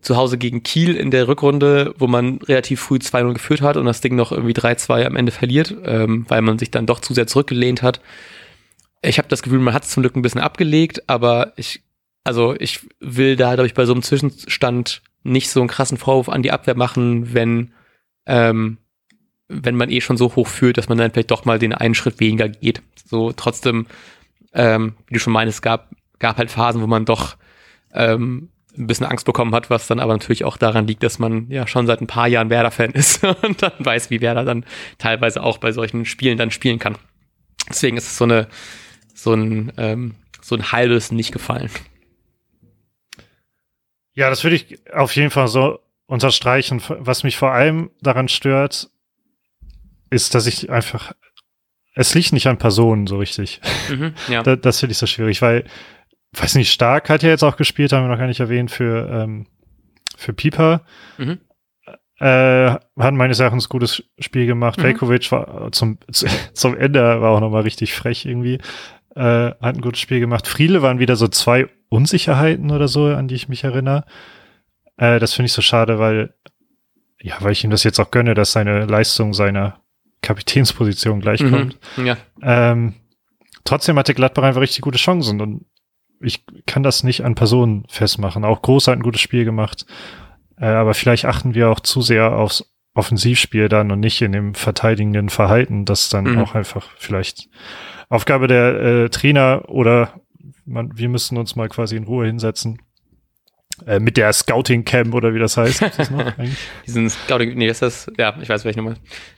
zu 0.00 0.16
Hause 0.16 0.38
gegen 0.38 0.62
Kiel 0.62 0.94
in 0.96 1.10
der 1.10 1.28
Rückrunde, 1.28 1.94
wo 1.98 2.06
man 2.06 2.38
relativ 2.42 2.80
früh 2.80 2.96
2-0 2.96 3.32
geführt 3.32 3.62
hat 3.62 3.76
und 3.76 3.86
das 3.86 4.00
Ding 4.00 4.14
noch 4.14 4.32
irgendwie 4.32 4.52
3-2 4.52 5.06
am 5.06 5.16
Ende 5.16 5.32
verliert, 5.32 5.74
ähm, 5.84 6.26
weil 6.28 6.42
man 6.42 6.58
sich 6.58 6.70
dann 6.70 6.86
doch 6.86 7.00
zu 7.00 7.14
sehr 7.14 7.26
zurückgelehnt 7.26 7.82
hat. 7.82 8.00
Ich 9.02 9.18
habe 9.18 9.28
das 9.28 9.42
Gefühl, 9.42 9.58
man 9.58 9.74
hat 9.74 9.84
es 9.84 9.90
zum 9.90 10.02
Glück 10.02 10.14
ein 10.14 10.22
bisschen 10.22 10.40
abgelegt, 10.40 11.08
aber 11.08 11.52
ich, 11.56 11.82
also 12.22 12.54
ich 12.58 12.80
will 13.00 13.36
da, 13.36 13.54
glaube 13.54 13.66
ich, 13.66 13.74
bei 13.74 13.86
so 13.86 13.92
einem 13.92 14.02
Zwischenstand 14.02 15.02
nicht 15.24 15.50
so 15.50 15.60
einen 15.60 15.68
krassen 15.68 15.98
Vorwurf 15.98 16.28
an 16.28 16.42
die 16.42 16.52
Abwehr 16.52 16.76
machen, 16.76 17.34
wenn, 17.34 17.72
ähm, 18.26 18.78
wenn 19.48 19.74
man 19.74 19.90
eh 19.90 20.00
schon 20.00 20.16
so 20.16 20.36
hoch 20.36 20.46
führt, 20.46 20.78
dass 20.78 20.88
man 20.88 20.98
dann 20.98 21.10
vielleicht 21.10 21.30
doch 21.30 21.44
mal 21.44 21.58
den 21.58 21.72
einen 21.72 21.94
Schritt 21.94 22.20
weniger 22.20 22.48
geht. 22.48 22.82
So 23.04 23.32
trotzdem, 23.32 23.86
ähm, 24.52 24.94
wie 25.08 25.14
du 25.14 25.20
schon 25.20 25.32
meinst, 25.32 25.62
gab, 25.62 25.90
gab 26.18 26.38
halt 26.38 26.50
Phasen, 26.50 26.82
wo 26.82 26.86
man 26.86 27.04
doch 27.04 27.36
ähm, 27.92 28.50
ein 28.76 28.86
bisschen 28.86 29.06
Angst 29.06 29.24
bekommen 29.24 29.54
hat, 29.54 29.70
was 29.70 29.86
dann 29.86 30.00
aber 30.00 30.12
natürlich 30.12 30.44
auch 30.44 30.56
daran 30.56 30.86
liegt, 30.86 31.02
dass 31.02 31.18
man 31.18 31.48
ja 31.50 31.66
schon 31.66 31.86
seit 31.86 32.00
ein 32.00 32.06
paar 32.06 32.28
Jahren 32.28 32.50
Werder-Fan 32.50 32.90
ist 32.92 33.24
und 33.24 33.62
dann 33.62 33.72
weiß, 33.78 34.10
wie 34.10 34.20
Werder 34.20 34.44
dann 34.44 34.64
teilweise 34.98 35.42
auch 35.42 35.58
bei 35.58 35.72
solchen 35.72 36.04
Spielen 36.04 36.38
dann 36.38 36.50
spielen 36.50 36.78
kann. 36.78 36.96
Deswegen 37.68 37.96
ist 37.96 38.06
es 38.06 38.18
so 38.18 38.24
eine, 38.24 38.48
so 39.14 39.32
ein, 39.32 39.72
ähm, 39.78 40.14
so 40.42 40.54
ein 40.54 40.72
halbes 40.72 41.12
nicht 41.12 41.32
gefallen. 41.32 41.70
Ja, 44.14 44.30
das 44.30 44.44
würde 44.44 44.56
ich 44.56 44.78
auf 44.92 45.14
jeden 45.16 45.30
Fall 45.30 45.48
so 45.48 45.80
unterstreichen. 46.06 46.82
Was 46.88 47.24
mich 47.24 47.36
vor 47.36 47.52
allem 47.52 47.90
daran 48.00 48.28
stört, 48.28 48.90
ist, 50.10 50.34
dass 50.34 50.46
ich 50.46 50.70
einfach, 50.70 51.12
es 51.94 52.14
liegt 52.14 52.32
nicht 52.32 52.46
an 52.46 52.58
Personen 52.58 53.06
so 53.06 53.18
richtig. 53.18 53.60
Mhm, 53.90 54.14
ja. 54.28 54.42
das, 54.44 54.60
das 54.60 54.80
finde 54.80 54.92
ich 54.92 54.98
so 54.98 55.06
schwierig, 55.06 55.42
weil 55.42 55.64
weiß 56.40 56.54
nicht, 56.56 56.72
Stark 56.72 57.08
hat 57.08 57.22
ja 57.22 57.28
jetzt 57.28 57.42
auch 57.42 57.56
gespielt, 57.56 57.92
haben 57.92 58.04
wir 58.04 58.08
noch 58.08 58.18
gar 58.18 58.26
nicht 58.26 58.40
erwähnt, 58.40 58.70
für, 58.70 59.08
ähm, 59.10 59.46
für 60.16 60.32
Pieper. 60.32 60.82
Mhm. 61.18 61.38
Äh, 62.18 62.70
hat 62.70 63.14
meines 63.14 63.40
Erachtens 63.40 63.66
ein 63.66 63.70
gutes 63.70 64.04
Spiel 64.18 64.46
gemacht. 64.46 64.78
Mhm. 64.78 64.84
Velkovic 64.84 65.30
war 65.32 65.72
zum, 65.72 65.98
zum 66.52 66.76
Ende 66.76 67.20
war 67.20 67.30
auch 67.30 67.40
nochmal 67.40 67.62
richtig 67.62 67.94
frech 67.94 68.24
irgendwie. 68.24 68.58
Äh, 69.14 69.50
hat 69.60 69.76
ein 69.76 69.80
gutes 69.80 70.00
Spiel 70.00 70.20
gemacht. 70.20 70.46
Friedle 70.46 70.82
waren 70.82 70.98
wieder 70.98 71.16
so 71.16 71.28
zwei 71.28 71.68
Unsicherheiten 71.88 72.70
oder 72.70 72.88
so, 72.88 73.06
an 73.06 73.28
die 73.28 73.36
ich 73.36 73.48
mich 73.48 73.64
erinnere. 73.64 74.04
Äh, 74.96 75.20
das 75.20 75.34
finde 75.34 75.46
ich 75.46 75.52
so 75.52 75.62
schade, 75.62 75.98
weil, 75.98 76.34
ja, 77.20 77.36
weil 77.40 77.52
ich 77.52 77.62
ihm 77.62 77.70
das 77.70 77.84
jetzt 77.84 78.00
auch 78.00 78.10
gönne, 78.10 78.34
dass 78.34 78.52
seine 78.52 78.86
Leistung 78.86 79.32
seiner 79.32 79.80
Kapitänsposition 80.20 81.20
gleichkommt. 81.20 81.78
Mhm. 81.96 82.06
Ja. 82.06 82.16
Ähm, 82.42 82.94
trotzdem 83.64 83.98
hatte 83.98 84.14
Gladbach 84.14 84.42
einfach 84.42 84.60
richtig 84.60 84.80
gute 84.82 84.98
Chancen 84.98 85.40
und 85.40 85.66
ich 86.20 86.44
kann 86.66 86.82
das 86.82 87.04
nicht 87.04 87.24
an 87.24 87.34
Personen 87.34 87.84
festmachen. 87.88 88.44
Auch 88.44 88.62
Groß 88.62 88.88
hat 88.88 88.96
ein 88.96 89.02
gutes 89.02 89.20
Spiel 89.20 89.44
gemacht. 89.44 89.86
Äh, 90.58 90.66
aber 90.66 90.94
vielleicht 90.94 91.24
achten 91.24 91.54
wir 91.54 91.70
auch 91.70 91.80
zu 91.80 92.00
sehr 92.00 92.32
aufs 92.32 92.64
Offensivspiel 92.94 93.68
dann 93.68 93.90
und 93.90 94.00
nicht 94.00 94.22
in 94.22 94.32
dem 94.32 94.54
verteidigenden 94.54 95.28
Verhalten, 95.28 95.84
das 95.84 96.08
dann 96.08 96.24
mhm. 96.24 96.38
auch 96.38 96.54
einfach 96.54 96.88
vielleicht 96.96 97.48
Aufgabe 98.08 98.46
der 98.46 98.74
äh, 98.80 99.08
Trainer 99.08 99.68
oder 99.68 100.20
man, 100.66 100.96
wir 100.96 101.08
müssen 101.08 101.36
uns 101.36 101.56
mal 101.56 101.68
quasi 101.68 101.96
in 101.96 102.04
Ruhe 102.04 102.26
hinsetzen. 102.26 102.78
Äh, 103.86 103.98
mit 103.98 104.16
der 104.16 104.32
Scouting 104.32 104.84
Camp 104.84 105.14
oder 105.14 105.34
wie 105.34 105.40
das 105.40 105.56
heißt. 105.56 105.82
Das 105.82 106.10
Diesen 106.86 107.10
Scouting, 107.10 107.54
nee, 107.56 107.66
ist 107.66 107.82
das, 107.82 108.10
ja, 108.16 108.36
ich 108.40 108.48
weiß 108.48 108.64
welche 108.64 108.78
Nummer. 108.78 108.94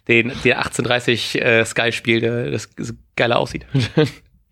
Den, 0.09 0.29
der 0.44 0.59
1830 0.59 1.40
äh, 1.40 1.64
Sky-Spiel, 1.64 2.20
der 2.20 2.50
das 2.50 2.68
geiler 3.16 3.38
aussieht. 3.38 3.66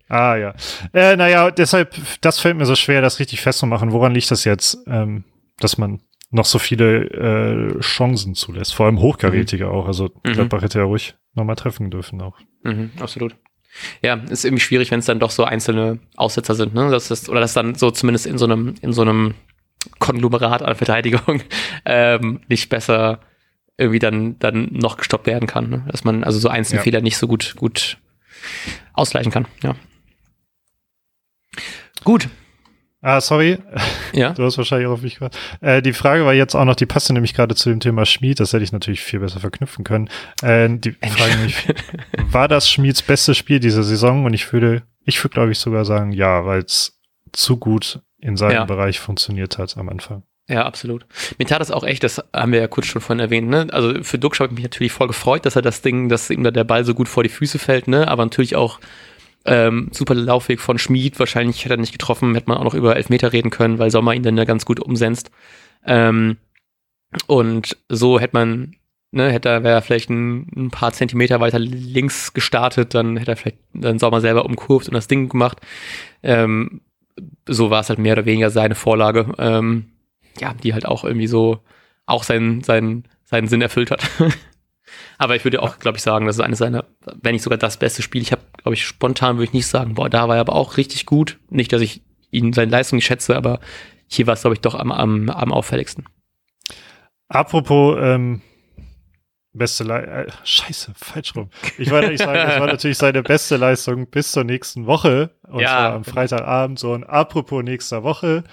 Ah 0.07 0.35
ja. 0.35 0.53
Äh, 0.93 1.15
naja, 1.15 1.49
deshalb, 1.49 1.95
das 2.21 2.39
fällt 2.39 2.57
mir 2.57 2.67
so 2.67 2.75
schwer, 2.75 3.01
das 3.01 3.19
richtig 3.19 3.41
festzumachen. 3.41 3.91
Woran 3.91 4.13
liegt 4.13 4.29
das 4.29 4.43
jetzt, 4.43 4.77
ähm, 4.87 5.23
dass 5.57 5.79
man 5.79 6.01
noch 6.29 6.45
so 6.45 6.59
viele 6.59 7.05
äh, 7.05 7.79
Chancen 7.79 8.35
zulässt? 8.35 8.75
Vor 8.75 8.85
allem 8.85 8.99
hochkarätige 8.99 9.65
mhm. 9.65 9.71
auch. 9.71 9.87
Also 9.87 10.11
mhm. 10.23 10.33
Gladbach 10.33 10.61
hätte 10.61 10.77
ja 10.77 10.85
ruhig 10.85 11.15
nochmal 11.33 11.55
treffen 11.55 11.89
dürfen 11.89 12.21
auch. 12.21 12.37
Mhm, 12.63 12.91
absolut. 12.99 13.35
Ja, 14.01 14.15
ist 14.15 14.45
irgendwie 14.45 14.63
schwierig, 14.63 14.91
wenn 14.91 14.99
es 14.99 15.05
dann 15.05 15.19
doch 15.19 15.31
so 15.31 15.43
einzelne 15.43 15.99
Aussetzer 16.15 16.55
sind, 16.55 16.73
ne? 16.73 16.89
Das 16.89 17.11
ist, 17.11 17.29
oder 17.29 17.41
das 17.41 17.53
dann 17.53 17.75
so 17.75 17.91
zumindest 17.91 18.25
in 18.25 18.37
so 18.37 18.45
einem, 18.45 18.75
in 18.81 18.93
so 18.93 19.01
einem 19.01 19.33
Konglomerat 19.99 20.61
an 20.61 20.75
Verteidigung 20.75 21.41
ähm, 21.85 22.41
nicht 22.47 22.69
besser 22.69 23.19
irgendwie 23.77 23.99
dann, 23.99 24.39
dann 24.39 24.69
noch 24.71 24.97
gestoppt 24.97 25.27
werden 25.27 25.47
kann. 25.47 25.69
Ne? 25.69 25.85
Dass 25.91 26.03
man 26.03 26.23
also 26.23 26.39
so 26.39 26.47
einzelne 26.47 26.79
ja. 26.79 26.83
Fehler 26.83 27.01
nicht 27.01 27.17
so 27.17 27.27
gut, 27.27 27.55
gut 27.57 27.97
ausgleichen 28.93 29.31
kann, 29.31 29.47
ja. 29.63 29.75
Gut. 32.03 32.29
Ah, 33.05 33.21
sorry. 33.21 33.59
Ja. 34.13 34.33
Du 34.35 34.43
hast 34.43 34.57
wahrscheinlich 34.57 34.87
auch 34.87 34.93
auf 34.93 35.01
mich 35.03 35.15
gehört. 35.15 35.37
Äh, 35.61 35.83
die 35.83 35.93
Frage 35.93 36.25
war 36.25 36.33
jetzt 36.33 36.55
auch 36.55 36.65
noch, 36.65 36.75
die 36.75 36.87
passte 36.87 37.13
nämlich 37.13 37.35
gerade 37.35 37.53
zu 37.53 37.69
dem 37.69 37.79
Thema 37.79 38.05
Schmied. 38.05 38.39
Das 38.39 38.51
hätte 38.51 38.63
ich 38.63 38.71
natürlich 38.71 39.01
viel 39.01 39.19
besser 39.19 39.39
verknüpfen 39.39 39.83
können. 39.83 40.09
Äh, 40.41 40.69
die 40.71 40.93
Frage 40.93 41.35
nämlich, 41.35 41.67
war 42.31 42.47
das 42.47 42.67
Schmieds 42.67 43.03
bestes 43.03 43.37
Spiel 43.37 43.59
dieser 43.59 43.83
Saison? 43.83 44.25
Und 44.25 44.33
ich 44.33 44.51
würde, 44.51 44.81
ich 45.05 45.23
würde 45.23 45.33
glaube 45.35 45.51
ich 45.51 45.59
sogar 45.59 45.85
sagen, 45.85 46.13
ja, 46.13 46.45
weil 46.45 46.61
es 46.61 46.99
zu 47.31 47.57
gut 47.57 47.99
in 48.19 48.37
seinem 48.37 48.53
ja. 48.53 48.65
Bereich 48.65 48.99
funktioniert 48.99 49.59
hat 49.59 49.77
am 49.77 49.89
Anfang. 49.89 50.23
Ja, 50.49 50.65
absolut. 50.65 51.05
Mir 51.37 51.45
tat 51.45 51.61
das 51.61 51.69
auch 51.69 51.83
echt, 51.83 52.03
das 52.03 52.23
haben 52.33 52.53
wir 52.53 52.59
ja 52.59 52.67
kurz 52.67 52.87
schon 52.87 53.01
vorhin 53.01 53.19
erwähnt, 53.19 53.49
ne? 53.49 53.67
Also 53.71 54.03
für 54.03 54.17
Duxch 54.17 54.39
habe 54.39 54.49
ich 54.53 54.55
mich 54.55 54.63
natürlich 54.63 54.91
voll 54.91 55.07
gefreut, 55.07 55.45
dass 55.45 55.55
er 55.55 55.61
das 55.61 55.83
Ding, 55.83 56.09
dass 56.09 56.31
ihm 56.31 56.43
da 56.43 56.49
der 56.49 56.63
Ball 56.63 56.83
so 56.85 56.95
gut 56.95 57.07
vor 57.07 57.21
die 57.21 57.29
Füße 57.29 57.59
fällt, 57.59 57.87
ne? 57.87 58.07
Aber 58.07 58.25
natürlich 58.25 58.55
auch 58.55 58.79
ähm, 59.45 59.89
super 59.91 60.15
Laufweg 60.15 60.59
von 60.59 60.77
Schmied, 60.77 61.19
wahrscheinlich 61.19 61.63
hätte 61.63 61.75
er 61.75 61.79
nicht 61.79 61.91
getroffen, 61.91 62.33
hätte 62.33 62.49
man 62.49 62.57
auch 62.57 62.63
noch 62.63 62.73
über 62.73 62.95
Elfmeter 62.95 63.31
reden 63.31 63.51
können, 63.51 63.79
weil 63.79 63.91
Sommer 63.91 64.13
ihn 64.13 64.23
dann 64.23 64.37
ja 64.37 64.43
ganz 64.43 64.65
gut 64.65 64.79
umsetzt. 64.79 65.31
Ähm, 65.85 66.37
und 67.27 67.77
so 67.87 68.19
hätte 68.19 68.35
man, 68.35 68.75
ne, 69.11 69.31
hätte 69.31 69.49
er, 69.49 69.63
wäre 69.63 69.81
vielleicht 69.81 70.09
ein, 70.09 70.47
ein, 70.55 70.71
paar 70.71 70.93
Zentimeter 70.93 71.39
weiter 71.39 71.59
links 71.59 72.33
gestartet, 72.33 72.93
dann 72.95 73.17
hätte 73.17 73.31
er 73.31 73.37
vielleicht 73.37 73.59
dann 73.73 73.99
Sommer 73.99 74.19
selber 74.19 74.45
umkurvt 74.45 74.87
und 74.87 74.95
das 74.95 75.07
Ding 75.07 75.29
gemacht. 75.29 75.61
Ähm, 76.23 76.81
so 77.47 77.69
war 77.69 77.81
es 77.81 77.89
halt 77.89 77.99
mehr 77.99 78.13
oder 78.13 78.25
weniger 78.25 78.49
seine 78.49 78.75
Vorlage, 78.75 79.33
ähm, 79.37 79.85
ja, 80.39 80.53
die 80.53 80.73
halt 80.73 80.85
auch 80.85 81.03
irgendwie 81.03 81.27
so 81.27 81.59
auch 82.07 82.23
seinen, 82.23 82.61
seinen, 82.61 83.05
seinen 83.23 83.47
Sinn 83.47 83.61
erfüllt 83.61 83.91
hat. 83.91 84.03
Aber 85.17 85.35
ich 85.35 85.43
würde 85.43 85.61
auch, 85.61 85.79
glaube 85.79 85.97
ich, 85.97 86.03
sagen, 86.03 86.25
das 86.25 86.37
ist 86.37 86.41
eines 86.41 86.59
seiner, 86.59 86.85
wenn 87.21 87.33
nicht 87.33 87.43
sogar 87.43 87.57
das 87.57 87.77
beste 87.77 88.01
Spiel. 88.01 88.21
Ich 88.21 88.31
habe, 88.31 88.41
glaube 88.57 88.75
ich, 88.75 88.85
spontan 88.85 89.37
würde 89.37 89.45
ich 89.45 89.53
nicht 89.53 89.67
sagen, 89.67 89.95
boah, 89.95 90.09
da 90.09 90.27
war 90.27 90.35
er 90.35 90.41
aber 90.41 90.55
auch 90.55 90.77
richtig 90.77 91.05
gut. 91.05 91.39
Nicht, 91.49 91.71
dass 91.73 91.81
ich 91.81 92.01
ihn 92.31 92.53
seine 92.53 92.71
Leistung 92.71 92.97
nicht 92.97 93.05
schätze, 93.05 93.35
aber 93.35 93.59
hier 94.07 94.27
war 94.27 94.33
es, 94.33 94.41
glaube 94.41 94.55
ich, 94.55 94.61
doch 94.61 94.75
am, 94.75 94.91
am, 94.91 95.29
am 95.29 95.51
auffälligsten. 95.51 96.05
Apropos 97.27 97.97
ähm, 97.99 98.41
beste 99.53 99.83
Leistung, 99.83 100.13
äh, 100.13 100.27
scheiße, 100.43 100.93
falsch 100.95 101.35
rum. 101.35 101.49
Ich 101.77 101.89
wollte 101.89 102.09
nicht 102.09 102.19
sagen, 102.19 102.47
das 102.47 102.59
war 102.59 102.67
natürlich 102.71 102.97
seine 102.97 103.23
beste 103.23 103.57
Leistung 103.57 104.07
bis 104.07 104.31
zur 104.31 104.43
nächsten 104.43 104.85
Woche. 104.85 105.31
Und 105.47 105.61
ja, 105.61 105.67
zwar 105.67 105.93
am 105.93 106.03
Freitagabend. 106.03 106.79
So, 106.79 106.93
und 106.93 107.03
apropos 107.05 107.63
nächster 107.63 108.03
Woche, 108.03 108.43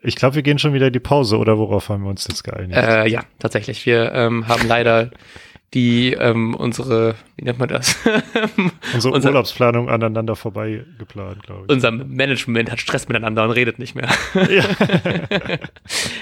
ich 0.00 0.16
glaube, 0.16 0.36
wir 0.36 0.42
gehen 0.42 0.58
schon 0.58 0.72
wieder 0.72 0.86
in 0.86 0.92
die 0.92 1.00
Pause, 1.00 1.38
oder 1.38 1.58
worauf 1.58 1.88
haben 1.88 2.04
wir 2.04 2.10
uns 2.10 2.26
jetzt 2.28 2.44
geeinigt? 2.44 2.76
Äh, 2.76 3.08
ja, 3.08 3.22
tatsächlich. 3.38 3.84
Wir 3.84 4.12
ähm, 4.12 4.48
haben 4.48 4.66
leider 4.66 5.10
die 5.74 6.12
ähm, 6.12 6.54
unsere, 6.54 7.14
wie 7.36 7.44
nennt 7.44 7.58
man 7.58 7.68
das? 7.68 7.96
unsere 8.94 9.14
Unser, 9.14 9.30
Urlaubsplanung 9.30 9.88
aneinander 9.88 10.36
vorbei 10.36 10.84
geplant, 10.98 11.42
glaube 11.42 11.64
ich. 11.66 11.72
Unser 11.72 11.90
Management 11.90 12.70
hat 12.70 12.80
Stress 12.80 13.08
miteinander 13.08 13.44
und 13.44 13.52
redet 13.52 13.78
nicht 13.78 13.94
mehr. 13.94 14.08
Ja. 14.34 14.64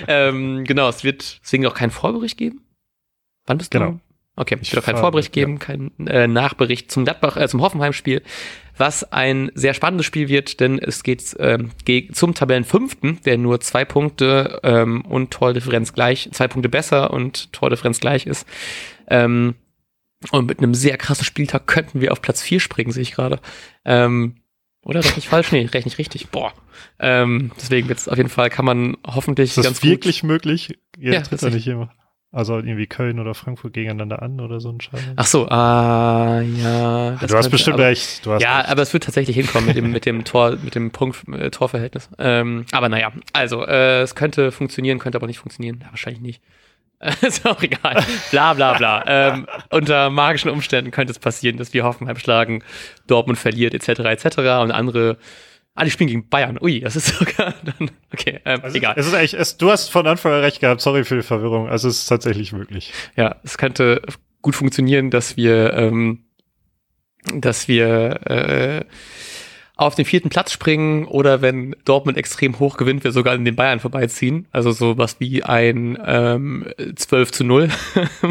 ähm, 0.08 0.64
genau, 0.64 0.88
es 0.88 1.02
wird 1.02 1.40
deswegen 1.42 1.66
auch 1.66 1.74
keinen 1.74 1.90
Vorbericht 1.90 2.36
geben. 2.36 2.60
Wann 3.46 3.58
bist 3.58 3.74
du? 3.74 3.78
Genau. 3.78 4.00
Okay, 4.36 4.56
ich 4.62 4.72
will 4.72 4.78
auch 4.78 4.84
keinen 4.84 4.98
Vorbericht 4.98 5.32
geben, 5.32 5.54
ja. 5.54 5.58
keinen 5.58 6.06
äh, 6.06 6.26
Nachbericht 6.26 6.90
zum 6.90 7.04
Gladbach, 7.04 7.36
äh, 7.36 7.46
zum 7.48 7.60
Hoffenheim-Spiel, 7.60 8.22
was 8.78 9.12
ein 9.12 9.50
sehr 9.54 9.74
spannendes 9.74 10.06
Spiel 10.06 10.28
wird, 10.28 10.60
denn 10.60 10.78
es 10.78 11.02
geht 11.02 11.36
ähm, 11.38 11.72
zum 12.12 12.34
Tabellenfünften, 12.34 13.20
der 13.26 13.36
nur 13.36 13.60
zwei 13.60 13.84
Punkte 13.84 14.60
ähm, 14.62 15.02
und 15.02 15.30
Tordifferenz 15.30 15.92
gleich, 15.92 16.30
zwei 16.32 16.48
Punkte 16.48 16.70
besser 16.70 17.10
und 17.10 17.52
Tordifferenz 17.52 18.00
gleich 18.00 18.24
ist. 18.24 18.46
Ähm, 19.10 19.54
und 20.32 20.46
mit 20.46 20.58
einem 20.58 20.74
sehr 20.74 20.96
krassen 20.98 21.24
Spieltag 21.24 21.66
könnten 21.66 22.00
wir 22.00 22.12
auf 22.12 22.22
Platz 22.22 22.42
4 22.42 22.60
springen, 22.60 22.92
sehe 22.92 23.02
ich 23.02 23.12
gerade. 23.12 23.40
Ähm, 23.84 24.36
oder 24.82 25.00
rechne 25.00 25.18
ich 25.18 25.28
falsch? 25.28 25.52
Nee, 25.52 25.66
rechne 25.66 25.90
ich 25.90 25.98
richtig. 25.98 26.28
Boah. 26.28 26.52
Ähm, 26.98 27.50
deswegen 27.56 27.88
jetzt 27.88 28.10
auf 28.10 28.16
jeden 28.16 28.28
Fall 28.28 28.50
kann 28.50 28.64
man 28.64 28.96
hoffentlich 29.06 29.56
ist 29.56 29.64
das 29.64 29.82
wirklich 29.82 30.22
möglich? 30.22 30.78
Jetzt 30.98 31.32
ja, 31.32 31.42
wird 31.42 31.54
nicht 31.54 31.66
immer. 31.66 31.92
Also 32.32 32.58
irgendwie 32.58 32.86
Köln 32.86 33.18
oder 33.18 33.34
Frankfurt 33.34 33.72
gegeneinander 33.72 34.22
an 34.22 34.40
oder 34.40 34.60
so 34.60 34.70
ein 34.70 34.80
Scheiß. 34.80 35.00
Ach 35.16 35.26
so, 35.26 35.48
ah, 35.48 36.40
ja. 36.40 37.16
du 37.16 37.36
hast 37.36 37.50
bestimmt 37.50 37.74
aber, 37.74 37.86
recht. 37.86 38.24
Du 38.24 38.32
hast 38.32 38.42
ja, 38.42 38.58
recht. 38.58 38.68
aber 38.68 38.82
es 38.82 38.92
wird 38.92 39.02
tatsächlich 39.02 39.34
hinkommen 39.34 39.66
mit 39.66 39.76
dem, 39.76 39.90
mit 39.90 40.06
dem 40.06 40.22
Tor, 40.22 40.56
mit 40.62 40.76
dem 40.76 40.92
Punkt, 40.92 41.26
äh, 41.28 41.50
Torverhältnis. 41.50 42.08
Ähm, 42.18 42.66
aber 42.70 42.88
naja, 42.88 43.10
also, 43.32 43.66
äh, 43.66 44.02
es 44.02 44.14
könnte 44.14 44.52
funktionieren, 44.52 45.00
könnte 45.00 45.18
aber 45.18 45.26
nicht 45.26 45.40
funktionieren. 45.40 45.80
Ja, 45.82 45.90
wahrscheinlich 45.90 46.22
nicht. 46.22 46.40
ist 47.22 47.46
auch 47.46 47.62
egal. 47.62 48.04
Bla 48.30 48.54
bla 48.54 48.74
bla. 48.74 49.04
ähm, 49.06 49.46
unter 49.70 50.10
magischen 50.10 50.50
Umständen 50.50 50.90
könnte 50.90 51.12
es 51.12 51.18
passieren, 51.18 51.56
dass 51.56 51.72
wir 51.72 51.84
Hoffenheim 51.84 52.16
schlagen, 52.16 52.62
Dortmund 53.06 53.38
verliert, 53.38 53.74
etc. 53.74 54.00
etc. 54.00 54.38
und 54.62 54.70
andere. 54.70 55.16
Ah, 55.74 55.84
die 55.84 55.90
spielen 55.90 56.08
gegen 56.08 56.28
Bayern. 56.28 56.58
Ui, 56.60 56.80
das 56.80 56.96
ist 56.96 57.06
sogar 57.18 57.54
dann. 57.64 57.90
Okay, 58.12 58.40
ähm, 58.44 58.60
Also 58.62 58.76
egal. 58.76 58.94
Es 58.98 59.06
ist 59.06 59.14
echt, 59.14 59.34
es, 59.34 59.56
du 59.56 59.70
hast 59.70 59.90
von 59.90 60.06
Anfang 60.06 60.32
an 60.32 60.40
recht 60.40 60.60
gehabt. 60.60 60.80
Sorry 60.80 61.04
für 61.04 61.16
die 61.16 61.22
Verwirrung. 61.22 61.68
Also 61.68 61.88
es 61.88 62.00
ist 62.00 62.06
tatsächlich 62.06 62.52
möglich. 62.52 62.92
Ja, 63.16 63.36
es 63.44 63.56
könnte 63.56 64.02
gut 64.42 64.54
funktionieren, 64.56 65.10
dass 65.10 65.36
wir, 65.36 65.72
ähm, 65.74 66.24
dass 67.34 67.68
wir 67.68 68.20
äh, 68.26 68.84
auf 69.80 69.94
den 69.94 70.04
vierten 70.04 70.28
Platz 70.28 70.52
springen 70.52 71.06
oder 71.06 71.40
wenn 71.40 71.74
Dortmund 71.86 72.18
extrem 72.18 72.58
hoch 72.58 72.76
gewinnt, 72.76 73.02
wir 73.02 73.12
sogar 73.12 73.34
in 73.34 73.46
den 73.46 73.56
Bayern 73.56 73.80
vorbeiziehen. 73.80 74.46
Also 74.52 74.72
sowas 74.72 75.16
wie 75.20 75.42
ein 75.42 75.98
ähm, 76.04 76.66
12 76.94 77.32
zu 77.32 77.44
0. 77.44 77.70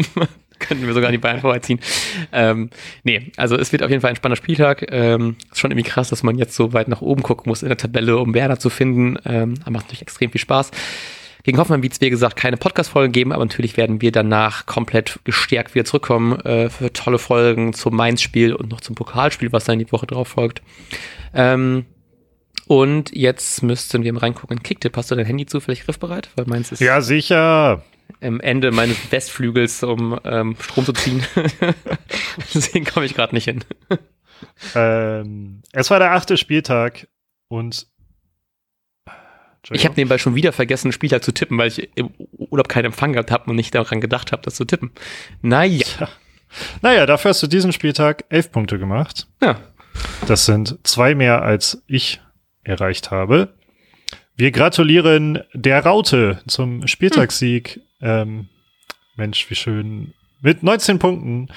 Könnten 0.60 0.86
wir 0.86 0.94
sogar 0.94 1.08
an 1.08 1.12
die 1.12 1.18
Bayern 1.18 1.40
vorbeiziehen. 1.40 1.80
Ähm, 2.32 2.70
nee, 3.02 3.32
also 3.36 3.56
es 3.56 3.72
wird 3.72 3.82
auf 3.82 3.90
jeden 3.90 4.00
Fall 4.00 4.10
ein 4.10 4.16
spannender 4.16 4.40
Spieltag. 4.40 4.86
Ähm, 4.92 5.34
ist 5.50 5.58
schon 5.58 5.72
irgendwie 5.72 5.88
krass, 5.88 6.10
dass 6.10 6.22
man 6.22 6.38
jetzt 6.38 6.54
so 6.54 6.72
weit 6.72 6.86
nach 6.86 7.00
oben 7.00 7.24
gucken 7.24 7.50
muss 7.50 7.62
in 7.62 7.68
der 7.68 7.78
Tabelle, 7.78 8.18
um 8.18 8.32
Werder 8.32 8.60
zu 8.60 8.70
finden. 8.70 9.18
Ähm, 9.24 9.54
macht 9.68 9.86
natürlich 9.86 10.02
extrem 10.02 10.30
viel 10.30 10.40
Spaß. 10.40 10.70
Gegen 11.42 11.58
Hoffmann 11.58 11.82
wird 11.82 11.94
es, 11.94 12.00
wie 12.00 12.10
gesagt, 12.10 12.36
keine 12.36 12.58
Podcast-Folgen 12.58 13.12
geben, 13.12 13.32
aber 13.32 13.44
natürlich 13.44 13.76
werden 13.76 14.00
wir 14.00 14.12
danach 14.12 14.66
komplett 14.66 15.18
gestärkt 15.24 15.74
wieder 15.74 15.84
zurückkommen 15.84 16.38
äh, 16.42 16.70
für 16.70 16.92
tolle 16.92 17.18
Folgen 17.18 17.72
zum 17.72 17.96
Mainz-Spiel 17.96 18.54
und 18.54 18.70
noch 18.70 18.82
zum 18.82 18.94
Pokalspiel, 18.94 19.50
was 19.50 19.64
dann 19.64 19.80
die 19.80 19.90
Woche 19.90 20.06
drauf 20.06 20.28
folgt. 20.28 20.62
Ähm, 21.34 21.86
und 22.66 23.14
jetzt 23.14 23.62
müssten 23.62 24.04
wir 24.04 24.12
mal 24.12 24.20
reingucken. 24.20 24.62
Kicktipp, 24.62 24.96
hast 24.96 25.10
du 25.10 25.14
dein 25.16 25.26
Handy 25.26 25.46
zufällig 25.46 25.84
griffbereit? 25.84 26.30
Weil 26.36 26.46
meins 26.46 26.70
ist 26.72 26.80
Ja, 26.80 27.00
sicher. 27.00 27.82
am 28.20 28.40
Ende 28.40 28.70
meines 28.70 28.96
Westflügels, 29.10 29.82
um 29.82 30.18
ähm, 30.24 30.56
Strom 30.60 30.84
zu 30.84 30.92
ziehen. 30.92 31.24
Deswegen 32.54 32.84
komme 32.84 33.06
ich 33.06 33.14
gerade 33.14 33.34
nicht 33.34 33.44
hin. 33.44 33.64
Ähm, 34.74 35.62
es 35.72 35.90
war 35.90 35.98
der 35.98 36.12
achte 36.12 36.36
Spieltag 36.36 37.08
und 37.48 37.86
Ich 39.72 39.84
habe 39.84 39.94
nebenbei 39.96 40.18
schon 40.18 40.34
wieder 40.34 40.52
vergessen, 40.52 40.92
Spieltag 40.92 41.22
zu 41.24 41.32
tippen, 41.32 41.58
weil 41.58 41.68
ich 41.68 41.90
im 41.96 42.10
Urlaub 42.38 42.68
keinen 42.68 42.86
Empfang 42.86 43.12
gehabt 43.12 43.30
habe 43.30 43.50
und 43.50 43.56
nicht 43.56 43.74
daran 43.74 44.00
gedacht 44.00 44.32
habe, 44.32 44.42
das 44.42 44.54
zu 44.54 44.64
tippen. 44.64 44.90
Naja. 45.42 46.08
Naja, 46.82 47.06
dafür 47.06 47.28
hast 47.30 47.42
du 47.42 47.46
diesen 47.46 47.72
Spieltag 47.72 48.24
elf 48.28 48.50
Punkte 48.50 48.78
gemacht. 48.78 49.28
Ja. 49.42 49.60
Das 50.26 50.46
sind 50.46 50.78
zwei 50.84 51.14
mehr, 51.14 51.42
als 51.42 51.82
ich 51.86 52.20
erreicht 52.62 53.10
habe. 53.10 53.54
Wir 54.36 54.50
gratulieren 54.52 55.40
der 55.52 55.84
Raute 55.84 56.40
zum 56.46 56.86
Spieltagssieg. 56.86 57.80
Ähm, 58.00 58.48
Mensch, 59.16 59.50
wie 59.50 59.54
schön. 59.54 60.14
Mit 60.40 60.62
19 60.62 60.98
Punkten. 60.98 61.48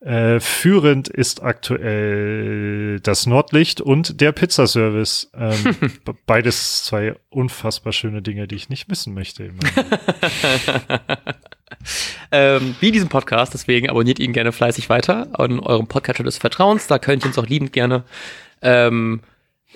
Äh, 0.00 0.40
führend 0.40 1.08
ist 1.08 1.42
aktuell 1.42 3.00
das 3.00 3.26
Nordlicht 3.26 3.80
und 3.80 4.20
der 4.20 4.32
Pizzaservice. 4.32 5.30
Ähm, 5.34 5.76
be- 6.04 6.14
beides 6.26 6.84
zwei 6.84 7.16
unfassbar 7.28 7.92
schöne 7.92 8.22
Dinge, 8.22 8.46
die 8.46 8.54
ich 8.56 8.68
nicht 8.68 8.88
missen 8.88 9.14
möchte. 9.14 9.52
ähm, 12.32 12.74
wie 12.80 12.92
diesen 12.92 13.08
Podcast, 13.08 13.54
deswegen 13.54 13.88
abonniert 13.90 14.18
ihn 14.18 14.32
gerne 14.32 14.52
fleißig 14.52 14.88
weiter 14.88 15.28
an 15.38 15.60
eurem 15.60 15.86
Podcatcher 15.86 16.24
des 16.24 16.38
Vertrauens. 16.38 16.86
Da 16.86 16.98
könnt 16.98 17.24
ihr 17.24 17.28
uns 17.28 17.38
auch 17.38 17.46
liebend 17.46 17.72
gerne, 17.72 18.04
ähm, 18.62 19.20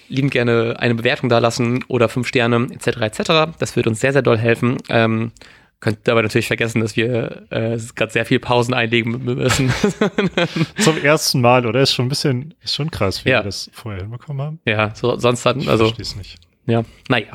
liebend 0.08 0.32
gerne 0.32 0.76
eine 0.78 0.94
Bewertung 0.94 1.28
da 1.28 1.38
lassen 1.38 1.84
oder 1.88 2.08
fünf 2.08 2.26
Sterne 2.28 2.66
etc. 2.72 2.86
etc. 3.00 3.18
Das 3.58 3.76
würde 3.76 3.90
uns 3.90 4.00
sehr, 4.00 4.12
sehr 4.12 4.22
doll 4.22 4.38
helfen. 4.38 4.76
Ähm, 4.88 5.32
könnt 5.80 6.00
dabei 6.04 6.20
natürlich 6.22 6.46
vergessen, 6.46 6.80
dass 6.82 6.94
wir 6.96 7.44
äh, 7.50 7.78
gerade 7.94 8.12
sehr 8.12 8.26
viel 8.26 8.38
Pausen 8.38 8.74
einlegen 8.74 9.24
müssen. 9.24 9.72
Zum 10.78 11.02
ersten 11.02 11.40
Mal, 11.40 11.64
oder? 11.64 11.80
Ist 11.80 11.94
schon 11.94 12.06
ein 12.06 12.10
bisschen, 12.10 12.54
ist 12.62 12.74
schon 12.74 12.90
krass, 12.90 13.24
wie 13.24 13.30
Ja. 13.30 13.38
wir 13.40 13.44
das 13.44 13.70
vorher 13.72 14.02
hinbekommen 14.02 14.42
haben. 14.44 14.60
ja, 14.66 14.94
so, 14.94 15.16
sonst 15.18 15.46
dann, 15.46 15.60
Ich 15.60 15.68
also 15.68 15.84
verstehe 15.86 16.02
es 16.02 16.16
nicht. 16.16 16.38
Ja, 16.66 16.84
naja, 17.08 17.32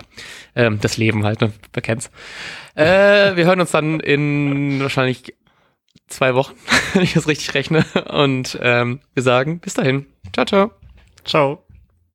ähm, 0.55 0.79
das 0.81 0.97
Leben 0.97 1.25
halt, 1.25 1.41
ne? 1.41 1.51
Wer 1.73 1.81
kennt's. 1.81 2.09
Äh, 2.75 3.35
wir 3.35 3.45
hören 3.45 3.59
uns 3.59 3.71
dann 3.71 3.99
in 3.99 4.79
wahrscheinlich 4.81 5.35
zwei 6.07 6.35
Wochen, 6.35 6.53
wenn 6.93 7.03
ich 7.03 7.13
das 7.13 7.27
richtig 7.27 7.53
rechne. 7.53 7.85
Und 8.09 8.57
ähm, 8.61 9.01
wir 9.13 9.23
sagen 9.23 9.59
bis 9.59 9.73
dahin. 9.73 10.05
Ciao, 10.33 10.45
ciao. 10.45 10.71
Ciao. 11.23 11.64